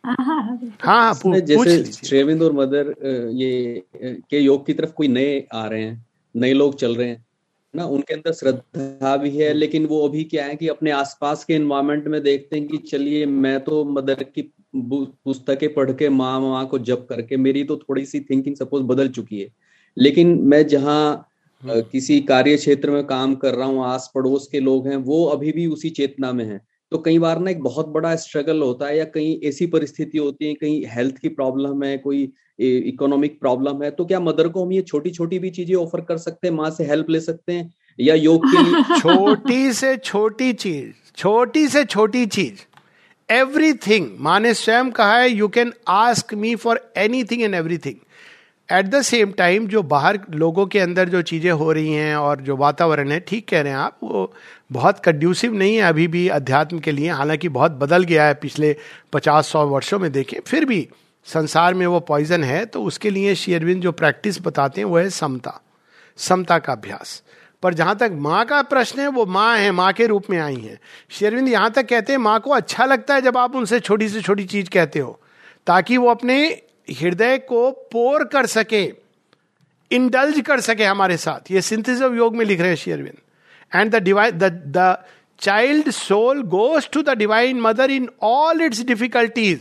[0.05, 2.95] हाँ, हाँ, हाँ, हाँ पू, जैसे श्रेविंद और मदर
[3.33, 3.83] ये
[4.31, 6.07] के योग की तरफ़ कोई नए आ रहे हैं
[6.37, 7.27] नए लोग चल रहे हैं
[7.77, 11.55] ना उनके अंदर श्रद्धा भी है लेकिन वो अभी क्या है कि अपने आसपास के
[11.55, 16.67] इन्वायरमेंट में देखते हैं कि चलिए मैं तो मदर की पुस्तकें पढ़ के माँ माँ
[16.67, 19.49] को जप करके मेरी तो थोड़ी सी थिंकिंग सपोज़ बदल चुकी है।
[19.99, 21.31] लेकिन मैं जहाँ
[21.63, 25.25] हम्म। किसी कार्य क्षेत्र में काम कर रहा हूँ आस पड़ोस के लोग हैं वो
[25.25, 26.61] अभी भी उसी चेतना में हैं।
[26.95, 30.47] तो कई बार ना एक बहुत बड़ा स्ट्रगल होता है या कहीं ऐसी परिस्थिति होती
[30.49, 32.23] है कहीं हेल्थ की प्रॉब्लम है, कोई
[32.61, 36.19] इकोनॉमिक प्रॉब्लम है तो क्या मदर को हम ये छोटी छोटी भी चीज़ें ऑफ़र कर
[36.19, 38.83] सकते हैं, माँ से हेल्प ले सकते हैं या योग के लिए?
[39.01, 42.63] छोटी से छोटी चीज़, छोटी से छोटी चीज़
[43.29, 47.97] एवरीथिंग माँ ने स्वयं कहा है you can ask me for anything and everything
[48.69, 52.41] at the same time जो बाहर लोगों के अंदर जो चीज़ें हो रही हैं और
[52.41, 54.33] जो वातावरण है, ठीक कह रहे हैं आप, वो
[54.73, 58.77] बहुत कंड्यूसिव नहीं है अभी भी अध्यात्म के लिए, हालाँकि बहुत बदल गया है पिछले
[59.13, 60.89] पचास, सौ वर्षों में देखें, फिर भी
[61.27, 65.09] संसार में वो पॉइजन है तो उसके लिए शेयरविंद जो प्रैक्टिस बताते हैं, वो है
[65.11, 65.61] समता।
[66.19, 67.23] समता का अभ्यास।
[67.63, 70.57] पर जहाँ तक माँ का प्रश्न है, वो माँ है, माँ के रूप में आई
[70.57, 70.79] है।
[71.11, 74.21] शेरविंद यहाँ तक कहते हैं, माँ को अच्छा लगता है जब आप उनसे छोटी से
[74.21, 75.19] छोटी चीज़ कहते हो,
[75.67, 78.83] ताकि वो अपने हृदय को पोर कर सके
[79.91, 83.19] इंडल्ज कर सके हमारे साथ। ये सिंथिस ऑफ़ योग में लिख रहे हैं शेयरविन
[83.73, 84.97] and the divine the
[85.41, 89.61] child soul goes to the divine mother in all its difficulties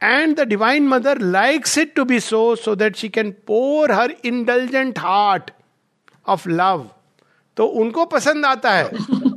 [0.00, 4.14] and the divine mother likes it to be so so that she can pour her
[4.24, 5.50] indulgent heart
[6.26, 6.88] of love
[7.56, 8.88] तो उनको पसंद आता है।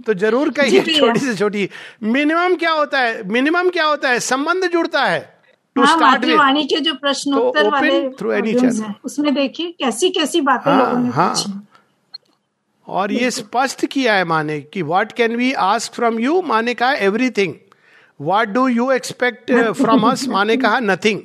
[0.02, 1.70] तो ज़रूर कहिए छोटी से छोटी।
[2.04, 3.24] मिनिमम क्या होता है?
[3.28, 4.20] मिनिमम क्या होता है?
[4.20, 5.22] संबंध जुड़ता है।
[5.76, 10.42] टू स्टार्ट वाणी के जो प्रश्न उत्तर वाले थ्रू एनी चैनल उसमें देखिए कैसी कैसी
[10.42, 11.68] बातें हाँ, लोगों ने हाँ.
[12.88, 16.94] और ये स्पष्ट किया है माने कि what can we ask from you माने कहा
[16.94, 17.54] everything
[18.22, 21.22] what do you expect from us माने कहा नथिंग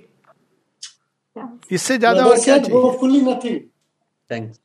[1.72, 3.34] इससे ज़्यादा और क्या चाहिए?
[3.34, 3.60] नथिंग
[4.30, 4.60] थैंक्स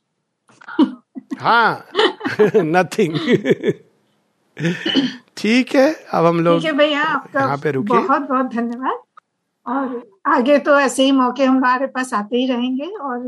[1.40, 1.86] हाँ
[2.56, 3.18] नथिंग
[5.36, 8.98] ठीक है अब हम लोग भैया आपका यहाँ पे रुके बहुत बहुत धन्यवाद।
[9.66, 13.20] और आगे तो ऐसे ही मौके हमारे पास आते ही रहेंगे और